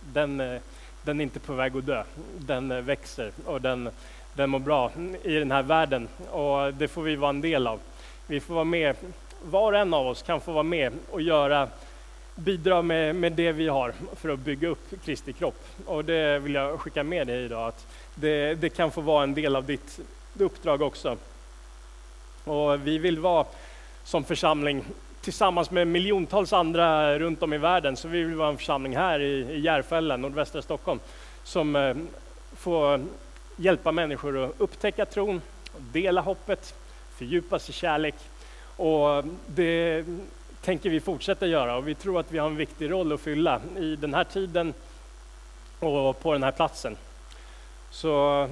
den, 0.00 0.40
eh, 0.40 0.60
den 1.02 1.20
är 1.20 1.24
inte 1.24 1.40
på 1.40 1.52
väg 1.52 1.76
att 1.76 1.86
dö. 1.86 2.04
Den 2.38 2.70
eh, 2.70 2.80
växer 2.80 3.32
och 3.44 3.60
den, 3.60 3.90
den 4.34 4.50
mår 4.50 4.58
bra 4.58 4.92
i 5.22 5.34
den 5.34 5.50
här 5.50 5.62
världen 5.62 6.08
och 6.30 6.74
det 6.74 6.88
får 6.88 7.02
vi 7.02 7.16
vara 7.16 7.30
en 7.30 7.40
del 7.40 7.66
av. 7.66 7.80
Vi 8.26 8.40
får 8.40 8.54
vara 8.54 8.64
med, 8.64 8.96
var 9.42 9.72
och 9.72 9.78
en 9.78 9.94
av 9.94 10.06
oss 10.06 10.22
kan 10.22 10.40
få 10.40 10.52
vara 10.52 10.62
med 10.62 10.92
och 11.10 11.22
göra 11.22 11.68
bidra 12.38 12.82
med, 12.82 13.16
med 13.16 13.32
det 13.32 13.52
vi 13.52 13.68
har 13.68 13.94
för 14.16 14.28
att 14.28 14.38
bygga 14.38 14.68
upp 14.68 15.04
Kristi 15.04 15.32
kropp. 15.32 15.64
Och 15.86 16.04
det 16.04 16.38
vill 16.38 16.54
jag 16.54 16.80
skicka 16.80 17.04
med 17.04 17.26
dig 17.26 17.44
idag, 17.44 17.68
att 17.68 17.86
det, 18.14 18.54
det 18.54 18.68
kan 18.68 18.90
få 18.90 19.00
vara 19.00 19.22
en 19.22 19.34
del 19.34 19.56
av 19.56 19.64
ditt 19.64 20.00
uppdrag 20.38 20.82
också. 20.82 21.16
Och 22.44 22.86
vi 22.86 22.98
vill 22.98 23.18
vara 23.18 23.46
som 24.04 24.24
församling 24.24 24.84
tillsammans 25.28 25.70
med 25.70 25.86
miljontals 25.86 26.52
andra 26.52 27.18
runt 27.18 27.42
om 27.42 27.52
i 27.52 27.58
världen, 27.58 27.96
så 27.96 28.08
vi 28.08 28.22
vill 28.22 28.36
vara 28.36 28.48
en 28.48 28.56
församling 28.56 28.96
här 28.96 29.20
i, 29.20 29.52
i 29.52 29.60
Järfälla, 29.60 30.16
nordvästra 30.16 30.62
Stockholm, 30.62 31.00
som 31.44 31.76
eh, 31.76 31.96
får 32.56 33.00
hjälpa 33.56 33.92
människor 33.92 34.44
att 34.44 34.54
upptäcka 34.58 35.06
tron, 35.06 35.42
dela 35.92 36.20
hoppet, 36.20 36.74
fördjupa 37.18 37.58
sig 37.58 37.70
i 37.70 37.72
kärlek. 37.72 38.14
Och 38.76 39.24
det 39.46 40.04
tänker 40.62 40.90
vi 40.90 41.00
fortsätta 41.00 41.46
göra 41.46 41.76
och 41.76 41.88
vi 41.88 41.94
tror 41.94 42.20
att 42.20 42.32
vi 42.32 42.38
har 42.38 42.46
en 42.46 42.56
viktig 42.56 42.90
roll 42.90 43.12
att 43.12 43.20
fylla 43.20 43.60
i 43.78 43.96
den 43.96 44.14
här 44.14 44.24
tiden 44.24 44.74
och 45.78 46.20
på 46.20 46.32
den 46.32 46.42
här 46.42 46.52
platsen. 46.52 46.96
Så 47.90 48.42
eh, 48.42 48.50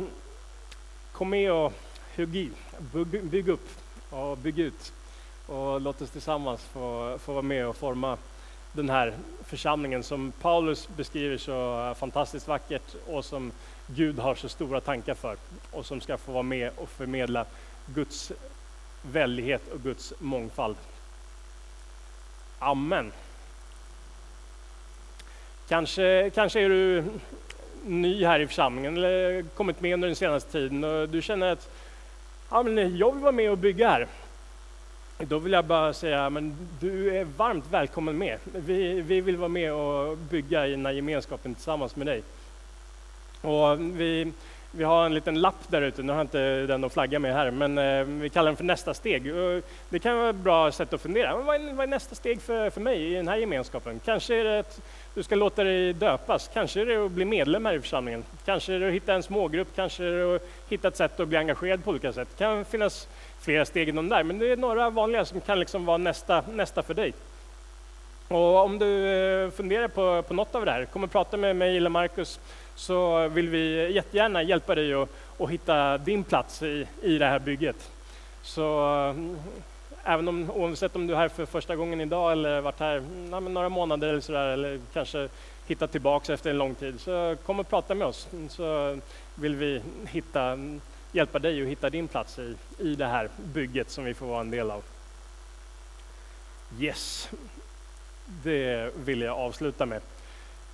kom 1.13 1.31
med 1.31 1.53
och 1.53 1.73
hugg 2.17 2.37
i, 2.37 2.51
bygg, 2.93 3.25
bygg 3.25 3.49
upp 3.49 3.69
och 4.11 4.39
bygg 4.39 4.59
ut 4.59 4.93
och 5.47 5.81
låt 5.81 6.03
oss 6.03 6.11
tillsammans 6.11 6.63
få, 6.63 7.19
få 7.19 7.33
vara 7.33 7.43
med 7.43 7.67
och 7.67 7.77
forma 7.77 8.17
den 8.73 8.91
här 8.91 9.15
församlingen 9.45 10.03
som 10.03 10.33
Paulus 10.41 10.89
beskriver 10.97 11.39
så 11.39 11.95
fantastiskt 11.99 12.49
vackert 12.49 12.95
och 13.07 13.25
som 13.25 13.53
Gud 13.87 14.19
har 14.19 14.35
så 14.35 14.49
stora 14.49 14.81
tankar 14.81 15.15
för 15.15 15.37
och 15.71 15.87
som 15.87 16.01
ska 16.01 16.19
få 16.19 16.33
vara 16.33 16.43
med 16.43 16.71
och 16.77 16.89
förmedla 16.89 17.45
Guds 17.87 18.33
vällighet 19.03 19.63
och 19.73 19.81
Guds 19.81 20.13
mångfald. 20.19 20.77
Amen. 22.59 23.13
Kanske, 25.69 26.31
kanske 26.35 26.61
är 26.61 26.69
du 26.69 27.05
ny 27.85 28.25
här 28.25 28.41
i 28.41 28.47
församlingen 28.47 28.97
eller 28.97 29.43
kommit 29.43 29.81
med 29.81 29.95
under 29.95 30.09
den 30.09 30.17
senaste 30.17 30.53
tiden 30.53 30.85
och 30.85 31.09
du 31.09 31.23
känner 31.23 31.53
att 31.53 31.71
ja, 32.51 32.63
men 32.63 32.97
jag 32.97 33.13
vill 33.13 33.23
vara 33.23 33.33
med 33.33 33.51
och 33.51 33.59
bygga 33.59 33.89
här. 33.89 34.09
Då 35.19 35.39
vill 35.39 35.53
jag 35.53 35.65
bara 35.65 35.93
säga, 35.93 36.31
men 36.31 36.69
du 36.81 37.17
är 37.17 37.25
varmt 37.25 37.65
välkommen 37.71 38.19
med. 38.19 38.39
Vi, 38.53 39.01
vi 39.01 39.21
vill 39.21 39.37
vara 39.37 39.49
med 39.49 39.73
och 39.73 40.17
bygga 40.17 40.67
i 40.67 40.71
den 40.71 40.87
här 40.87 40.93
gemenskapen 40.93 41.55
tillsammans 41.55 41.97
med 41.97 42.07
dig. 42.07 42.23
Och 43.41 43.81
vi, 43.81 44.33
vi 44.71 44.85
har 44.85 45.07
en 45.07 45.15
liten 45.15 45.41
lapp 45.41 45.69
där 45.69 45.83
ute, 45.83 46.03
nu 46.03 46.13
har 46.13 46.19
jag 46.19 46.25
inte 46.25 46.67
den 46.67 46.85
att 46.85 46.93
flagga 46.93 47.19
med 47.19 47.35
här, 47.35 47.51
men 47.51 47.79
eh, 47.79 48.05
vi 48.05 48.31
kallar 48.31 48.47
den 48.47 48.57
för 48.57 48.65
nästa 48.65 48.95
steg. 48.95 49.33
Det 49.89 49.99
kan 49.99 50.17
vara 50.17 50.31
ett 50.31 50.37
bra 50.37 50.73
sätt 50.73 50.93
att 50.93 51.01
fundera, 51.01 51.37
vad 51.37 51.55
är, 51.55 51.73
vad 51.73 51.85
är 51.85 51.91
nästa 51.91 52.15
steg 52.15 52.43
för, 52.43 52.71
för 52.71 52.81
mig 52.81 53.13
i 53.13 53.15
den 53.15 53.29
här 53.29 53.37
gemenskapen? 53.37 54.01
Kanske 54.05 54.35
är 54.35 54.45
det 54.45 54.59
att 54.59 54.81
du 55.15 55.23
ska 55.23 55.35
låta 55.35 55.65
dig 55.65 55.93
döpas, 55.93 56.51
kanske 56.55 56.81
är 56.81 56.87
det 56.87 57.07
att 57.07 57.11
bli 57.11 57.25
medlem 57.25 57.67
här 57.67 57.75
i 57.75 57.81
församlingen, 57.81 58.25
kanske 58.45 58.75
är 58.75 58.81
det 58.81 58.89
att 58.89 58.95
hitta 58.95 59.15
en 59.15 59.23
smågrupp, 59.23 59.69
kanske 59.77 60.05
är 60.05 60.13
det 60.13 60.37
att 60.37 60.43
hitta 60.69 60.89
ett 60.89 60.97
sätt 60.97 61.21
att 61.21 61.29
bli 61.29 61.39
engagerad 61.39 61.85
på 61.85 61.91
olika 61.91 62.13
sätt. 62.13 62.29
Det 62.31 62.39
kan 62.39 62.65
finnas 62.65 63.09
flera 63.47 63.65
steg 63.65 63.89
inom 63.89 64.09
där, 64.09 64.23
men 64.23 64.39
det 64.39 64.53
är 64.53 64.57
några 64.57 64.91
vanliga 64.91 65.25
som 65.25 65.41
kan 65.41 65.61
liksom 65.61 65.85
vara 65.85 65.97
nästa, 65.97 66.45
nästa 66.53 66.83
för 66.83 66.95
dig. 66.95 67.13
Och 68.29 68.65
om 68.65 68.79
du 68.79 69.09
eh, 69.09 69.51
funderar 69.51 69.89
på, 69.89 70.23
på 70.23 70.35
något 70.35 70.55
av 70.55 70.65
det 70.65 70.71
här, 70.71 70.85
kom 70.85 71.05
och 71.05 71.11
prata 71.11 71.37
med 71.37 71.57
mig 71.57 71.77
eller 71.77 71.91
Marcus 71.91 72.41
så 72.75 73.29
vill 73.29 73.49
vi 73.49 73.93
jättegärna 73.93 74.43
hjälpa 74.43 74.75
dig 74.75 74.95
att, 74.95 75.09
att 75.39 75.51
hitta 75.51 75.99
din 75.99 76.25
plats 76.25 76.63
i, 76.63 76.87
i 77.03 77.19
det 77.19 77.27
här 77.27 77.39
bygget. 77.39 77.91
Så 78.43 78.65
eh, 79.09 80.13
även 80.13 80.29
om, 80.29 80.51
oavsett 80.51 80.97
om 80.97 81.07
du 81.07 81.15
är 81.15 81.19
här 81.19 81.29
för 81.29 81.47
första 81.47 81.77
gången 81.77 82.01
idag 82.01 82.33
eller 82.33 82.61
varit 82.61 82.81
här 82.81 83.03
ja, 83.31 83.41
några 83.41 83.69
månader 83.69 84.09
eller 84.09 84.21
sådär, 84.21 84.49
eller 84.49 84.81
kanske 84.93 85.29
hittat 85.67 85.93
tillbaks 85.93 86.31
efter 86.31 86.51
en 86.51 86.59
lång 86.59 86.75
tid, 86.75 87.01
så 87.01 87.37
kom 87.47 87.61
och 87.61 87.69
prata 87.69 87.95
med 87.95 88.07
oss 88.07 88.29
så 88.49 88.99
vill 89.35 89.57
vi 89.57 89.81
hitta, 90.09 90.59
hjälpa 91.17 91.39
dig 91.39 91.63
att 91.63 91.69
hitta 91.69 91.91
din 91.91 92.09
plats 92.09 92.39
i, 92.39 92.55
i 92.79 92.95
det 92.95 93.07
här 93.07 93.29
bygget 93.37 93.91
som 93.91 94.05
vi 94.05 94.15
får 94.15 94.27
vara 94.27 94.41
en 94.41 94.51
del 94.51 94.71
av. 94.71 94.83
Yes, 96.81 97.31
det 98.27 98.91
vill 98.97 99.21
jag 99.21 99.39
avsluta 99.39 99.87
med. 99.87 100.01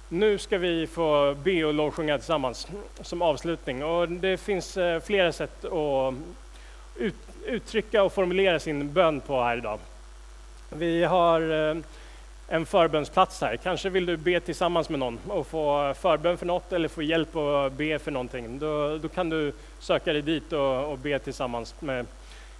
Nu 0.08 0.38
ska 0.38 0.58
vi 0.58 0.86
få 0.86 1.34
be 1.44 1.64
och 1.64 1.74
lovsjunga 1.74 2.18
tillsammans 2.18 2.68
som 3.00 3.22
avslutning. 3.22 3.84
Och 3.84 4.08
det 4.08 4.36
finns 4.36 4.76
eh, 4.76 5.00
flera 5.00 5.32
sätt 5.32 5.64
att 5.64 6.14
ut, 6.96 7.14
uttrycka 7.46 8.02
och 8.02 8.12
formulera 8.12 8.58
sin 8.58 8.92
bön 8.92 9.20
på 9.20 9.42
här 9.42 9.56
idag. 9.56 9.78
Vi 10.70 11.04
har 11.04 11.68
eh, 11.70 11.76
en 12.52 12.66
förbönsplats 12.66 13.40
här. 13.40 13.56
Kanske 13.56 13.88
vill 13.88 14.06
du 14.06 14.16
be 14.16 14.40
tillsammans 14.40 14.88
med 14.88 14.98
någon 14.98 15.18
och 15.28 15.46
få 15.46 15.94
förbön 15.94 16.38
för 16.38 16.46
något 16.46 16.72
eller 16.72 16.88
få 16.88 17.02
hjälp 17.02 17.36
att 17.36 17.72
be 17.72 17.98
för 17.98 18.10
någonting. 18.10 18.58
Då, 18.58 18.98
då 18.98 19.08
kan 19.08 19.30
du 19.30 19.52
söka 19.78 20.12
dig 20.12 20.22
dit 20.22 20.52
och, 20.52 20.92
och 20.92 20.98
be 20.98 21.18
tillsammans 21.18 21.74
med, 21.80 22.06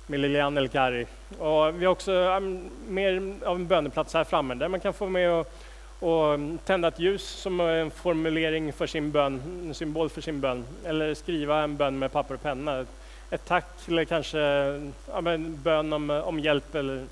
med 0.07 0.21
Lilian 0.21 0.57
eller 0.57 0.69
Kari. 0.69 1.07
Och 1.39 1.81
vi 1.81 1.85
har 1.85 1.93
också 1.93 2.13
um, 2.13 2.71
mer 2.89 3.35
av 3.45 3.57
en 3.57 3.67
böneplats 3.67 4.15
här 4.15 4.25
framme 4.25 4.55
där 4.55 4.69
man 4.69 4.81
kan 4.81 4.93
få 4.93 5.09
med 5.09 5.31
och 5.31 5.53
och 6.01 6.39
tända 6.65 6.89
ett 6.89 6.99
ljus 6.99 7.23
som 7.23 7.61
en 7.61 7.91
formulering 7.91 8.73
för 8.73 8.87
sin 8.87 9.11
bön, 9.11 9.43
en 9.67 9.75
symbol 9.75 10.09
för 10.09 10.21
sin 10.21 10.41
bön. 10.41 10.65
Eller 10.85 11.15
skriva 11.15 11.63
en 11.63 11.77
bön 11.77 11.99
med 11.99 12.13
papper 12.13 12.35
och 12.35 12.43
penna. 12.43 12.87
Ett 13.31 13.47
tack 13.47 13.89
eller 13.89 14.05
kanske 14.05 14.39
ja, 14.39 15.31
en 15.31 15.63
bön 15.63 15.93
om, 15.93 16.11
om 16.11 16.41
hjälp 16.41 16.75
eller 16.75 17.07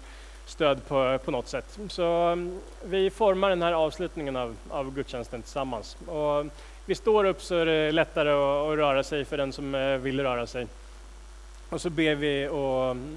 stöd 0.51 0.86
på, 0.88 1.18
på 1.24 1.30
något 1.30 1.48
sätt. 1.48 1.78
Så 1.88 2.05
mm, 2.05 2.61
vi 2.84 3.11
formar 3.11 3.51
den 3.51 3.62
här 3.62 3.72
avslutningen 3.72 4.36
av, 4.36 4.57
av 4.70 4.94
gudstjänsten 4.94 5.42
tillsammans. 5.42 5.96
Och 6.07 6.46
vi 6.86 6.94
står 6.94 7.24
upp 7.24 7.42
så 7.42 7.55
är 7.55 7.66
det 7.66 7.92
lättare 7.92 8.30
att, 8.30 8.72
att 8.72 8.78
röra 8.78 9.03
sig 9.03 9.24
för 9.24 9.36
den 9.36 9.53
som 9.53 9.74
eh, 9.74 9.96
vill 9.96 10.20
röra 10.20 10.46
sig. 10.46 10.66
Och 11.68 11.80
så 11.80 11.90
ber 11.90 12.14
vi 12.14 12.48
och 12.48 12.90
mm, 12.90 13.16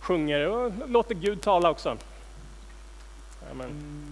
sjunger 0.00 0.48
och 0.48 0.72
låter 0.88 1.14
Gud 1.14 1.42
tala 1.42 1.70
också. 1.70 1.96
Amen. 3.50 4.05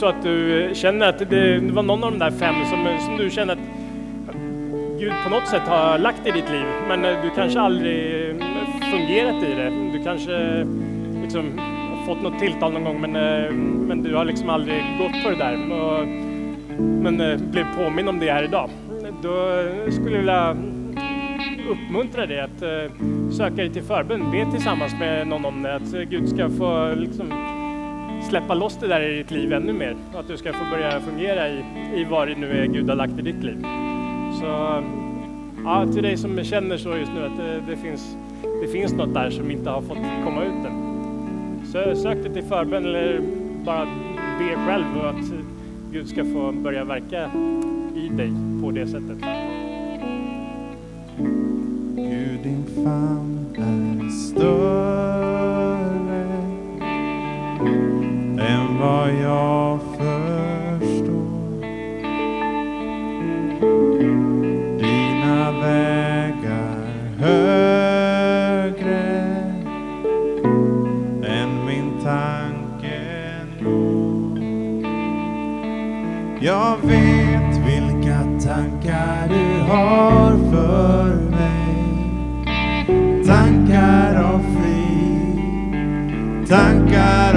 Så 0.00 0.06
att 0.06 0.22
du 0.22 0.62
eh, 0.62 0.74
känner 0.74 1.08
att 1.08 1.30
det, 1.30 1.58
var 1.72 1.82
någon 1.82 2.04
av 2.04 2.10
de 2.12 2.18
där 2.18 2.30
fem 2.30 2.54
som, 2.70 2.86
eh, 2.86 2.98
som 2.98 3.16
du 3.16 3.30
känner 3.30 3.52
att 3.52 3.58
Gud 5.00 5.12
på 5.24 5.30
något 5.30 5.48
sätt 5.48 5.62
har 5.62 5.98
lagt 5.98 6.26
i 6.26 6.30
ditt 6.30 6.50
liv, 6.50 6.64
men 6.88 7.04
eh, 7.04 7.22
du 7.22 7.30
kanske 7.30 7.60
aldrig 7.60 8.34
fungerat 8.90 9.44
i 9.44 9.54
det. 9.54 9.70
Du 9.92 10.04
kanske 10.04 10.66
liksom 11.22 11.60
fått 12.06 12.22
något 12.22 12.38
tilltal 12.38 12.72
någon 12.72 12.84
gång, 12.84 13.00
men, 13.00 13.12
men 13.86 14.02
du 14.02 14.14
har 14.14 14.24
liksom 14.24 14.50
aldrig 14.50 14.82
gått 14.98 15.22
för 15.22 15.30
det 15.30 15.36
där. 15.36 15.56
Men 16.78 17.16
blev 17.50 17.64
påminn 17.76 18.08
om 18.08 18.18
det 18.18 18.32
här 18.32 18.42
idag. 18.42 18.70
Då 19.22 19.62
skulle 19.90 20.10
jag 20.10 20.18
vilja 20.18 20.56
uppmuntra 21.70 22.26
dig 22.26 22.40
att 22.40 22.58
söka 23.32 23.54
dig 23.54 23.70
till 23.70 23.82
förbön. 23.82 24.30
Be 24.30 24.52
tillsammans 24.52 24.92
med 25.00 25.26
någon 25.26 25.44
om 25.44 25.62
det, 25.62 25.74
att 25.74 26.10
Gud 26.10 26.28
ska 26.28 26.48
få 26.48 26.94
liksom, 26.96 27.45
släppa 28.26 28.54
loss 28.54 28.76
det 28.80 28.86
där 28.86 29.00
i 29.00 29.16
ditt 29.16 29.30
liv 29.30 29.52
ännu 29.52 29.72
mer. 29.72 29.96
Och 30.12 30.20
att 30.20 30.28
du 30.28 30.36
ska 30.36 30.52
få 30.52 30.64
börja 30.70 31.00
fungera 31.00 31.48
i, 31.48 31.64
i 31.94 32.04
vad 32.10 32.28
det 32.28 32.34
nu 32.34 32.50
är 32.50 32.66
Gud 32.66 32.88
har 32.88 32.96
lagt 32.96 33.18
i 33.18 33.22
ditt 33.22 33.44
liv. 33.44 33.62
Så 34.40 34.82
ja, 35.64 35.86
till 35.92 36.02
dig 36.02 36.16
som 36.16 36.44
känner 36.44 36.76
så 36.76 36.96
just 36.96 37.12
nu 37.12 37.26
att 37.26 37.36
det, 37.36 37.60
det, 37.70 37.76
finns, 37.76 38.16
det 38.62 38.68
finns 38.68 38.92
något 38.92 39.14
där 39.14 39.30
som 39.30 39.50
inte 39.50 39.70
har 39.70 39.82
fått 39.82 39.98
komma 40.24 40.44
ut 40.44 40.66
än. 40.66 40.86
Så 41.64 42.02
sök 42.02 42.22
dig 42.22 42.32
till 42.32 42.42
förbön 42.42 42.84
eller 42.84 43.20
bara 43.64 43.84
be 44.38 44.56
själv 44.66 44.84
och 45.00 45.08
att 45.08 45.32
Gud 45.92 46.08
ska 46.08 46.24
få 46.24 46.52
börja 46.52 46.84
verka 46.84 47.30
i 47.94 48.08
dig 48.08 48.32
på 48.62 48.70
det 48.70 48.86
sättet. 48.86 49.18
Gud 51.96 52.40
din 52.42 52.64
famn 52.84 53.46
är 53.56 54.10
större 54.10 55.15
vad 58.80 59.08
jag 59.14 59.80
förstår. 59.80 61.26
Dina 64.78 65.52
vägar 65.60 66.86
högre 67.18 68.56
än 71.24 71.64
min 71.66 71.90
tanke 72.04 73.00
når. 73.60 74.38
Jag 76.40 76.76
vet 76.82 77.56
vilka 77.66 78.18
tankar 78.48 79.28
du 79.28 79.60
har 79.72 80.30
för 80.50 81.14
mig. 81.30 81.76
Tankar 83.26 84.22
av 84.22 84.40
frid, 84.54 85.40
tankar 86.48 87.35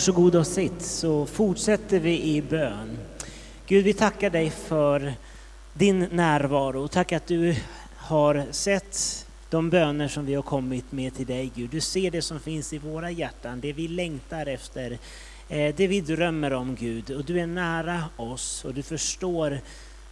Varsågod 0.00 0.36
och 0.36 0.46
sitt 0.46 0.82
så 0.82 1.26
fortsätter 1.26 2.00
vi 2.00 2.22
i 2.22 2.42
bön. 2.42 2.98
Gud, 3.66 3.84
vi 3.84 3.94
tackar 3.94 4.30
dig 4.30 4.50
för 4.50 5.14
din 5.72 5.98
närvaro. 5.98 6.88
Tack 6.88 7.12
att 7.12 7.26
du 7.26 7.56
har 7.96 8.46
sett 8.50 9.26
de 9.50 9.70
böner 9.70 10.08
som 10.08 10.26
vi 10.26 10.34
har 10.34 10.42
kommit 10.42 10.92
med 10.92 11.14
till 11.14 11.26
dig, 11.26 11.52
Gud. 11.54 11.70
Du 11.70 11.80
ser 11.80 12.10
det 12.10 12.22
som 12.22 12.40
finns 12.40 12.72
i 12.72 12.78
våra 12.78 13.10
hjärtan, 13.10 13.60
det 13.60 13.72
vi 13.72 13.88
längtar 13.88 14.46
efter, 14.46 14.98
eh, 15.48 15.74
det 15.76 15.86
vi 15.86 16.00
drömmer 16.00 16.52
om, 16.52 16.74
Gud. 16.74 17.10
Och 17.10 17.24
du 17.24 17.40
är 17.40 17.46
nära 17.46 18.04
oss 18.16 18.64
och 18.64 18.74
du 18.74 18.82
förstår 18.82 19.60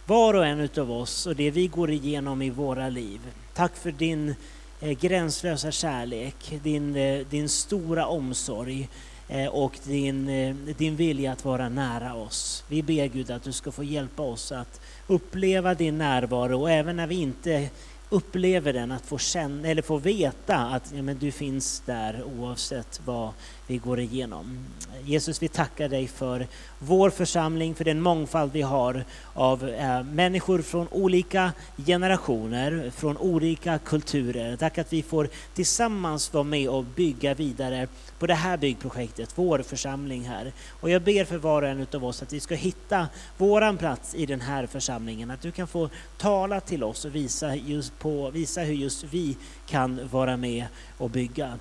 var 0.05 0.33
och 0.33 0.45
en 0.45 0.59
utav 0.59 0.91
oss 0.91 1.25
och 1.25 1.35
det 1.35 1.51
vi 1.51 1.67
går 1.67 1.91
igenom 1.91 2.41
i 2.41 2.49
våra 2.49 2.89
liv. 2.89 3.19
Tack 3.53 3.77
för 3.77 3.91
din 3.91 4.35
eh, 4.81 4.91
gränslösa 4.99 5.71
kärlek, 5.71 6.59
din, 6.63 6.95
eh, 6.95 7.25
din 7.29 7.49
stora 7.49 8.07
omsorg 8.07 8.89
Eh, 9.31 9.47
och 9.47 9.79
din, 9.83 10.29
eh, 10.29 10.55
din 10.55 10.95
vilja 10.95 11.31
att 11.31 11.45
vara 11.45 11.69
nära 11.69 12.13
oss. 12.13 12.63
Vi 12.67 12.83
ber 12.83 13.07
Gud 13.07 13.31
att 13.31 13.43
du 13.43 13.51
ska 13.51 13.71
få 13.71 13.83
hjälpa 13.83 14.23
oss 14.23 14.51
att 14.51 14.81
uppleva 15.07 15.73
din 15.73 15.97
närvaro 15.97 16.61
och 16.61 16.71
även 16.71 16.95
när 16.95 17.07
vi 17.07 17.15
inte 17.15 17.69
upplever 18.09 18.73
den, 18.73 18.91
att 18.91 19.05
få, 19.05 19.17
känna, 19.17 19.67
eller 19.67 19.81
få 19.81 19.97
veta 19.97 20.57
att 20.57 20.91
ja, 20.95 21.01
men 21.01 21.17
du 21.17 21.31
finns 21.31 21.83
där 21.85 22.23
oavsett 22.23 23.01
vad 23.05 23.31
vi 23.67 23.77
går 23.77 23.99
igenom. 23.99 24.65
Jesus, 25.03 25.41
vi 25.41 25.47
tackar 25.47 25.89
dig 25.89 26.07
för 26.07 26.47
vår 26.79 27.09
församling, 27.09 27.75
för 27.75 27.85
den 27.85 28.01
mångfald 28.01 28.51
vi 28.51 28.61
har 28.61 29.03
av 29.33 29.69
eh, 29.69 30.03
människor 30.03 30.61
från 30.61 30.87
olika 30.91 31.51
generationer, 31.85 32.91
från 32.95 33.17
olika 33.17 33.79
kulturer. 33.79 34.55
Tack 34.55 34.77
att 34.77 34.93
vi 34.93 35.03
får 35.03 35.29
tillsammans 35.53 36.33
vara 36.33 36.43
med 36.43 36.69
och 36.69 36.83
bygga 36.83 37.33
vidare 37.33 37.87
på 38.19 38.27
det 38.27 38.33
här 38.33 38.57
byggprojektet, 38.57 39.29
vår 39.35 39.59
församling 39.59 40.23
här. 40.23 40.51
Och 40.69 40.89
jag 40.89 41.01
ber 41.01 41.25
för 41.25 41.37
var 41.37 41.61
och 41.61 41.67
en 41.67 41.87
av 41.93 42.05
oss 42.05 42.21
att 42.21 42.33
vi 42.33 42.39
ska 42.39 42.55
hitta 42.55 43.07
våran 43.37 43.77
plats 43.77 44.15
i 44.15 44.25
den 44.25 44.41
här 44.41 44.65
församlingen, 44.65 45.31
att 45.31 45.41
du 45.41 45.51
kan 45.51 45.67
få 45.67 45.89
tala 46.17 46.59
till 46.59 46.83
oss 46.83 47.05
och 47.05 47.15
visa, 47.15 47.55
just 47.55 47.99
på, 47.99 48.29
visa 48.29 48.61
hur 48.61 48.73
just 48.73 49.03
vi 49.03 49.37
kan 49.67 50.07
vara 50.11 50.37
med 50.37 50.65
och 50.97 51.09
bygga. 51.09 51.59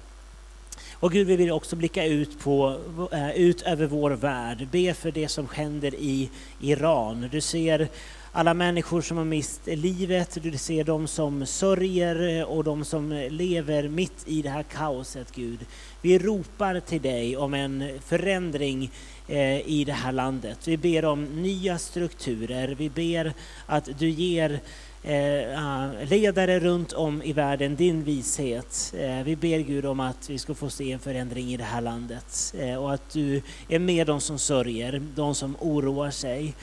Och 0.92 1.12
Gud, 1.12 1.26
vi 1.26 1.36
vill 1.36 1.50
också 1.50 1.76
blicka 1.76 2.04
ut, 2.04 2.40
på, 2.40 2.78
eh, 3.12 3.30
ut 3.30 3.62
över 3.62 3.86
vår 3.86 4.10
värld, 4.10 4.68
be 4.70 4.94
för 4.94 5.10
det 5.10 5.28
som 5.28 5.48
händer 5.52 5.94
i 5.94 6.30
Iran. 6.60 7.28
Du 7.32 7.40
ser 7.40 7.88
alla 8.32 8.54
människor 8.54 9.00
som 9.00 9.16
har 9.16 9.24
mist 9.24 9.60
livet, 9.66 10.38
du 10.42 10.58
ser 10.58 10.84
de 10.84 11.06
som 11.06 11.46
sörjer 11.46 12.44
och 12.44 12.64
de 12.64 12.84
som 12.84 13.12
lever 13.30 13.88
mitt 13.88 14.24
i 14.26 14.42
det 14.42 14.50
här 14.50 14.62
kaoset, 14.62 15.32
Gud. 15.34 15.66
Vi 16.02 16.18
ropar 16.18 16.80
till 16.80 17.02
dig 17.02 17.36
om 17.36 17.54
en 17.54 17.98
förändring 18.04 18.90
eh, 19.28 19.68
i 19.68 19.84
det 19.86 19.92
här 19.92 20.12
landet. 20.12 20.68
Vi 20.68 20.76
ber 20.76 21.04
om 21.04 21.24
nya 21.24 21.78
strukturer, 21.78 22.68
vi 22.68 22.90
ber 22.90 23.32
att 23.66 23.88
du 23.98 24.10
ger 24.10 24.60
eh, 25.02 25.66
ah, 25.66 25.90
ledare 26.04 26.60
runt 26.60 26.92
om 26.92 27.22
i 27.22 27.32
världen 27.32 27.76
din 27.76 28.04
vishet. 28.04 28.94
Eh, 28.98 29.22
vi 29.22 29.36
ber 29.36 29.58
Gud 29.58 29.86
om 29.86 30.00
att 30.00 30.30
vi 30.30 30.38
ska 30.38 30.54
få 30.54 30.70
se 30.70 30.92
en 30.92 30.98
förändring 30.98 31.48
i 31.48 31.56
det 31.56 31.64
här 31.64 31.80
landet 31.80 32.54
och 32.78 32.94
att 32.94 33.12
du 33.12 33.42
är 33.68 33.78
med 33.78 34.06
de 34.06 34.20
som 34.20 34.38
sörjer, 34.38 35.02
de 35.14 35.34
som 35.34 35.56
oroar 35.60 36.10
sig 36.10 36.54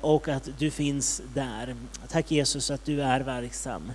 och 0.00 0.28
att 0.28 0.48
du 0.58 0.70
finns 0.70 1.22
där. 1.34 1.76
Tack 2.08 2.30
Jesus 2.30 2.70
att 2.70 2.84
du 2.84 3.02
är 3.02 3.20
verksam. 3.20 3.92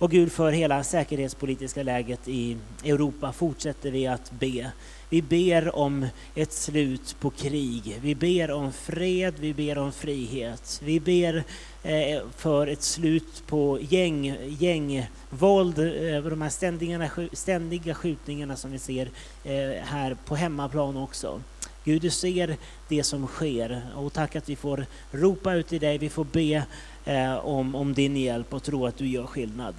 Och 0.00 0.10
Gud 0.10 0.32
för 0.32 0.52
hela 0.52 0.82
säkerhetspolitiska 0.84 1.82
läget 1.82 2.28
i 2.28 2.56
Europa 2.84 3.32
fortsätter 3.32 3.90
vi 3.90 4.06
att 4.06 4.30
be. 4.30 4.70
Vi 5.08 5.22
ber 5.22 5.76
om 5.76 6.06
ett 6.34 6.52
slut 6.52 7.16
på 7.20 7.30
krig. 7.30 7.98
Vi 8.02 8.14
ber 8.14 8.50
om 8.50 8.72
fred, 8.72 9.34
vi 9.38 9.54
ber 9.54 9.78
om 9.78 9.92
frihet. 9.92 10.80
Vi 10.84 11.00
ber 11.00 11.44
eh, 11.82 12.22
för 12.36 12.66
ett 12.66 12.82
slut 12.82 13.42
på 13.46 13.78
gäng, 13.80 14.36
gängvåld, 14.58 15.78
eh, 15.78 16.22
de 16.22 16.42
här 16.42 16.48
ständiga, 16.48 17.10
ständiga 17.32 17.94
skjutningarna 17.94 18.56
som 18.56 18.72
vi 18.72 18.78
ser 18.78 19.10
eh, 19.44 19.82
här 19.84 20.16
på 20.24 20.36
hemmaplan 20.36 20.96
också. 20.96 21.40
Gud, 21.84 22.02
du 22.02 22.10
ser 22.10 22.56
det 22.88 23.02
som 23.02 23.26
sker 23.26 23.82
och 23.96 24.12
tack 24.12 24.36
att 24.36 24.48
vi 24.48 24.56
får 24.56 24.86
ropa 25.12 25.54
ut 25.54 25.68
till 25.68 25.80
dig, 25.80 25.98
vi 25.98 26.08
får 26.08 26.24
be 26.24 26.64
eh, 27.04 27.36
om, 27.36 27.74
om 27.74 27.94
din 27.94 28.16
hjälp 28.16 28.54
och 28.54 28.62
tro 28.62 28.86
att 28.86 28.96
du 28.96 29.06
gör 29.06 29.26
skillnad. 29.26 29.74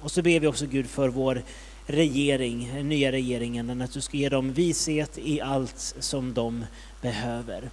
Och 0.00 0.10
så 0.10 0.22
ber 0.22 0.40
vi 0.40 0.46
också 0.46 0.66
Gud 0.66 0.86
för 0.86 1.08
vår 1.08 1.42
regering, 1.86 2.70
den 2.74 2.88
nya 2.88 3.12
regeringen, 3.12 3.82
att 3.82 3.92
du 3.92 4.00
ska 4.00 4.16
ge 4.16 4.28
dem 4.28 4.52
vishet 4.52 5.18
i 5.18 5.40
allt 5.40 5.94
som 5.98 6.34
de 6.34 6.64
behöver. 7.00 7.70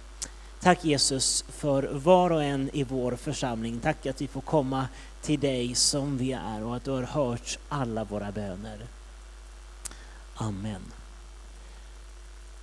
Tack 0.60 0.84
Jesus 0.84 1.44
för 1.48 1.82
var 1.82 2.30
och 2.30 2.42
en 2.42 2.70
i 2.72 2.84
vår 2.84 3.16
församling. 3.16 3.80
Tack 3.80 4.06
att 4.06 4.20
vi 4.20 4.28
får 4.28 4.40
komma 4.40 4.88
till 5.22 5.40
dig 5.40 5.74
som 5.74 6.18
vi 6.18 6.32
är 6.32 6.64
och 6.64 6.76
att 6.76 6.84
du 6.84 6.90
har 6.90 7.02
hört 7.02 7.58
alla 7.68 8.04
våra 8.04 8.32
böner. 8.32 8.78
Amen. 10.34 10.82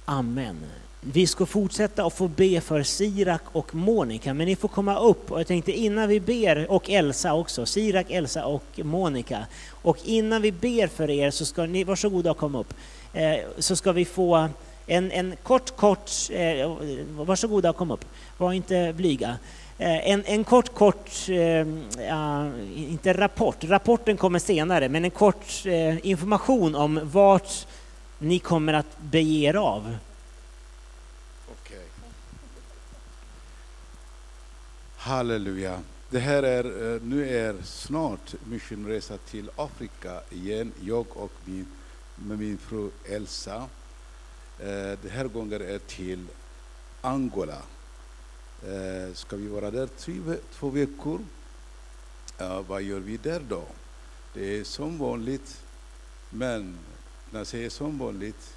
Amen. 0.05 0.65
Vi 1.05 1.27
ska 1.27 1.45
fortsätta 1.45 2.05
att 2.05 2.13
få 2.13 2.27
be 2.27 2.61
för 2.61 2.83
Sirak 2.83 3.41
och 3.51 3.75
Monica, 3.75 4.33
men 4.33 4.47
ni 4.47 4.55
får 4.55 4.67
komma 4.67 4.99
upp. 4.99 5.31
Och 5.31 5.39
jag 5.39 5.47
tänkte 5.47 5.71
innan 5.71 6.09
vi 6.09 6.19
ber, 6.19 6.71
och 6.71 6.89
Elsa 6.89 7.33
också, 7.33 7.65
Sirak, 7.65 8.05
Elsa 8.09 8.45
och 8.45 8.79
Monica. 8.83 9.45
Och 9.69 9.97
innan 10.03 10.41
vi 10.41 10.51
ber 10.51 10.87
för 10.87 11.09
er 11.09 11.31
så 11.31 11.45
ska 11.45 11.65
ni, 11.65 11.83
varsågoda 11.83 12.31
och 12.31 12.37
komma 12.37 12.59
upp, 12.59 12.73
eh, 13.13 13.35
så 13.59 13.75
ska 13.75 13.91
vi 13.91 14.05
få 14.05 14.49
en, 14.87 15.11
en 15.11 15.35
kort, 15.43 15.75
kort, 15.75 16.11
eh, 16.31 16.75
varsågoda 17.09 17.69
och 17.69 17.75
kom 17.75 17.91
upp, 17.91 18.05
var 18.37 18.53
inte 18.53 18.93
blyga. 18.97 19.37
Eh, 19.77 20.09
en, 20.09 20.23
en 20.25 20.43
kort, 20.43 20.73
kort, 20.73 21.11
eh, 21.29 21.67
inte 22.75 23.13
rapport, 23.13 23.63
rapporten 23.63 24.17
kommer 24.17 24.39
senare, 24.39 24.89
men 24.89 25.05
en 25.05 25.11
kort 25.11 25.65
eh, 25.65 26.07
information 26.07 26.75
om 26.75 26.99
vart 27.03 27.67
ni 28.19 28.39
kommer 28.39 28.73
att 28.73 28.97
bege 29.01 29.49
er 29.49 29.55
av. 29.55 29.95
Halleluja. 35.03 35.81
Det 36.09 36.19
här 36.19 36.43
är, 36.43 36.93
eh, 36.95 37.01
nu 37.01 37.29
är 37.29 37.55
snart 37.63 38.35
missionresa 38.45 39.17
till 39.17 39.49
Afrika 39.55 40.21
igen, 40.29 40.71
jag 40.81 41.17
och 41.17 41.31
min, 41.45 41.67
med 42.15 42.39
min 42.39 42.57
fru 42.57 42.89
Elsa. 43.05 43.69
Den 44.57 44.97
Det 45.01 45.09
här 45.09 45.25
gången 45.25 45.61
är 45.61 45.79
till 45.79 46.27
Angola. 47.01 47.61
Eh, 48.61 49.13
ska 49.13 49.35
vi 49.35 49.47
vara 49.47 49.71
där 49.71 49.87
tre, 49.87 50.15
två 50.53 50.69
veckor? 50.69 51.19
Vad 52.67 52.81
gör 52.81 52.99
vi 52.99 53.17
där 53.17 53.41
då? 53.49 53.63
Det 54.33 54.59
är 54.59 54.63
som 54.63 54.97
vanligt, 54.97 55.63
men 56.29 56.77
när 57.31 57.39
jag 57.39 57.47
säger 57.47 57.69
som 57.69 57.97
vanligt, 57.97 58.55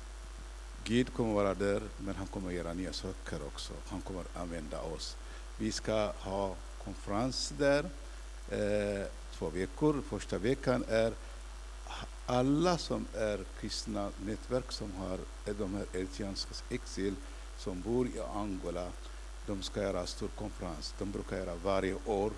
Gud 0.84 1.12
kommer 1.12 1.34
vara 1.34 1.54
där, 1.54 1.82
men 1.98 2.14
han 2.14 2.26
kommer 2.26 2.50
göra 2.50 2.74
nya 2.74 2.92
saker 2.92 3.38
också. 3.46 3.72
Han 3.86 4.00
kommer 4.00 4.24
använda 4.34 4.80
oss. 4.80 5.16
Vi 5.58 5.72
ska 5.72 6.12
ha 6.18 6.54
konferens 6.84 7.52
där, 7.58 7.84
eh, 8.50 9.06
två 9.32 9.48
veckor. 9.48 10.02
Första 10.08 10.38
veckan 10.38 10.84
är 10.88 11.12
alla 12.26 12.78
som 12.78 13.06
är 13.14 13.40
kristna 13.60 14.10
nätverk 14.24 14.72
som 14.72 14.92
har 14.92 15.18
de 15.58 15.74
här 15.74 15.86
eritreanska 15.92 16.54
exil 16.68 17.14
som 17.58 17.80
bor 17.80 18.06
i 18.06 18.20
Angola, 18.34 18.88
de 19.46 19.62
ska 19.62 19.82
göra 19.82 20.06
stor 20.06 20.28
konferens. 20.28 20.94
De 20.98 21.12
brukar 21.12 21.36
göra 21.36 21.54
varje 21.54 21.96
år. 22.06 22.32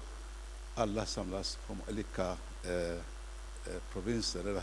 Alla 0.75 1.07
samlas 1.07 1.57
från 1.57 1.81
olika 1.89 2.37
eh, 2.65 2.93
eh 2.93 3.81
provinser, 3.93 4.41
eller 4.41 4.63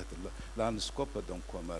landskapet 0.53 1.27
de 1.27 1.41
kommer. 1.41 1.79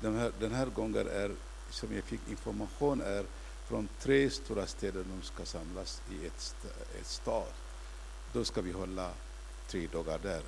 Den 0.00 0.16
här, 0.16 0.32
den 0.40 0.54
här 0.54 0.66
gången 0.66 1.08
är, 1.08 1.34
som 1.70 1.94
jag 1.94 2.04
fick 2.04 2.20
information, 2.28 3.00
är 3.00 3.24
från 3.72 3.88
tre 4.00 4.30
stora 4.30 4.66
städer 4.66 5.04
de 5.04 5.22
ska 5.22 5.44
samlas 5.44 6.02
i 6.10 6.26
ett, 6.26 6.38
st- 6.38 6.68
ett 7.00 7.06
stad. 7.06 7.46
Då 8.32 8.44
ska 8.44 8.60
vi 8.60 8.72
hålla 8.72 9.10
tre 9.68 9.86
dagar 9.92 10.18
där. 10.18 10.42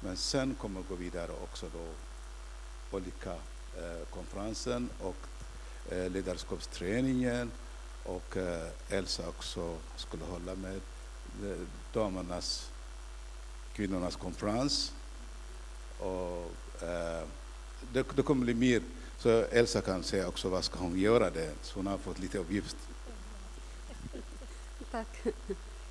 Men 0.00 0.16
sen 0.16 0.54
kommer 0.54 0.80
vi 0.80 0.86
gå 0.88 0.94
vidare 0.94 1.32
också 1.42 1.66
då 1.72 1.86
olika 2.96 3.32
eh, 3.76 4.06
konferensen 4.10 4.90
och 5.00 5.16
eh, 5.92 6.10
ledarskapsträningen 6.10 7.50
och 8.04 8.36
eh, 8.36 8.68
Elsa 8.88 9.28
också 9.28 9.76
skulle 9.96 10.24
hålla 10.24 10.54
med 10.54 10.80
eh, 11.44 11.66
damernas, 11.92 12.70
kvinnornas 13.74 14.16
konferens. 14.16 14.92
Och, 15.98 16.52
eh, 16.82 17.24
det, 17.92 18.06
det 18.16 18.22
kommer 18.22 18.44
bli 18.44 18.54
mer, 18.54 18.82
så 19.22 19.28
Elsa 19.50 19.80
kan 19.80 20.02
säga 20.02 20.28
också 20.28 20.48
vad 20.48 20.64
ska 20.64 20.78
hon 20.78 20.98
göra 20.98 21.30
där, 21.30 21.50
så 21.62 21.78
hon 21.78 21.86
har 21.86 21.98
fått 21.98 22.18
lite 22.18 22.38
uppgift. 22.38 22.76
Tack. 24.90 25.22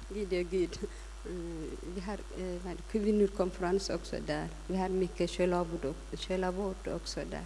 Gud 0.10 0.34
är 0.34 0.44
Gud. 0.44 0.80
Mm, 1.26 1.70
Vi 1.96 2.02
har 2.02 2.18
eh, 2.38 2.72
kvinnokonferens 2.92 3.90
också 3.90 4.16
där. 4.28 4.48
Vi 4.68 4.78
har 4.78 4.90
mycket 4.90 5.30
själavård 5.32 6.88
också 6.88 7.20
där. 7.32 7.44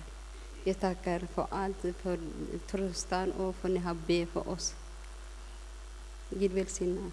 Jag 0.64 0.80
tackar 0.80 1.20
för 1.34 1.48
allt, 1.52 1.78
för 2.02 2.20
tröstan 2.68 3.32
och 3.32 3.56
för 3.56 3.68
att 3.68 3.74
ni 3.74 3.80
har 3.80 3.94
bett 4.08 4.30
för 4.30 4.50
oss. 4.50 4.74
Gud 6.30 6.52
välsigna. 6.52 7.12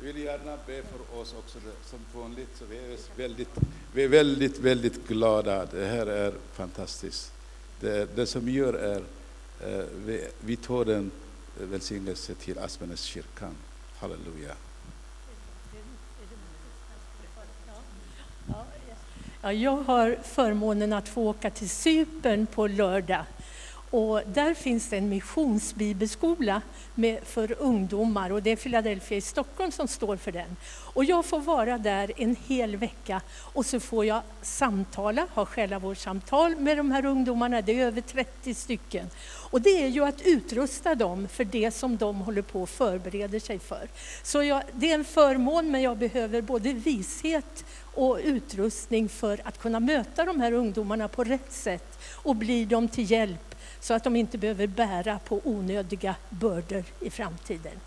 Vi 0.00 0.12
vill 0.12 0.22
gärna 0.24 0.56
be 0.66 0.82
för 0.82 1.20
oss 1.20 1.34
också 1.38 1.58
det- 1.58 1.88
som 1.88 1.98
vanligt. 2.20 2.56
Så 2.58 2.64
vi, 2.64 2.78
är 2.78 2.98
väldigt, 3.16 3.48
vi 3.92 4.04
är 4.04 4.08
väldigt, 4.08 4.58
väldigt 4.58 5.08
glada. 5.08 5.66
Det 5.66 5.86
här 5.86 6.06
är 6.06 6.34
fantastiskt. 6.52 7.32
Det, 7.80 8.16
det 8.16 8.26
som 8.26 8.48
gör 8.48 8.74
är 8.74 9.02
eh, 9.60 9.84
vi, 10.04 10.28
vi 10.40 10.56
tar 10.56 10.84
den 10.84 11.10
välsignelse 11.60 12.34
till 12.34 12.58
Aspenes 12.58 13.00
kyrkan. 13.00 13.54
Halleluja. 13.98 14.54
Ja, 19.42 19.52
jag 19.52 19.76
har 19.76 20.18
förmånen 20.22 20.92
att 20.92 21.08
få 21.08 21.22
åka 21.22 21.50
till 21.50 21.70
Cypern 21.70 22.46
på 22.46 22.66
lördag. 22.66 23.24
Och 23.90 24.22
där 24.26 24.54
finns 24.54 24.88
det 24.88 24.96
en 24.96 25.08
missionsbibelskola 25.08 26.62
med, 26.94 27.18
för 27.24 27.56
ungdomar 27.58 28.32
och 28.32 28.42
det 28.42 28.50
är 28.50 28.56
Philadelphia 28.56 29.18
i 29.18 29.20
Stockholm 29.20 29.72
som 29.72 29.88
står 29.88 30.16
för 30.16 30.32
den. 30.32 30.56
Och 30.94 31.04
jag 31.04 31.24
får 31.24 31.40
vara 31.40 31.78
där 31.78 32.12
en 32.16 32.36
hel 32.46 32.76
vecka 32.76 33.20
och 33.52 33.66
så 33.66 33.80
får 33.80 34.04
jag 34.04 34.22
samtala, 34.42 35.26
ha 35.34 35.46
själavårdssamtal 35.46 36.56
med 36.56 36.76
de 36.76 36.90
här 36.90 37.06
ungdomarna, 37.06 37.62
det 37.62 37.80
är 37.80 37.86
över 37.86 38.00
30 38.00 38.54
stycken. 38.54 39.10
Och 39.50 39.60
det 39.60 39.82
är 39.82 39.88
ju 39.88 40.04
att 40.04 40.22
utrusta 40.22 40.94
dem 40.94 41.28
för 41.28 41.44
det 41.44 41.70
som 41.70 41.96
de 41.96 42.16
håller 42.16 42.42
på 42.42 42.62
och 42.62 42.68
förbereder 42.68 43.40
sig 43.40 43.58
för. 43.58 43.88
Så 44.22 44.42
jag, 44.42 44.62
det 44.72 44.90
är 44.90 44.94
en 44.94 45.04
förmån 45.04 45.70
men 45.70 45.82
jag 45.82 45.96
behöver 45.96 46.42
både 46.42 46.72
vishet 46.72 47.64
och 47.94 48.18
utrustning 48.24 49.08
för 49.08 49.40
att 49.44 49.58
kunna 49.58 49.80
möta 49.80 50.24
de 50.24 50.40
här 50.40 50.52
ungdomarna 50.52 51.08
på 51.08 51.24
rätt 51.24 51.52
sätt 51.52 51.98
och 52.14 52.36
bli 52.36 52.64
dem 52.64 52.88
till 52.88 53.10
hjälp 53.10 53.55
så 53.86 53.94
att 53.94 54.04
de 54.04 54.16
inte 54.16 54.38
behöver 54.38 54.66
bära 54.66 55.18
på 55.18 55.40
onödiga 55.44 56.14
bördor 56.30 56.84
i 57.00 57.10
framtiden. 57.10 57.80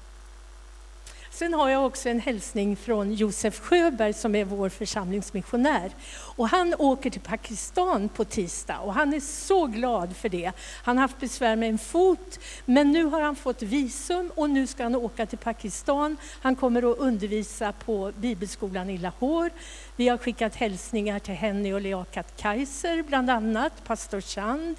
Sen 1.32 1.54
har 1.54 1.70
jag 1.70 1.86
också 1.86 2.10
en 2.10 2.20
hälsning 2.20 2.76
från 2.76 3.14
Josef 3.14 3.60
Sjöberg 3.60 4.14
som 4.14 4.36
är 4.36 4.46
vår 4.46 4.70
församlingsmissionär. 4.70 5.92
Och 6.12 6.50
han 6.50 6.76
åker 6.80 7.10
till 7.10 7.22
Pakistan 7.22 8.10
på 8.10 8.26
tisdag 8.26 8.80
och 8.80 8.94
han 8.94 9.14
är 9.14 9.20
så 9.20 9.66
glad 9.66 10.16
för 10.16 10.30
det. 10.30 10.52
Han 10.84 10.98
har 10.98 11.02
haft 11.02 11.20
besvär 11.20 11.56
med 11.56 11.70
en 11.70 11.78
fot 11.78 12.40
men 12.66 12.92
nu 12.92 13.04
har 13.04 13.22
han 13.22 13.36
fått 13.36 13.62
visum 13.62 14.32
och 14.36 14.50
nu 14.50 14.68
ska 14.68 14.84
han 14.84 14.96
åka 14.96 15.26
till 15.26 15.38
Pakistan. 15.38 16.18
Han 16.42 16.56
kommer 16.56 16.92
att 16.92 16.98
undervisa 16.98 17.72
på 17.72 18.12
bibelskolan 18.18 18.90
i 18.90 18.98
Lahore. 18.98 19.50
Vi 19.96 20.08
har 20.08 20.18
skickat 20.18 20.56
hälsningar 20.56 21.20
till 21.20 21.34
Henny 21.34 21.74
och 21.74 21.82
Leakat 21.82 22.38
Kaiser 22.38 23.04
bland 23.04 23.30
annat, 23.30 23.84
pastor 23.84 24.22
Chand. 24.22 24.76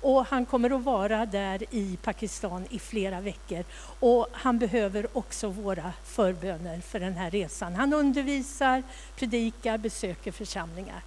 Och 0.00 0.26
han 0.26 0.46
kommer 0.46 0.70
att 0.70 0.82
vara 0.82 1.26
där 1.26 1.64
i 1.70 1.98
Pakistan 2.02 2.66
i 2.70 2.78
flera 2.78 3.20
veckor. 3.20 3.64
Och 4.00 4.26
han 4.32 4.58
behöver 4.58 5.18
också 5.18 5.48
våra 5.48 5.92
förböner 6.04 6.80
för 6.80 7.00
den 7.00 7.14
här 7.14 7.30
resan. 7.30 7.74
Han 7.74 7.92
undervisar, 7.92 8.82
predikar, 9.16 9.78
besöker 9.78 10.32
församlingar. 10.32 11.02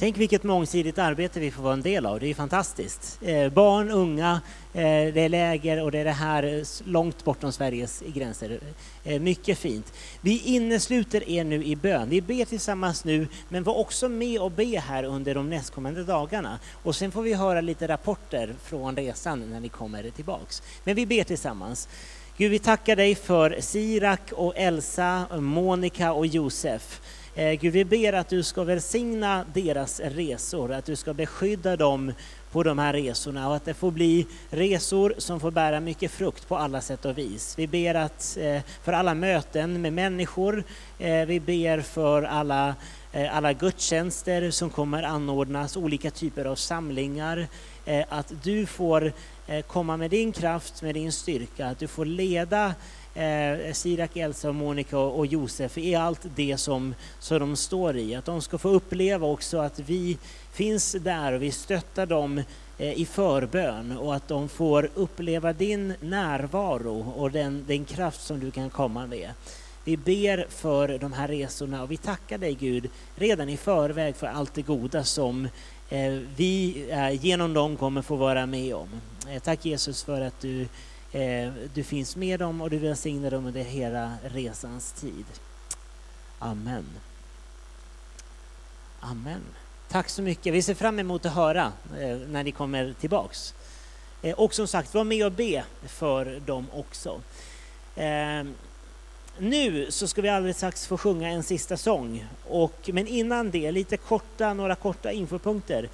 Tänk 0.00 0.18
vilket 0.18 0.42
mångsidigt 0.42 0.98
arbete 0.98 1.40
vi 1.40 1.50
får 1.50 1.62
vara 1.62 1.72
en 1.72 1.82
del 1.82 2.06
av, 2.06 2.20
det 2.20 2.26
är 2.26 2.34
fantastiskt. 2.34 3.18
Eh, 3.22 3.52
barn, 3.52 3.90
unga, 3.90 4.40
eh, 4.72 4.82
det 4.82 5.20
är 5.20 5.28
läger 5.28 5.82
och 5.82 5.92
det 5.92 5.98
är 5.98 6.04
det 6.04 6.10
här 6.10 6.42
eh, 6.42 6.62
långt 6.84 7.24
bortom 7.24 7.52
Sveriges 7.52 8.02
gränser. 8.06 8.60
Eh, 9.04 9.20
mycket 9.20 9.58
fint. 9.58 9.92
Vi 10.20 10.42
innesluter 10.44 11.28
er 11.28 11.44
nu 11.44 11.64
i 11.64 11.76
bön. 11.76 12.08
Vi 12.08 12.20
ber 12.20 12.44
tillsammans 12.44 13.04
nu, 13.04 13.28
men 13.48 13.62
var 13.62 13.78
också 13.78 14.08
med 14.08 14.40
och 14.40 14.50
be 14.50 14.78
här 14.80 15.04
under 15.04 15.34
de 15.34 15.50
nästkommande 15.50 16.04
dagarna. 16.04 16.58
Och 16.82 16.96
sen 16.96 17.12
får 17.12 17.22
vi 17.22 17.34
höra 17.34 17.60
lite 17.60 17.88
rapporter 17.88 18.54
från 18.64 18.96
resan 18.96 19.50
när 19.50 19.60
ni 19.60 19.68
kommer 19.68 20.10
tillbaks. 20.10 20.62
Men 20.84 20.96
vi 20.96 21.06
ber 21.06 21.24
tillsammans. 21.24 21.88
Gud, 22.36 22.50
vi 22.50 22.58
tackar 22.58 22.96
dig 22.96 23.14
för 23.14 23.56
Sirak 23.60 24.32
och 24.32 24.52
Elsa, 24.56 25.26
Monica 25.40 26.12
och 26.12 26.26
Josef. 26.26 27.00
Eh, 27.34 27.52
Gud, 27.52 27.72
vi 27.72 27.84
ber 27.84 28.12
att 28.12 28.28
du 28.28 28.42
ska 28.42 28.64
välsigna 28.64 29.44
deras 29.54 30.00
resor, 30.00 30.72
att 30.72 30.84
du 30.84 30.96
ska 30.96 31.14
beskydda 31.14 31.76
dem 31.76 32.12
på 32.52 32.62
de 32.62 32.78
här 32.78 32.92
resorna 32.92 33.48
och 33.48 33.56
att 33.56 33.64
det 33.64 33.74
får 33.74 33.90
bli 33.90 34.26
resor 34.50 35.14
som 35.18 35.40
får 35.40 35.50
bära 35.50 35.80
mycket 35.80 36.10
frukt 36.10 36.48
på 36.48 36.56
alla 36.56 36.80
sätt 36.80 37.04
och 37.04 37.18
vis. 37.18 37.54
Vi 37.58 37.66
ber 37.66 37.94
att, 37.94 38.38
eh, 38.40 38.62
för 38.82 38.92
alla 38.92 39.14
möten 39.14 39.82
med 39.82 39.92
människor, 39.92 40.64
eh, 40.98 41.26
vi 41.26 41.40
ber 41.40 41.80
för 41.80 42.22
alla, 42.22 42.74
alla 43.30 43.52
gudstjänster 43.52 44.50
som 44.50 44.70
kommer 44.70 45.02
anordnas, 45.02 45.76
olika 45.76 46.10
typer 46.10 46.44
av 46.44 46.56
samlingar, 46.56 47.46
att 48.08 48.32
du 48.42 48.66
får 48.66 49.12
komma 49.66 49.96
med 49.96 50.10
din 50.10 50.32
kraft, 50.32 50.82
med 50.82 50.94
din 50.94 51.12
styrka, 51.12 51.66
att 51.66 51.78
du 51.78 51.88
får 51.88 52.04
leda 52.04 52.74
eh, 53.14 53.72
Sirak, 53.72 54.16
Elsa, 54.16 54.48
och 54.48 54.54
Monica 54.54 54.98
och, 54.98 55.18
och 55.18 55.26
Josef 55.26 55.78
i 55.78 55.94
allt 55.94 56.26
det 56.36 56.56
som, 56.56 56.94
som 57.18 57.38
de 57.38 57.56
står 57.56 57.96
i. 57.96 58.14
Att 58.14 58.24
de 58.24 58.42
ska 58.42 58.58
få 58.58 58.68
uppleva 58.68 59.26
också 59.26 59.58
att 59.58 59.78
vi 59.78 60.18
finns 60.52 60.92
där 60.92 61.32
och 61.32 61.42
vi 61.42 61.50
stöttar 61.50 62.06
dem 62.06 62.42
eh, 62.78 63.00
i 63.00 63.06
förbön 63.06 63.98
och 63.98 64.14
att 64.14 64.28
de 64.28 64.48
får 64.48 64.90
uppleva 64.94 65.52
din 65.52 65.94
närvaro 66.00 67.12
och 67.16 67.30
den, 67.30 67.64
den 67.66 67.84
kraft 67.84 68.20
som 68.20 68.40
du 68.40 68.50
kan 68.50 68.70
komma 68.70 69.06
med. 69.06 69.30
Vi 69.84 69.96
ber 69.96 70.46
för 70.48 70.98
de 70.98 71.12
här 71.12 71.28
resorna 71.28 71.82
och 71.82 71.90
vi 71.90 71.96
tackar 71.96 72.38
dig 72.38 72.54
Gud 72.54 72.90
redan 73.16 73.48
i 73.48 73.56
förväg 73.56 74.16
för 74.16 74.26
allt 74.26 74.54
det 74.54 74.62
goda 74.62 75.04
som 75.04 75.48
eh, 75.88 76.12
vi 76.36 76.84
eh, 76.90 77.24
genom 77.24 77.54
dem 77.54 77.76
kommer 77.76 78.02
få 78.02 78.16
vara 78.16 78.46
med 78.46 78.74
om. 78.74 78.88
Eh, 79.30 79.42
tack 79.42 79.64
Jesus 79.64 80.04
för 80.04 80.20
att 80.20 80.40
du 80.40 80.68
Eh, 81.12 81.52
du 81.74 81.82
finns 81.82 82.16
med 82.16 82.40
dem 82.40 82.60
och 82.60 82.70
du 82.70 82.78
välsignar 82.78 83.30
dem 83.30 83.46
under 83.46 83.62
hela 83.62 84.12
resans 84.24 84.92
tid. 84.92 85.24
Amen. 86.38 86.84
Amen. 89.00 89.42
Tack 89.88 90.08
så 90.08 90.22
mycket. 90.22 90.54
Vi 90.54 90.62
ser 90.62 90.74
fram 90.74 90.98
emot 90.98 91.26
att 91.26 91.34
höra 91.34 91.72
eh, 91.98 92.16
när 92.16 92.44
ni 92.44 92.52
kommer 92.52 92.94
tillbaks. 93.00 93.54
Eh, 94.22 94.34
och 94.34 94.54
som 94.54 94.66
sagt, 94.66 94.94
var 94.94 95.04
med 95.04 95.26
och 95.26 95.32
be 95.32 95.64
för 95.86 96.40
dem 96.46 96.66
också. 96.72 97.20
Eh, 97.96 98.44
nu 99.38 99.90
så 99.90 100.08
ska 100.08 100.22
vi 100.22 100.28
alldeles 100.28 100.56
strax 100.56 100.86
få 100.86 100.98
sjunga 100.98 101.28
en 101.28 101.42
sista 101.42 101.76
sång. 101.76 102.26
Och, 102.48 102.90
men 102.92 103.06
innan 103.06 103.50
det, 103.50 103.72
lite 103.72 103.96
korta, 103.96 104.54
några 104.54 104.74
korta 104.74 105.12
infopunkter. 105.12 105.88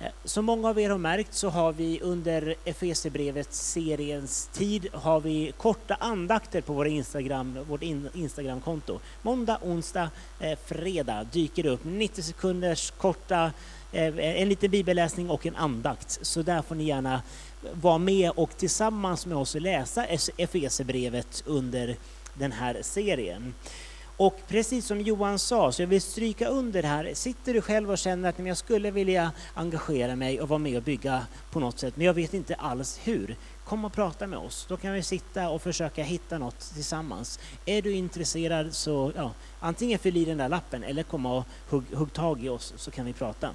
Eh, 0.00 0.10
som 0.24 0.44
många 0.44 0.68
av 0.68 0.80
er 0.80 0.90
har 0.90 0.98
märkt 0.98 1.34
så 1.34 1.48
har 1.48 1.72
vi 1.72 2.00
under 2.00 2.54
Efesierbrevets 2.64 3.72
seriens 3.72 4.50
tid 4.52 4.88
har 4.92 5.20
vi 5.20 5.52
korta 5.56 5.94
andakter 5.94 6.60
på 6.60 6.72
våra 6.72 6.88
Instagram, 6.88 7.58
vårt 7.68 7.82
in, 7.82 8.08
Instagramkonto. 8.14 9.00
Måndag, 9.22 9.58
onsdag, 9.62 10.10
eh, 10.40 10.58
fredag 10.66 11.24
dyker 11.32 11.62
det 11.62 11.70
upp 11.70 11.84
90 11.84 12.22
sekunders 12.22 12.90
korta, 12.90 13.52
eh, 13.92 14.18
en 14.18 14.48
liten 14.48 14.70
bibelläsning 14.70 15.30
och 15.30 15.46
en 15.46 15.56
andakt. 15.56 16.18
Så 16.22 16.42
där 16.42 16.62
får 16.62 16.74
ni 16.74 16.84
gärna 16.84 17.22
vara 17.72 17.98
med 17.98 18.30
och 18.30 18.56
tillsammans 18.56 19.26
med 19.26 19.38
oss 19.38 19.54
läsa 19.54 20.04
Efesierbrevet 20.36 21.42
under 21.46 21.96
den 22.34 22.52
här 22.52 22.78
serien. 22.82 23.54
Och 24.18 24.40
precis 24.48 24.86
som 24.86 25.00
Johan 25.00 25.38
sa, 25.38 25.72
så 25.72 25.82
jag 25.82 25.86
vill 25.86 26.02
stryka 26.02 26.48
under 26.48 26.82
här, 26.82 27.14
sitter 27.14 27.54
du 27.54 27.60
själv 27.60 27.90
och 27.90 27.98
känner 27.98 28.28
att 28.28 28.38
jag 28.38 28.56
skulle 28.56 28.90
vilja 28.90 29.32
engagera 29.54 30.16
mig 30.16 30.40
och 30.40 30.48
vara 30.48 30.58
med 30.58 30.76
och 30.76 30.82
bygga 30.82 31.26
på 31.50 31.60
något 31.60 31.78
sätt, 31.78 31.96
men 31.96 32.06
jag 32.06 32.14
vet 32.14 32.34
inte 32.34 32.54
alls 32.54 33.00
hur. 33.04 33.36
Kom 33.64 33.84
och 33.84 33.92
prata 33.92 34.26
med 34.26 34.38
oss, 34.38 34.66
då 34.68 34.76
kan 34.76 34.92
vi 34.92 35.02
sitta 35.02 35.48
och 35.48 35.62
försöka 35.62 36.02
hitta 36.02 36.38
något 36.38 36.60
tillsammans. 36.74 37.38
Är 37.66 37.82
du 37.82 37.92
intresserad 37.92 38.74
så 38.74 39.12
ja, 39.16 39.32
antingen 39.60 39.98
fyll 39.98 40.16
i 40.16 40.24
den 40.24 40.38
där 40.38 40.48
lappen 40.48 40.84
eller 40.84 41.02
kom 41.02 41.26
och 41.26 41.44
hugg, 41.70 41.84
hugg 41.94 42.12
tag 42.12 42.44
i 42.44 42.48
oss 42.48 42.74
så 42.76 42.90
kan 42.90 43.06
vi 43.06 43.12
prata. 43.12 43.50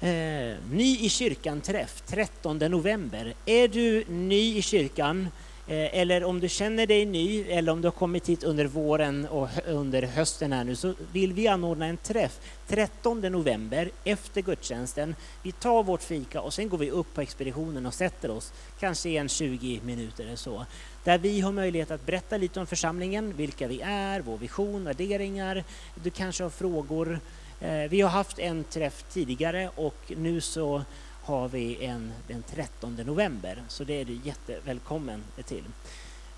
Eh, 0.00 0.56
ny 0.70 0.98
i 1.00 1.08
kyrkan-träff 1.08 2.02
13 2.06 2.58
november. 2.58 3.34
Är 3.46 3.68
du 3.68 4.04
ny 4.08 4.56
i 4.56 4.62
kyrkan 4.62 5.28
Eh, 5.68 6.00
eller 6.00 6.24
om 6.24 6.40
du 6.40 6.48
känner 6.48 6.86
dig 6.86 7.06
ny 7.06 7.42
eller 7.42 7.72
om 7.72 7.80
du 7.80 7.88
har 7.88 7.92
kommit 7.92 8.28
hit 8.28 8.44
under 8.44 8.64
våren 8.64 9.26
och 9.26 9.48
under 9.66 10.02
hösten 10.02 10.52
här 10.52 10.64
nu 10.64 10.76
så 10.76 10.94
vill 11.12 11.32
vi 11.32 11.48
anordna 11.48 11.86
en 11.86 11.96
träff 11.96 12.40
13 12.68 13.20
november 13.20 13.90
efter 14.04 14.42
gudstjänsten. 14.42 15.14
Vi 15.42 15.52
tar 15.52 15.82
vårt 15.82 16.02
fika 16.02 16.40
och 16.40 16.54
sen 16.54 16.68
går 16.68 16.78
vi 16.78 16.90
upp 16.90 17.14
på 17.14 17.20
expeditionen 17.20 17.86
och 17.86 17.94
sätter 17.94 18.30
oss, 18.30 18.52
kanske 18.80 19.08
i 19.08 19.16
en 19.16 19.28
20 19.28 19.80
minuter 19.84 20.24
eller 20.24 20.36
så. 20.36 20.66
Där 21.04 21.18
vi 21.18 21.40
har 21.40 21.52
möjlighet 21.52 21.90
att 21.90 22.06
berätta 22.06 22.36
lite 22.36 22.60
om 22.60 22.66
församlingen, 22.66 23.36
vilka 23.36 23.68
vi 23.68 23.80
är, 23.84 24.20
vår 24.20 24.38
vision, 24.38 24.84
värderingar. 24.84 25.64
Du 25.94 26.10
kanske 26.10 26.42
har 26.42 26.50
frågor. 26.50 27.20
Eh, 27.60 27.90
vi 27.90 28.00
har 28.00 28.10
haft 28.10 28.38
en 28.38 28.64
träff 28.64 29.04
tidigare 29.12 29.70
och 29.74 30.12
nu 30.16 30.40
så 30.40 30.82
har 31.26 31.48
vi 31.48 31.84
en 31.84 32.12
den 32.28 32.42
13 32.42 32.94
november, 32.94 33.62
så 33.68 33.84
det 33.84 34.00
är 34.00 34.04
du 34.04 34.18
jättevälkommen 34.24 35.24
till. 35.44 35.64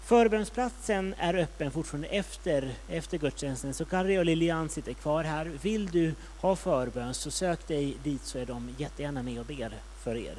Förbönsplatsen 0.04 1.14
är 1.18 1.34
öppen 1.34 1.70
fortfarande 1.70 2.08
efter, 2.08 2.70
efter 2.88 3.18
gudstjänsten, 3.18 3.74
så 3.74 3.84
Kari 3.84 4.18
och 4.18 4.24
Lilian 4.24 4.68
sitter 4.68 4.92
kvar 4.92 5.24
här. 5.24 5.44
Vill 5.62 5.86
du 5.86 6.14
ha 6.40 6.56
förbön 6.56 7.14
så 7.14 7.30
sök 7.30 7.68
dig 7.68 7.96
dit 8.04 8.22
så 8.24 8.38
är 8.38 8.46
de 8.46 8.74
jättegärna 8.78 9.22
med 9.22 9.40
och 9.40 9.46
ber 9.46 9.72
för 10.02 10.16
er. 10.16 10.34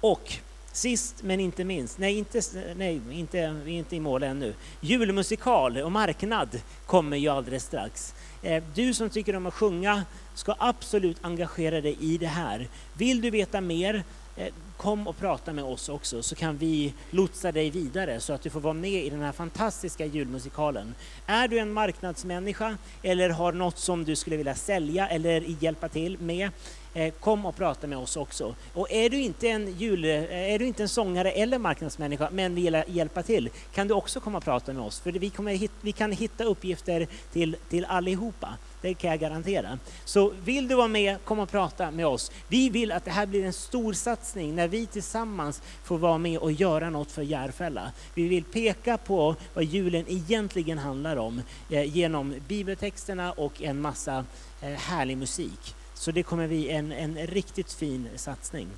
Och 0.00 0.32
sist 0.76 1.22
men 1.22 1.40
inte 1.40 1.64
minst, 1.64 1.98
nej, 1.98 2.18
inte, 2.18 2.40
nej 2.76 3.00
inte, 3.10 3.56
vi 3.64 3.74
är 3.74 3.78
inte 3.78 3.96
i 3.96 4.00
mål 4.00 4.22
ännu. 4.22 4.54
Julmusikal 4.80 5.78
och 5.78 5.92
marknad 5.92 6.60
kommer 6.86 7.16
ju 7.16 7.28
alldeles 7.28 7.64
strax. 7.64 8.14
Eh, 8.42 8.62
du 8.74 8.94
som 8.94 9.10
tycker 9.10 9.36
om 9.36 9.46
att 9.46 9.54
sjunga 9.54 10.04
ska 10.34 10.54
absolut 10.58 11.16
engagera 11.20 11.80
dig 11.80 11.96
i 12.00 12.18
det 12.18 12.26
här. 12.26 12.68
Vill 12.96 13.20
du 13.20 13.30
veta 13.30 13.60
mer, 13.60 14.02
eh, 14.36 14.54
kom 14.76 15.06
och 15.06 15.18
prata 15.18 15.52
med 15.52 15.64
oss 15.64 15.88
också 15.88 16.22
så 16.22 16.34
kan 16.34 16.56
vi 16.56 16.94
lotsa 17.10 17.52
dig 17.52 17.70
vidare 17.70 18.20
så 18.20 18.32
att 18.32 18.42
du 18.42 18.50
får 18.50 18.60
vara 18.60 18.74
med 18.74 19.04
i 19.04 19.10
den 19.10 19.20
här 19.20 19.32
fantastiska 19.32 20.06
julmusikalen. 20.06 20.94
Är 21.26 21.48
du 21.48 21.58
en 21.58 21.72
marknadsmänniska 21.72 22.76
eller 23.02 23.30
har 23.30 23.52
något 23.52 23.78
som 23.78 24.04
du 24.04 24.16
skulle 24.16 24.36
vilja 24.36 24.54
sälja 24.54 25.08
eller 25.08 25.44
hjälpa 25.60 25.88
till 25.88 26.18
med, 26.18 26.50
Eh, 26.96 27.12
kom 27.20 27.46
och 27.46 27.56
prata 27.56 27.86
med 27.86 27.98
oss 27.98 28.16
också. 28.16 28.54
Och 28.72 28.92
är 28.92 29.10
du 29.10 29.20
inte 29.20 29.48
en, 29.48 29.78
jul, 29.78 30.04
eh, 30.04 30.52
är 30.52 30.58
du 30.58 30.66
inte 30.66 30.82
en 30.82 30.88
sångare 30.88 31.30
eller 31.30 31.58
marknadsmänniska 31.58 32.28
men 32.32 32.54
vill 32.54 32.82
hjälpa 32.86 33.22
till 33.22 33.50
kan 33.74 33.88
du 33.88 33.94
också 33.94 34.20
komma 34.20 34.38
och 34.38 34.44
prata 34.44 34.72
med 34.72 34.82
oss 34.82 35.00
för 35.00 35.12
vi, 35.12 35.30
kommer 35.30 35.54
hit, 35.54 35.70
vi 35.80 35.92
kan 35.92 36.12
hitta 36.12 36.44
uppgifter 36.44 37.06
till, 37.32 37.56
till 37.68 37.84
allihopa. 37.84 38.48
Det 38.80 38.94
kan 38.94 39.10
jag 39.10 39.20
garantera. 39.20 39.78
Så 40.04 40.32
vill 40.44 40.68
du 40.68 40.74
vara 40.74 40.88
med, 40.88 41.24
kom 41.24 41.38
och 41.38 41.50
prata 41.50 41.90
med 41.90 42.06
oss. 42.06 42.32
Vi 42.48 42.70
vill 42.70 42.92
att 42.92 43.04
det 43.04 43.10
här 43.10 43.26
blir 43.26 43.44
en 43.44 43.52
stor 43.52 43.92
satsning 43.92 44.54
när 44.54 44.68
vi 44.68 44.86
tillsammans 44.86 45.62
får 45.84 45.98
vara 45.98 46.18
med 46.18 46.38
och 46.38 46.52
göra 46.52 46.90
något 46.90 47.12
för 47.12 47.22
Järfälla. 47.22 47.92
Vi 48.14 48.28
vill 48.28 48.44
peka 48.44 48.98
på 48.98 49.36
vad 49.54 49.64
julen 49.64 50.04
egentligen 50.08 50.78
handlar 50.78 51.16
om 51.16 51.42
eh, 51.70 51.96
genom 51.96 52.34
bibeltexterna 52.48 53.32
och 53.32 53.62
en 53.62 53.80
massa 53.80 54.24
eh, 54.60 54.68
härlig 54.68 55.16
musik. 55.16 55.74
Så 56.04 56.10
det 56.10 56.22
kommer 56.22 56.48
bli 56.48 56.70
en, 56.70 56.92
en 56.92 57.26
riktigt 57.26 57.72
fin 57.72 58.08
satsning. 58.16 58.68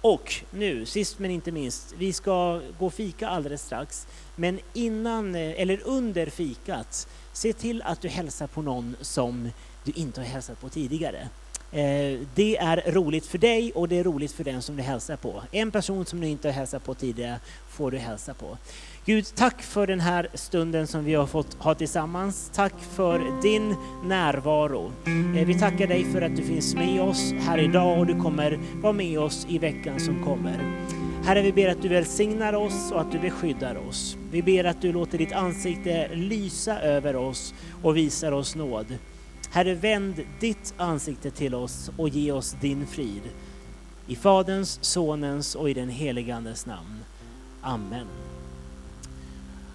Och 0.00 0.34
nu, 0.50 0.86
sist 0.86 1.18
men 1.18 1.30
inte 1.30 1.52
minst, 1.52 1.94
vi 1.98 2.12
ska 2.12 2.60
gå 2.78 2.86
och 2.86 2.94
fika 2.94 3.28
alldeles 3.28 3.62
strax. 3.62 4.06
Men 4.36 4.60
innan, 4.72 5.34
eh, 5.34 5.60
eller 5.60 5.80
under 5.84 6.26
fikat, 6.26 7.08
se 7.32 7.52
till 7.52 7.82
att 7.82 8.00
du 8.00 8.08
hälsar 8.08 8.46
på 8.46 8.62
någon 8.62 8.96
som 9.00 9.50
du 9.84 9.92
inte 9.94 10.20
har 10.20 10.28
hälsat 10.28 10.60
på 10.60 10.68
tidigare. 10.68 11.28
Eh, 11.72 12.18
det 12.34 12.56
är 12.56 12.92
roligt 12.92 13.26
för 13.26 13.38
dig 13.38 13.72
och 13.72 13.88
det 13.88 13.98
är 13.98 14.04
roligt 14.04 14.32
för 14.32 14.44
den 14.44 14.62
som 14.62 14.76
du 14.76 14.82
hälsar 14.82 15.16
på. 15.16 15.42
En 15.52 15.70
person 15.70 16.06
som 16.06 16.20
du 16.20 16.26
inte 16.26 16.48
har 16.48 16.52
hälsat 16.52 16.84
på 16.84 16.94
tidigare 16.94 17.40
får 17.68 17.90
du 17.90 17.98
hälsa 17.98 18.34
på. 18.34 18.58
Gud, 19.04 19.26
tack 19.34 19.62
för 19.62 19.86
den 19.86 20.00
här 20.00 20.28
stunden 20.34 20.86
som 20.86 21.04
vi 21.04 21.14
har 21.14 21.26
fått 21.26 21.54
ha 21.54 21.74
tillsammans. 21.74 22.50
Tack 22.54 22.74
för 22.80 23.42
din 23.42 23.76
närvaro. 24.04 24.92
Eh, 25.36 25.46
vi 25.46 25.58
tackar 25.58 25.86
dig 25.86 26.04
för 26.04 26.22
att 26.22 26.36
du 26.36 26.42
finns 26.42 26.74
med 26.74 27.02
oss 27.02 27.32
här 27.32 27.58
idag 27.58 27.98
och 27.98 28.06
du 28.06 28.20
kommer 28.20 28.58
vara 28.82 28.92
med 28.92 29.18
oss 29.18 29.46
i 29.48 29.58
veckan 29.58 30.00
som 30.00 30.24
kommer. 30.24 30.84
Herre, 31.24 31.42
vi 31.42 31.52
ber 31.52 31.68
att 31.68 31.82
du 31.82 31.88
välsignar 31.88 32.52
oss 32.52 32.92
och 32.92 33.00
att 33.00 33.12
du 33.12 33.18
beskyddar 33.18 33.88
oss. 33.88 34.16
Vi 34.30 34.42
ber 34.42 34.64
att 34.64 34.82
du 34.82 34.92
låter 34.92 35.18
ditt 35.18 35.32
ansikte 35.32 36.08
lysa 36.14 36.80
över 36.80 37.16
oss 37.16 37.54
och 37.82 37.96
visar 37.96 38.32
oss 38.32 38.54
nåd. 38.56 38.98
Herre, 39.50 39.74
vänd 39.74 40.20
ditt 40.40 40.74
ansikte 40.76 41.30
till 41.30 41.54
oss 41.54 41.90
och 41.96 42.08
ge 42.08 42.32
oss 42.32 42.56
din 42.60 42.86
frid. 42.86 43.22
I 44.06 44.16
Faderns, 44.16 44.78
Sonens 44.82 45.54
och 45.54 45.70
i 45.70 45.74
den 45.74 45.88
helige 45.88 46.36
Andes 46.36 46.66
namn. 46.66 47.04
Amen. 47.62 48.06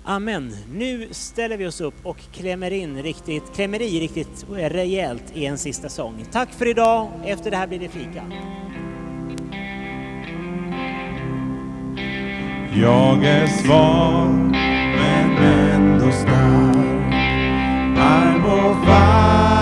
Amen. 0.07 0.55
Nu 0.71 1.07
ställer 1.11 1.57
vi 1.57 1.67
oss 1.67 1.81
upp 1.81 1.93
och 2.03 2.17
klämmer 2.31 2.71
in 2.71 3.03
riktigt, 3.03 3.43
klämmer 3.55 3.81
i 3.81 3.99
riktigt 3.99 4.45
eh, 4.49 4.53
rejält 4.53 5.23
i 5.33 5.45
en 5.45 5.57
sista 5.57 5.89
sång. 5.89 6.25
Tack 6.31 6.49
för 6.53 6.67
idag. 6.67 7.09
Efter 7.25 7.51
det 7.51 7.57
här 7.57 7.67
blir 7.67 7.79
det 7.79 7.89
fika. 7.89 8.23
Jag 12.81 13.25
är 13.25 13.47
svag 13.47 14.29
men 14.95 15.37
ändå 15.37 16.11
stark. 16.11 17.13
Arm 17.97 18.45
och 18.45 18.85
fall 18.85 19.54